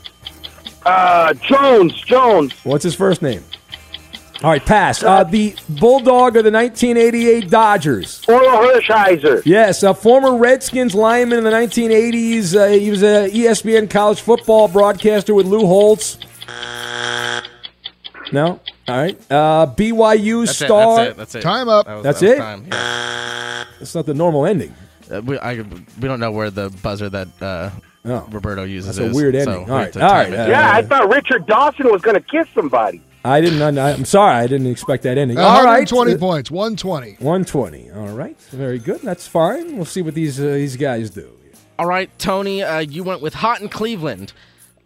Uh, 0.85 1.35
Jones. 1.35 1.95
Jones. 2.03 2.53
What's 2.65 2.85
his 2.85 2.95
first 2.95 3.23
name? 3.23 3.45
All 4.43 4.51
right, 4.51 4.65
pass. 4.65 5.03
Uh, 5.03 5.25
the 5.25 5.57
Bulldog 5.69 6.37
of 6.37 6.45
the 6.45 6.51
1988 6.51 7.49
Dodgers. 7.49 8.21
Orel 8.27 8.75
Hershiser. 8.75 9.43
Yes, 9.47 9.83
a 9.83 9.95
former 9.95 10.37
Redskins 10.37 10.95
lineman 10.95 11.39
in 11.39 11.45
the 11.45 11.51
1980s. 11.51 12.55
Uh, 12.55 12.69
he 12.79 12.91
was 12.91 13.03
a 13.03 13.31
ESPN 13.31 13.89
college 13.89 14.21
football 14.21 14.69
broadcaster 14.69 15.33
with 15.33 15.47
Lou 15.47 15.67
Holtz. 15.67 16.19
No? 18.33 18.61
All 18.89 18.97
right. 18.97 19.19
Uh, 19.31 19.67
BYU 19.75 20.47
That's 20.47 20.61
it, 20.61 20.65
star. 20.67 20.97
that's 20.97 21.11
it, 21.11 21.17
that's 21.17 21.35
it. 21.37 21.41
Time 21.43 21.69
up. 21.69 21.87
That 21.87 21.95
was- 21.95 22.05
That's 22.05 22.21
that 22.21 22.31
it? 22.31 22.39
time, 22.39 22.67
yeah. 22.71 23.65
That's 23.79 23.95
not 23.95 24.07
the 24.07 24.15
normal 24.15 24.47
ending. 24.47 24.75
Uh, 25.11 25.21
we, 25.23 25.39
I, 25.39 25.55
we 25.63 25.65
don't 26.09 26.21
know 26.21 26.31
where 26.33 26.51
the 26.51 26.71
buzzer 26.83 27.09
that 27.11 27.29
uh, 27.43 27.71
Roberto 28.05 28.65
uses 28.65 28.97
That's 28.97 29.07
a 29.07 29.11
is, 29.11 29.17
weird 29.17 29.35
so 29.35 29.41
ending. 29.51 29.65
we 29.67 29.71
All 29.73 29.77
have 29.79 29.87
right, 29.87 29.93
to 29.95 30.03
all 30.03 30.09
time 30.11 30.31
right, 30.31 30.33
it. 30.33 30.39
uh, 30.41 30.49
Yeah, 30.49 30.71
I 30.75 30.83
thought 30.83 31.09
Richard 31.09 31.47
Dawson 31.47 31.91
was 31.91 32.03
going 32.03 32.15
to 32.17 32.21
kiss 32.23 32.47
somebody. 32.55 33.01
I 33.27 33.41
didn't. 33.41 33.79
I, 33.79 33.93
I'm 33.93 34.05
sorry. 34.05 34.35
I 34.35 34.47
didn't 34.47 34.67
expect 34.67 35.03
that 35.05 35.17
ending. 35.17 35.39
All 35.39 35.65
right. 35.65 35.91
120 35.91 36.13
Uh, 36.15 36.19
points. 36.19 36.51
120. 36.51 37.13
120. 37.21 37.91
All 37.93 38.09
right. 38.09 38.39
Very 38.51 38.79
good. 38.79 39.01
That's 39.01 39.27
fine. 39.27 39.77
We'll 39.77 39.87
see 39.87 40.03
what 40.03 40.13
these 40.15 40.39
uh, 40.39 40.45
these 40.45 40.77
guys 40.77 41.09
do. 41.09 41.31
All 41.79 41.87
right, 41.87 42.09
Tony, 42.19 42.63
uh, 42.63 42.79
you 42.81 43.03
went 43.03 43.21
with 43.23 43.33
Hot 43.35 43.61
in 43.63 43.69
Cleveland. 43.71 44.33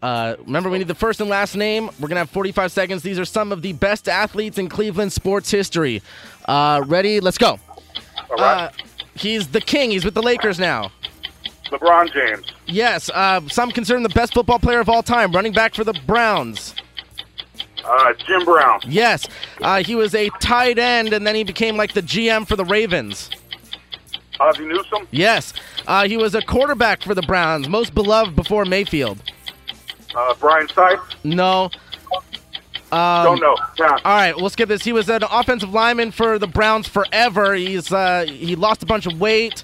Uh, 0.01 0.37
remember, 0.47 0.71
we 0.71 0.79
need 0.79 0.89
the 0.89 0.95
first 0.95 1.21
and 1.21 1.29
last 1.29 1.57
name. 1.57 1.87
We're 1.99 2.09
going 2.09 2.17
to 2.17 2.21
have 2.21 2.31
45 2.31 2.71
seconds. 2.71 3.03
These 3.03 3.19
are 3.19 3.25
some 3.25 3.51
of 3.51 3.63
the 3.63 3.73
best 3.73 4.09
athletes 4.09 4.59
in 4.59 4.69
Cleveland 4.69 5.13
sports 5.13 5.51
history. 5.51 6.03
Uh, 6.47 6.83
ready? 6.87 7.21
Let's 7.21 7.39
go. 7.39 7.59
Uh, 8.39 8.71
he's 9.15 9.49
the 9.49 9.61
king. 9.61 9.91
He's 9.91 10.05
with 10.05 10.15
the 10.15 10.23
Lakers 10.23 10.59
now. 10.59 10.93
LeBron 11.71 12.13
James. 12.13 12.47
Yes, 12.67 13.11
uh, 13.11 13.41
some 13.49 13.71
consider 13.71 13.97
him 13.97 14.03
the 14.03 14.09
best 14.11 14.35
football 14.35 14.59
player 14.59 14.81
of 14.81 14.89
all 14.89 15.03
time, 15.03 15.33
running 15.33 15.53
back 15.53 15.75
for 15.75 15.85
the 15.85 15.99
Browns. 16.07 16.75
Uh, 17.85 18.13
Jim 18.27 18.45
Brown. 18.45 18.81
Yes, 18.87 19.27
uh, 19.63 19.83
he 19.83 19.95
was 19.95 20.15
a 20.15 20.29
tight 20.41 20.79
end, 20.79 21.13
and 21.13 21.27
then 21.27 21.35
he 21.35 21.45
became 21.45 21.77
like 21.77 21.93
the 21.93 22.03
GM 22.03 22.47
for 22.47 22.57
the 22.57 22.65
Ravens. 22.65 23.31
Ozzie 24.41 24.65
Newsome. 24.65 25.07
Yes, 25.11 25.53
uh, 25.87 26.07
he 26.07 26.17
was 26.17 26.35
a 26.35 26.43
quarterback 26.43 27.03
for 27.03 27.15
the 27.15 27.23
Browns, 27.23 27.69
most 27.69 27.95
beloved 27.95 28.37
before 28.37 28.65
Mayfield. 28.65 29.19
Uh, 30.15 30.35
Brian 30.41 30.67
Sipes. 30.69 31.15
No. 31.25 31.71
Um, 32.91 33.25
Don't 33.25 33.41
know. 33.41 33.57
Pass. 33.77 34.01
All 34.05 34.17
right, 34.17 34.35
we'll 34.37 34.49
skip 34.49 34.69
this. 34.69 34.83
He 34.83 34.93
was 34.93 35.11
an 35.11 35.23
offensive 35.31 35.71
lineman 35.71 36.11
for 36.11 36.39
the 36.39 36.47
Browns 36.47 36.89
forever. 36.89 37.55
He's 37.55 37.93
uh, 37.93 38.25
he 38.27 38.57
lost 38.57 38.83
a 38.83 38.87
bunch 38.87 39.07
of 39.07 39.21
weight. 39.21 39.63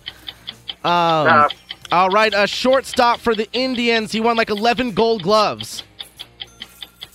Um, 0.85 1.27
Pass. 1.27 1.51
all 1.91 2.11
right, 2.11 2.33
a 2.37 2.47
shortstop 2.47 3.21
for 3.21 3.35
the 3.35 3.51
Indians. 3.53 4.13
He 4.13 4.21
won 4.21 4.37
like 4.37 4.51
11 4.51 4.93
Gold 4.93 5.23
Gloves. 5.23 5.83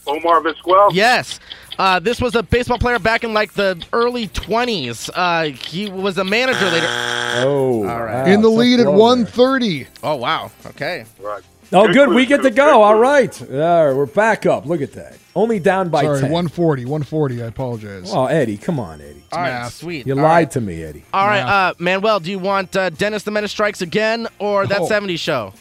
Omar 0.08 0.42
Vizquel. 0.42 0.90
Yes. 0.94 1.40
Uh, 1.78 2.00
this 2.00 2.20
was 2.20 2.36
a 2.36 2.44
baseball 2.44 2.78
player 2.78 3.00
back 3.00 3.24
in 3.24 3.34
like 3.34 3.54
the 3.54 3.82
early 3.94 4.28
20s. 4.30 5.10
Uh, 5.14 5.56
he 5.56 5.90
was 5.90 6.18
a 6.18 6.24
manager 6.24 6.66
later. 6.66 6.88
Oh. 6.90 7.88
All 7.88 8.04
right. 8.04 8.28
In 8.28 8.42
the 8.42 8.50
tough 8.50 8.58
lead 8.58 8.80
at 8.82 8.86
blow 8.86 8.98
130. 8.98 9.88
Oh 10.04 10.16
wow. 10.16 10.52
Okay. 10.66 11.06
Right. 11.22 11.44
Oh, 11.72 11.86
Good 11.86 11.94
good. 11.94 12.10
We 12.10 12.26
get 12.26 12.42
to 12.44 12.50
go. 12.50 12.82
All 12.82 12.98
right. 12.98 13.42
All 13.42 13.48
right. 13.86 13.94
We're 13.96 14.06
back 14.08 14.46
up. 14.46 14.66
Look 14.66 14.82
at 14.82 14.94
that. 14.94 15.18
Only 15.36 15.60
down 15.60 15.90
by 15.90 16.02
Sorry, 16.02 16.22
10. 16.22 16.32
140. 16.32 16.86
140. 16.86 17.44
I 17.44 17.46
apologize. 17.46 18.12
Oh, 18.14 18.26
Eddie. 18.26 18.58
Come 18.58 18.80
on, 18.80 19.00
Eddie. 19.02 19.24
All 19.32 19.40
right. 19.40 19.50
math. 19.52 19.74
Sweet. 19.76 20.08
You 20.08 20.14
All 20.16 20.24
lied 20.24 20.26
right. 20.48 20.52
to 20.52 20.62
me, 20.62 20.82
Eddie. 20.84 21.06
All 21.14 21.28
right, 21.28 21.42
uh, 21.42 21.74
Manuel, 21.78 22.20
do 22.20 22.32
you 22.32 22.40
want 22.40 22.76
uh, 22.76 22.90
Dennis 22.90 23.22
the 23.24 23.32
Menace 23.32 23.52
Strikes 23.52 23.82
Again 23.82 24.28
or 24.40 24.66
that 24.66 24.80
Oh. 24.82 24.88
70s 24.90 25.20
show? 25.20 25.54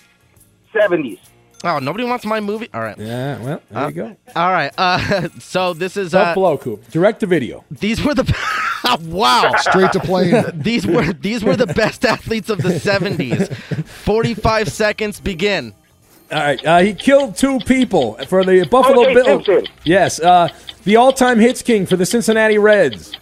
70s. 0.74 1.18
Oh, 1.64 1.78
nobody 1.80 2.04
wants 2.04 2.24
my 2.24 2.40
movie? 2.40 2.68
All 2.72 2.80
right. 2.80 2.96
Yeah, 2.96 3.42
well, 3.42 3.62
there 3.70 3.82
Uh, 3.82 3.88
you 3.88 3.94
go. 3.94 4.16
All 4.36 4.50
right. 4.52 4.72
Uh, 4.78 5.28
so 5.40 5.74
this 5.74 5.96
is 5.96 6.12
Tough 6.12 6.28
uh, 6.28 6.34
blow, 6.34 6.56
Coop. 6.56 6.88
Direct 6.90 7.20
to 7.20 7.26
video. 7.26 7.64
these 7.70 8.02
were 8.02 8.14
the 8.14 8.24
wow. 9.02 9.52
Straight 9.58 9.92
to 9.92 10.00
plane. 10.00 10.44
These 10.54 10.86
were 10.86 11.12
these 11.12 11.42
were 11.44 11.56
the 11.56 11.66
best 11.66 12.04
athletes 12.06 12.48
of 12.48 12.58
the 12.62 12.68
70s. 12.70 13.54
45 13.86 14.68
seconds 14.68 15.18
begin. 15.20 15.74
All 16.30 16.38
right. 16.38 16.64
Uh, 16.66 16.78
he 16.80 16.94
killed 16.94 17.36
two 17.36 17.58
people 17.60 18.14
for 18.28 18.44
the 18.44 18.66
Buffalo 18.66 19.02
O.J. 19.02 19.14
Bills. 19.14 19.46
Simpson. 19.46 19.72
Yes. 19.84 20.20
Uh, 20.20 20.48
the 20.84 20.96
all-time 20.96 21.38
hits 21.38 21.62
king 21.62 21.86
for 21.86 21.96
the 21.96 22.06
Cincinnati 22.06 22.58
Reds. 22.58 23.14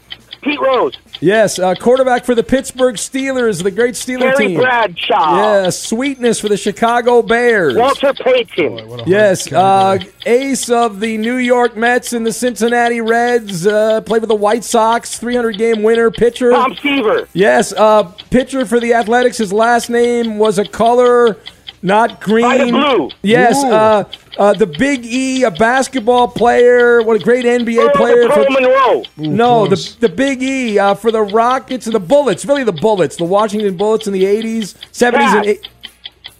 Pete 0.42 0.60
Rose. 0.60 0.94
Yes. 1.20 1.58
Uh, 1.58 1.74
quarterback 1.74 2.24
for 2.24 2.34
the 2.34 2.42
Pittsburgh 2.42 2.94
Steelers, 2.96 3.62
the 3.62 3.70
great 3.70 3.94
Steeler 3.94 4.32
Terry 4.36 4.48
team. 4.48 4.60
Bradshaw. 4.60 5.36
Yeah. 5.64 5.70
Sweetness 5.70 6.40
for 6.40 6.48
the 6.48 6.56
Chicago 6.56 7.22
Bears. 7.22 7.74
Walter 7.76 8.12
Payton. 8.12 8.74
What 8.88 9.00
a 9.00 9.02
hard 9.02 9.08
Yes, 9.08 9.52
uh, 9.52 9.98
ace 10.24 10.68
of 10.70 11.00
the 11.00 11.16
New 11.18 11.36
York 11.36 11.76
Mets 11.76 12.12
and 12.12 12.24
the 12.26 12.32
Cincinnati 12.32 13.00
Reds. 13.00 13.66
Uh, 13.66 14.00
played 14.02 14.22
with 14.22 14.28
the 14.28 14.36
White 14.36 14.62
Sox, 14.62 15.18
300 15.18 15.56
game 15.58 15.82
winner, 15.82 16.10
pitcher. 16.10 16.50
Tom 16.50 16.76
Seaver. 16.82 17.26
Yes, 17.32 17.72
uh, 17.72 18.04
pitcher 18.30 18.64
for 18.66 18.78
the 18.78 18.94
Athletics. 18.94 19.38
His 19.38 19.52
last 19.52 19.90
name 19.90 20.38
was 20.38 20.58
a 20.58 20.64
color, 20.68 21.38
not 21.86 22.20
green. 22.20 22.72
Blue. 22.72 23.10
Yes, 23.22 23.62
uh, 23.64 24.04
uh, 24.38 24.52
the 24.54 24.66
Big 24.66 25.04
E, 25.06 25.44
a 25.44 25.50
basketball 25.50 26.28
player. 26.28 27.00
What 27.02 27.20
a 27.20 27.24
great 27.24 27.44
NBA 27.44 27.78
Earl 27.78 27.90
player. 27.94 28.28
Pearl 28.28 28.44
For, 28.44 28.50
Monroe. 28.50 29.02
no, 29.16 29.66
the 29.66 29.96
the 30.00 30.08
Big 30.08 30.42
E 30.42 30.78
uh, 30.78 30.94
for 30.94 31.10
the 31.10 31.22
Rockets 31.22 31.86
and 31.86 31.94
the 31.94 32.00
Bullets. 32.00 32.44
Really, 32.44 32.64
the 32.64 32.72
Bullets, 32.72 33.16
the 33.16 33.24
Washington 33.24 33.76
Bullets 33.76 34.06
in 34.06 34.12
the 34.12 34.24
'80s, 34.24 34.74
'70s, 34.92 35.04
and 35.04 35.14
Pass. 35.14 35.46
'80s. 35.46 35.68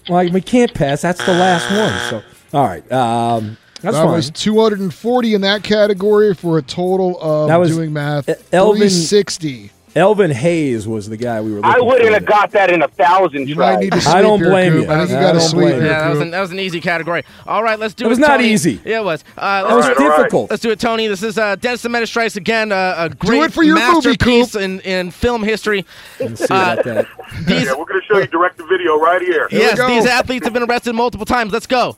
Well, 0.09 0.31
we 0.31 0.41
can't 0.41 0.73
pass. 0.75 1.03
That's 1.03 1.25
the 1.25 1.33
last 1.33 1.71
one. 1.71 2.23
So, 2.23 2.57
all 2.59 2.65
right. 2.65 2.93
Um, 2.93 3.57
that's 3.83 3.97
that 3.97 4.05
fine. 4.05 4.13
was 4.13 4.31
240 4.31 5.35
in 5.35 5.41
that 5.43 5.63
category 5.63 6.35
for 6.35 6.59
a 6.59 6.63
total 6.63 7.21
of 7.21 7.49
That 7.49 7.57
was 7.57 7.71
doing 7.75 7.93
math 7.93 8.29
E- 8.29 8.35
Elvin- 8.53 8.79
360. 8.79 9.71
Elvin 9.97 10.31
Hayes 10.31 10.87
was 10.87 11.09
the 11.09 11.17
guy 11.17 11.41
we 11.41 11.51
were. 11.53 11.57
Looking 11.57 11.71
at. 11.71 11.77
I 11.79 11.81
wouldn't 11.81 12.07
for 12.09 12.13
have 12.15 12.27
got 12.27 12.51
that 12.53 12.71
in 12.71 12.83
a 12.83 12.89
thousand 12.89 13.49
You 13.49 13.55
tries. 13.55 13.77
might 13.77 13.81
need 13.83 13.93
to 13.95 14.09
I 14.11 14.21
don't 14.21 14.39
here, 14.41 14.51
blame 14.51 14.73
Coop. 14.75 14.85
you. 14.87 14.91
I 14.93 14.99
think 14.99 15.11
you 15.11 15.17
I 15.17 15.21
got 15.21 15.33
to 15.33 15.39
don't 15.39 15.49
sleep 15.49 15.61
blame 15.69 15.81
here. 15.81 15.87
Yeah, 15.87 15.99
that 16.03 16.11
was, 16.11 16.21
an, 16.21 16.31
that 16.33 16.41
was 16.41 16.51
an 16.53 16.61
easy 16.61 16.81
category. 16.83 17.25
All 17.47 17.63
right, 17.63 17.79
let's 17.79 17.95
do 17.95 18.05
That 18.05 18.09
it. 18.09 18.11
was 18.11 18.19
not 18.19 18.37
Tony. 18.37 18.49
easy. 18.51 18.81
Yeah, 18.85 19.01
it 19.01 19.05
was. 19.05 19.25
Uh, 19.39 19.63
That 19.67 19.75
was 19.77 19.87
let's, 19.87 19.99
all 20.01 20.09
right. 20.09 20.17
difficult. 20.19 20.51
let's 20.51 20.63
do 20.63 20.71
it, 20.71 20.79
Tony. 20.79 21.07
This 21.09 21.23
is 21.23 21.39
uh, 21.39 21.57
Dennis 21.57 21.81
the 21.83 21.89
Menace 21.89 22.11
Strikes 22.11 22.37
Again, 22.37 22.73
uh, 22.73 22.95
a 22.99 23.09
great 23.09 23.43
it 23.45 23.53
for 23.55 23.63
your 23.63 23.77
movie, 23.77 24.09
masterpiece 24.09 24.53
Coop. 24.53 24.61
in, 24.61 24.81
in 24.81 25.11
film 25.11 25.43
history. 25.43 25.87
Let's 26.21 26.41
see 26.41 26.55
Uh, 26.55 26.73
about 26.75 26.85
that. 26.85 27.07
These, 27.47 27.65
Yeah, 27.65 27.71
we're 27.75 27.87
going 27.87 28.01
to 28.01 28.07
show 28.07 28.19
you 28.19 28.27
direct 28.27 28.59
to 28.59 28.67
video 28.67 28.99
right 28.99 29.23
here. 29.23 29.49
we 29.51 29.59
yes, 29.59 29.79
these 29.89 30.05
athletes 30.05 30.45
have 30.45 30.53
been 30.53 30.63
arrested 30.65 30.93
multiple 30.95 31.25
times. 31.27 31.53
Let's 31.55 31.67
go. 31.67 31.97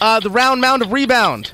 Uh, 0.00 0.18
the 0.18 0.30
round 0.30 0.60
mound 0.60 0.82
of 0.82 0.92
rebound. 0.92 1.52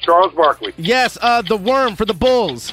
Charles 0.00 0.32
Barkley. 0.34 0.72
Yes, 0.76 1.18
uh, 1.20 1.42
the 1.42 1.56
worm 1.56 1.96
for 1.96 2.04
the 2.04 2.14
Bulls. 2.14 2.72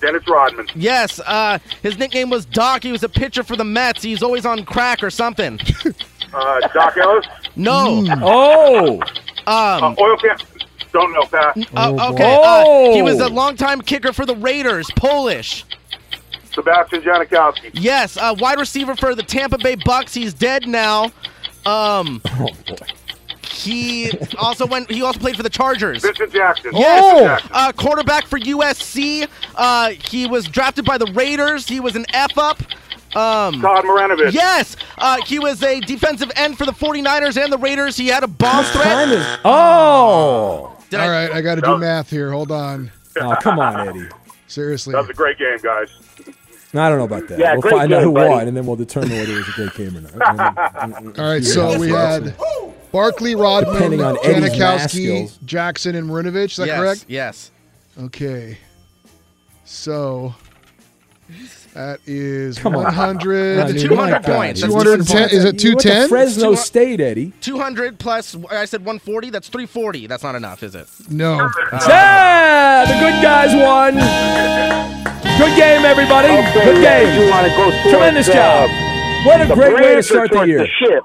Dennis 0.00 0.26
Rodman. 0.28 0.66
Yes, 0.74 1.20
uh, 1.26 1.58
his 1.82 1.98
nickname 1.98 2.30
was 2.30 2.44
Doc. 2.46 2.82
He 2.82 2.92
was 2.92 3.02
a 3.02 3.08
pitcher 3.08 3.42
for 3.42 3.56
the 3.56 3.64
Mets. 3.64 4.02
He's 4.02 4.22
always 4.22 4.44
on 4.46 4.64
crack 4.64 5.02
or 5.02 5.10
something. 5.10 5.58
Uh, 6.32 6.60
Doc 6.72 6.96
Ellis. 6.96 7.26
No. 7.56 8.04
Oh, 8.22 9.00
Uh, 9.48 9.80
Um, 9.82 9.96
oil 9.98 10.16
can. 10.16 10.36
Don't 10.92 11.12
know, 11.12 11.24
Pat. 11.24 11.56
uh, 11.74 12.12
okay. 12.12 12.38
Uh, 12.40 12.92
he 12.94 13.02
was 13.02 13.18
a 13.18 13.26
longtime 13.26 13.80
kicker 13.80 14.12
for 14.12 14.24
the 14.24 14.36
Raiders, 14.36 14.88
Polish. 14.94 15.64
Sebastian 16.54 17.02
Janikowski. 17.02 17.70
Yes, 17.72 18.16
uh, 18.16 18.36
wide 18.38 18.60
receiver 18.60 18.94
for 18.94 19.16
the 19.16 19.24
Tampa 19.24 19.58
Bay 19.58 19.74
Bucks. 19.84 20.14
He's 20.14 20.32
dead 20.32 20.68
now. 20.68 21.06
Um, 21.66 22.22
oh 22.38 22.46
boy. 22.64 22.76
He 23.50 24.10
also 24.38 24.66
went. 24.66 24.90
He 24.90 25.02
also 25.02 25.18
played 25.18 25.36
for 25.36 25.42
the 25.42 25.50
Chargers. 25.50 26.02
Vincent 26.02 26.32
Jackson. 26.32 26.70
Yes, 26.74 27.04
Vincent 27.04 27.28
Jackson. 27.28 27.50
uh, 27.52 27.72
quarterback 27.72 28.26
for 28.26 28.38
USC. 28.38 29.28
Uh, 29.56 29.90
he 29.90 30.26
was 30.26 30.46
drafted 30.46 30.84
by 30.84 30.96
the 30.98 31.10
Raiders. 31.14 31.66
He 31.66 31.80
was 31.80 31.96
an 31.96 32.06
F 32.14 32.38
up. 32.38 32.60
Um, 33.16 33.60
Todd 33.60 33.84
Marinovich. 33.84 34.32
yes, 34.32 34.76
uh, 34.98 35.20
he 35.26 35.40
was 35.40 35.62
a 35.64 35.80
defensive 35.80 36.30
end 36.36 36.56
for 36.56 36.64
the 36.64 36.70
49ers 36.72 37.42
and 37.42 37.52
the 37.52 37.58
Raiders. 37.58 37.96
He 37.96 38.06
had 38.06 38.22
a 38.22 38.28
bomb 38.28 38.64
threat. 38.66 38.84
Time 38.84 39.10
is. 39.10 39.38
Oh. 39.44 40.76
Did 40.90 41.00
All 41.00 41.08
I, 41.08 41.10
right, 41.26 41.32
I 41.32 41.40
got 41.40 41.56
to 41.56 41.60
do 41.60 41.76
math 41.76 42.08
here. 42.08 42.30
Hold 42.30 42.52
on. 42.52 42.90
Oh, 43.20 43.34
come 43.42 43.58
on, 43.58 43.88
Eddie. 43.88 44.06
Seriously. 44.46 44.92
That 44.92 45.00
was 45.00 45.10
a 45.10 45.14
great 45.14 45.38
game, 45.38 45.58
guys. 45.62 45.88
No, 46.72 46.82
I 46.82 46.88
don't 46.88 46.98
know 46.98 47.04
about 47.04 47.26
that. 47.28 47.38
Yeah, 47.40 47.52
we'll 47.54 47.62
great 47.62 47.74
find 47.74 47.92
out 47.92 48.02
who 48.04 48.12
buddy. 48.12 48.30
won, 48.30 48.46
and 48.48 48.56
then 48.56 48.64
we'll 48.64 48.76
determine 48.76 49.10
whether 49.10 49.32
it 49.32 49.36
was 49.38 49.48
a 49.48 49.52
great 49.52 49.74
game 49.74 49.96
or 49.96 50.00
not. 50.02 51.18
All 51.18 51.24
right, 51.32 51.42
so 51.44 51.76
we 51.80 51.88
had 51.88 52.32
Barkley, 52.92 53.34
Rodman, 53.34 53.74
Depending 53.74 54.02
on 54.02 54.16
Eddie's 54.24 54.50
Janikowski. 54.52 55.44
Jackson, 55.44 55.94
and 55.94 56.08
Marinovich. 56.08 56.50
Is 56.52 56.56
that 56.56 56.66
yes, 56.66 56.78
correct? 56.78 57.04
Yes. 57.08 57.50
Okay. 57.98 58.58
So 59.64 60.34
that 61.74 62.00
is 62.06 62.58
Come 62.58 62.72
100. 62.72 63.58
I 63.60 63.66
mean, 63.72 63.80
200 63.80 64.10
my 64.12 64.18
points. 64.18 64.60
That's 64.60 64.72
210. 64.72 65.30
Is 65.30 65.44
it 65.44 65.62
You 65.62 65.70
went 65.70 65.80
to 65.80 65.88
210? 65.88 66.08
Fresno 66.08 66.54
State, 66.56 67.00
Eddie. 67.00 67.32
200 67.40 67.98
plus, 67.98 68.36
I 68.50 68.64
said 68.64 68.80
140. 68.80 69.30
That's 69.30 69.48
340. 69.48 70.06
That's 70.08 70.22
not 70.24 70.34
enough, 70.34 70.62
is 70.62 70.74
it? 70.74 70.88
No. 71.08 71.48
Ah, 71.72 72.84
the 72.88 72.94
good 72.94 73.22
guys 73.22 73.54
won. 73.54 73.94
Good 75.38 75.56
game, 75.56 75.84
everybody. 75.84 76.28
Good 76.52 76.82
game. 76.82 77.22
You 77.22 77.30
go 77.30 77.90
Tremendous 77.90 78.28
uh, 78.28 78.32
job. 78.32 78.70
What 79.26 79.40
a 79.40 79.54
great 79.54 79.74
way 79.74 79.94
to 79.94 80.02
start 80.02 80.30
the 80.30 80.36
towards 80.36 80.48
year. 80.48 80.66
ship? 80.66 81.04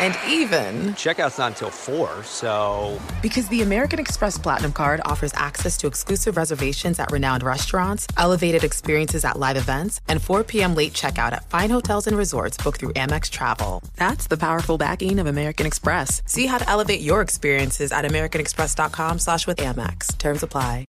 And 0.00 0.16
even, 0.28 0.88
Checkout's 0.94 1.38
not 1.38 1.52
until 1.52 1.70
4, 1.70 2.24
so. 2.24 3.00
because 3.22 3.48
the 3.48 3.62
American 3.62 3.98
Express 3.98 4.36
Platinum 4.38 4.72
card 4.72 5.00
offers 5.04 5.32
access 5.34 5.76
to 5.78 5.86
exclusive 5.86 6.36
reservations 6.36 6.98
at 6.98 7.10
renowned 7.12 7.42
restaurants, 7.42 8.06
elevated 8.16 8.64
experiences 8.64 9.24
at 9.24 9.38
live 9.38 9.56
events, 9.56 10.00
and 10.08 10.20
4 10.22 10.44
p.m. 10.44 10.74
late 10.74 10.92
checkout 10.92 11.32
at 11.32 11.48
fine 11.50 11.70
hotels 11.70 12.06
and 12.06 12.16
resorts 12.16 12.56
booked 12.56 12.80
through 12.80 12.92
Amex 12.94 13.30
Travel. 13.30 13.82
That's 13.96 14.26
the 14.26 14.36
powerful 14.36 14.78
backing 14.78 15.18
of 15.18 15.26
American 15.26 15.66
Express. 15.66 16.22
See 16.26 16.46
how 16.46 16.58
to 16.58 16.68
elevate 16.68 17.00
your 17.00 17.20
experiences 17.20 17.92
at 17.92 18.04
americanexpress.com 18.04 19.18
slash 19.18 19.46
with 19.46 19.58
Amex. 19.58 20.16
Terms 20.18 20.42
apply. 20.42 20.86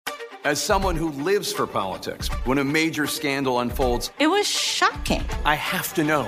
As 0.43 0.59
someone 0.59 0.95
who 0.95 1.11
lives 1.11 1.53
for 1.53 1.67
politics, 1.67 2.27
when 2.45 2.57
a 2.57 2.63
major 2.63 3.05
scandal 3.05 3.59
unfolds, 3.59 4.11
It 4.19 4.25
was 4.25 4.47
shocking. 4.47 5.23
I 5.45 5.53
have 5.53 5.93
to 5.93 6.03
know 6.03 6.27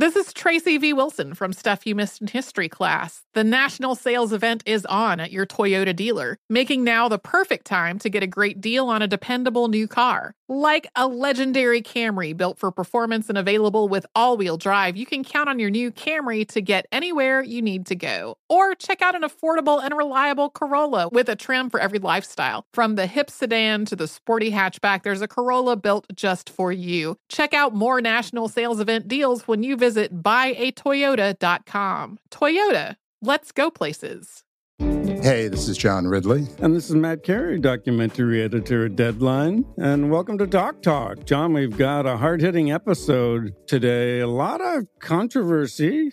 This 0.00 0.16
is 0.16 0.32
Tracy 0.32 0.78
V. 0.78 0.94
Wilson 0.94 1.34
from 1.34 1.52
Stuff 1.52 1.86
You 1.86 1.94
Missed 1.94 2.22
in 2.22 2.28
History 2.28 2.70
class. 2.70 3.20
The 3.34 3.44
national 3.44 3.94
sales 3.94 4.32
event 4.32 4.62
is 4.64 4.86
on 4.86 5.20
at 5.20 5.30
your 5.30 5.44
Toyota 5.44 5.94
dealer, 5.94 6.38
making 6.48 6.84
now 6.84 7.10
the 7.10 7.18
perfect 7.18 7.66
time 7.66 7.98
to 7.98 8.08
get 8.08 8.22
a 8.22 8.26
great 8.26 8.62
deal 8.62 8.88
on 8.88 9.02
a 9.02 9.06
dependable 9.06 9.68
new 9.68 9.86
car. 9.86 10.32
Like 10.48 10.86
a 10.96 11.06
legendary 11.06 11.82
Camry 11.82 12.34
built 12.34 12.58
for 12.58 12.72
performance 12.72 13.28
and 13.28 13.36
available 13.36 13.90
with 13.90 14.06
all 14.14 14.38
wheel 14.38 14.56
drive, 14.56 14.96
you 14.96 15.04
can 15.04 15.22
count 15.22 15.50
on 15.50 15.58
your 15.58 15.68
new 15.68 15.90
Camry 15.90 16.48
to 16.48 16.62
get 16.62 16.86
anywhere 16.90 17.42
you 17.42 17.60
need 17.60 17.84
to 17.88 17.94
go. 17.94 18.38
Or 18.50 18.74
check 18.74 19.00
out 19.00 19.14
an 19.14 19.22
affordable 19.22 19.80
and 19.82 19.96
reliable 19.96 20.50
Corolla 20.50 21.08
with 21.12 21.28
a 21.28 21.36
trim 21.36 21.70
for 21.70 21.78
every 21.78 22.00
lifestyle. 22.00 22.64
From 22.74 22.96
the 22.96 23.06
hip 23.06 23.30
sedan 23.30 23.84
to 23.84 23.94
the 23.94 24.08
sporty 24.08 24.50
hatchback, 24.50 25.04
there's 25.04 25.22
a 25.22 25.28
Corolla 25.28 25.76
built 25.76 26.06
just 26.14 26.50
for 26.50 26.72
you. 26.72 27.16
Check 27.28 27.54
out 27.54 27.74
more 27.74 28.00
national 28.00 28.48
sales 28.48 28.80
event 28.80 29.06
deals 29.06 29.46
when 29.46 29.62
you 29.62 29.76
visit 29.76 30.20
buyatoyota.com. 30.20 32.18
Toyota, 32.32 32.96
let's 33.22 33.52
go 33.52 33.70
places. 33.70 34.42
Hey, 35.22 35.48
this 35.48 35.68
is 35.68 35.76
John 35.76 36.06
Ridley. 36.06 36.48
And 36.58 36.74
this 36.74 36.88
is 36.88 36.96
Matt 36.96 37.22
Carey, 37.22 37.58
documentary 37.58 38.42
editor 38.42 38.86
at 38.86 38.96
Deadline. 38.96 39.66
And 39.76 40.10
welcome 40.10 40.38
to 40.38 40.46
Doc 40.46 40.82
Talk. 40.82 41.24
John, 41.24 41.52
we've 41.52 41.76
got 41.76 42.06
a 42.06 42.16
hard 42.16 42.40
hitting 42.40 42.72
episode 42.72 43.54
today. 43.68 44.20
A 44.20 44.26
lot 44.26 44.60
of 44.60 44.86
controversy. 44.98 46.12